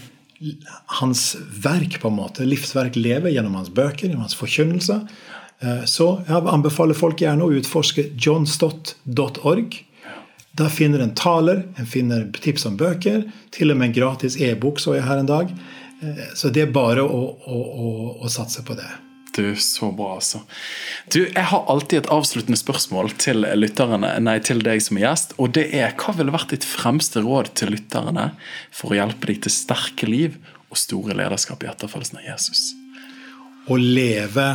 hans 0.99 1.35
verk, 1.63 1.99
på 2.01 2.07
en 2.07 2.15
måte, 2.15 2.45
livsverk, 2.47 2.95
lever 2.95 3.33
gjennom 3.33 3.57
hans 3.59 3.69
bøker, 3.69 4.07
gjennom 4.07 4.23
hans 4.25 4.37
forkynnelse. 4.39 5.01
Eh, 5.61 5.83
Så 5.85 6.23
jeg 6.27 6.47
anbefaler 6.47 6.95
folk 6.95 7.19
gjerne 7.19 7.43
å 7.43 7.51
utforske 7.59 8.09
johnstott.org. 8.15 9.85
Der 10.59 10.69
finner 10.69 10.99
en 11.03 11.13
taler, 11.15 11.65
en 11.77 11.85
finner 11.85 12.25
tips 12.31 12.65
om 12.65 12.77
bøker, 12.77 13.27
til 13.51 13.71
og 13.71 13.77
med 13.77 13.89
en 13.89 13.97
gratis 13.99 14.35
e-bok 14.41 14.79
så 14.79 14.95
jeg 14.95 15.03
her 15.07 15.19
en 15.19 15.29
dag. 15.29 15.51
Eh, 16.01 16.25
Så 16.35 16.49
det 16.53 16.67
er 16.67 16.71
bare 16.71 17.03
å, 17.03 17.21
å, 17.45 17.59
å, 17.59 17.91
å 18.23 18.27
satse 18.31 18.63
på 18.63 18.75
det. 18.79 18.89
Du, 19.35 19.55
så 19.55 19.91
bra, 19.91 20.15
altså. 20.15 20.41
Du, 21.13 21.19
Jeg 21.23 21.45
har 21.51 21.65
alltid 21.69 21.99
et 21.99 22.11
avsluttende 22.13 22.57
spørsmål 22.59 23.11
til 23.21 23.45
lytterne, 23.59 24.11
nei, 24.23 24.37
til 24.43 24.63
deg 24.65 24.81
som 24.83 24.99
gjest. 24.99 25.35
Og 25.37 25.53
det 25.57 25.67
er 25.75 25.93
hva 25.99 26.15
ville 26.17 26.33
vært 26.33 26.53
ditt 26.55 26.65
fremste 26.67 27.21
råd 27.25 27.51
til 27.59 27.73
lytterne 27.75 28.31
for 28.73 28.93
å 28.93 28.99
hjelpe 28.99 29.29
deg 29.29 29.43
til 29.45 29.53
sterke 29.53 30.09
liv 30.09 30.39
og 30.69 30.79
store 30.79 31.17
lederskap 31.17 31.63
i 31.63 31.69
etterfølgelsen 31.71 32.21
av 32.21 32.27
Jesus? 32.31 32.65
Å 33.69 33.77
leve 33.77 34.49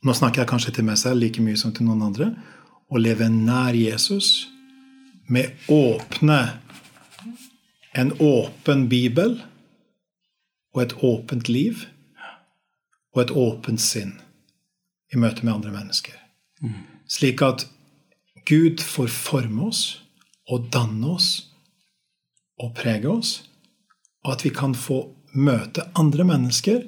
Nå 0.00 0.14
snakker 0.16 0.40
jeg 0.40 0.48
kanskje 0.48 0.72
til 0.78 0.86
meg 0.88 0.96
selv 0.96 1.20
like 1.20 1.42
mye 1.44 1.58
som 1.60 1.74
til 1.76 1.84
noen 1.84 2.06
andre. 2.06 2.30
Å 2.88 2.96
leve 2.96 3.26
nær 3.28 3.76
Jesus 3.76 4.48
med 5.28 5.52
åpne 5.68 6.40
En 8.00 8.14
åpen 8.22 8.86
bibel 8.88 9.34
og 10.72 10.82
et 10.84 10.94
åpent 11.04 11.50
liv 11.50 11.84
og 13.14 13.22
et 13.22 13.34
åpent 13.34 13.80
sinn 13.82 14.14
i 15.10 15.18
møte 15.18 15.44
med 15.44 15.54
andre 15.54 15.72
mennesker. 15.74 16.14
Slik 17.10 17.42
at 17.42 17.66
Gud 18.46 18.82
får 18.82 19.10
forme 19.12 19.68
oss 19.70 19.82
og 20.50 20.68
danne 20.74 21.14
oss 21.16 21.30
og 22.60 22.74
prege 22.76 23.08
oss, 23.08 23.40
og 24.24 24.34
at 24.36 24.44
vi 24.44 24.52
kan 24.54 24.74
få 24.76 25.02
møte 25.32 25.86
andre 25.98 26.26
mennesker 26.26 26.82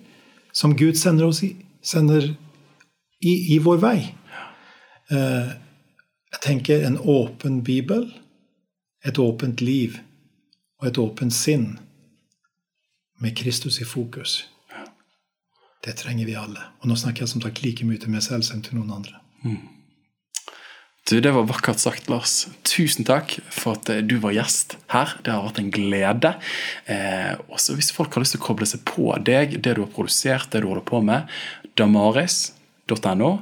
som 0.53 0.77
Gud 0.77 0.99
sender 1.01 1.31
oss 1.31 1.43
i, 1.47 1.55
sender 1.83 2.29
i, 3.23 3.55
i 3.55 3.59
vår 3.62 3.81
vei. 3.83 3.99
Eh, 5.11 5.53
jeg 6.33 6.43
tenker 6.45 6.85
en 6.87 6.99
åpen 6.99 7.62
bibel, 7.64 8.07
et 9.05 9.18
åpent 9.18 9.61
liv 9.61 9.99
og 10.81 10.89
et 10.89 10.99
åpent 10.99 11.35
sinn 11.35 11.79
med 13.23 13.37
Kristus 13.39 13.81
i 13.81 13.87
fokus. 13.89 14.51
Det 15.83 15.97
trenger 15.99 16.28
vi 16.28 16.39
alle. 16.39 16.62
Og 16.83 16.91
nå 16.91 16.97
snakker 16.99 17.24
jeg 17.24 17.33
som 17.33 17.43
sagt 17.43 17.62
like 17.64 17.87
mye 17.87 18.01
til 18.01 18.12
meg 18.12 18.22
selv 18.22 18.47
som 18.47 18.62
til 18.62 18.78
noen 18.78 18.93
andre. 19.01 19.18
Du, 21.11 21.20
Det 21.20 21.33
var 21.35 21.49
vakkert 21.49 21.83
sagt, 21.83 22.09
Lars. 22.09 22.47
Tusen 22.62 23.05
takk 23.05 23.35
for 23.51 23.74
at 23.74 23.91
eh, 23.91 24.03
du 24.07 24.20
var 24.22 24.37
gjest 24.37 24.76
her. 24.95 25.16
Det 25.26 25.35
har 25.35 25.43
vært 25.43 25.59
en 25.59 25.72
glede. 25.74 26.35
Eh, 26.87 27.33
også 27.51 27.74
Hvis 27.74 27.91
folk 27.95 28.14
har 28.14 28.22
lyst 28.22 28.37
til 28.37 28.43
å 28.43 28.47
koble 28.47 28.68
seg 28.70 28.85
på 28.87 29.11
deg, 29.26 29.59
det 29.59 29.74
du 29.74 29.83
har 29.83 29.91
produsert, 29.91 30.53
det 30.53 30.62
du 30.62 30.70
holder 30.70 30.87
på 30.87 31.03
med, 31.03 31.26
damaris.no. 31.76 33.33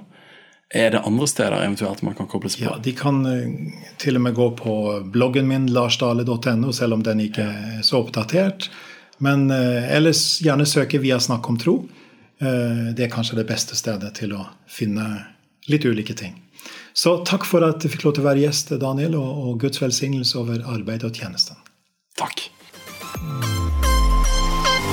Er 0.70 0.92
det 0.94 1.02
andre 1.02 1.26
steder 1.26 1.58
eventuelt 1.58 2.02
man 2.06 2.14
kan 2.14 2.28
koble 2.30 2.48
seg 2.48 2.62
på? 2.62 2.70
Ja, 2.70 2.80
De 2.80 2.96
kan 2.96 3.20
eh, 3.28 3.76
til 4.00 4.16
og 4.16 4.24
med 4.24 4.38
gå 4.38 4.48
på 4.56 4.74
bloggen 5.12 5.50
min, 5.50 5.68
larsdale.no, 5.74 6.72
selv 6.72 6.96
om 6.96 7.04
den 7.04 7.20
ikke 7.28 7.44
er 7.44 7.80
så 7.84 8.00
oppdatert. 8.00 8.70
Men 9.20 9.50
eh, 9.52 9.92
ellers 9.98 10.40
gjerne 10.40 10.64
søke 10.64 11.02
via 11.04 11.20
Snakk 11.20 11.52
om 11.52 11.60
tro. 11.60 11.82
Eh, 12.40 12.92
det 12.96 13.06
er 13.06 13.12
kanskje 13.12 13.40
det 13.40 13.48
beste 13.50 13.76
stedet 13.76 14.14
til 14.16 14.32
å 14.36 14.46
finne 14.70 15.06
litt 15.68 15.84
ulike 15.84 16.16
ting. 16.16 16.38
Så 16.96 17.20
takk 17.28 17.46
for 17.48 17.64
at 17.64 17.80
du 17.82 17.88
fikk 17.88 18.04
lov 18.06 18.16
til 18.16 18.24
å 18.24 18.30
være 18.30 18.44
gjest, 18.44 18.72
Daniel, 18.80 19.16
og, 19.20 19.58
Guds 19.62 19.80
velsignelse 19.82 20.38
over 20.40 20.64
arbeidet 20.66 21.08
og 21.08 21.16
tjenesten. 21.16 21.60
Takk. 22.20 22.48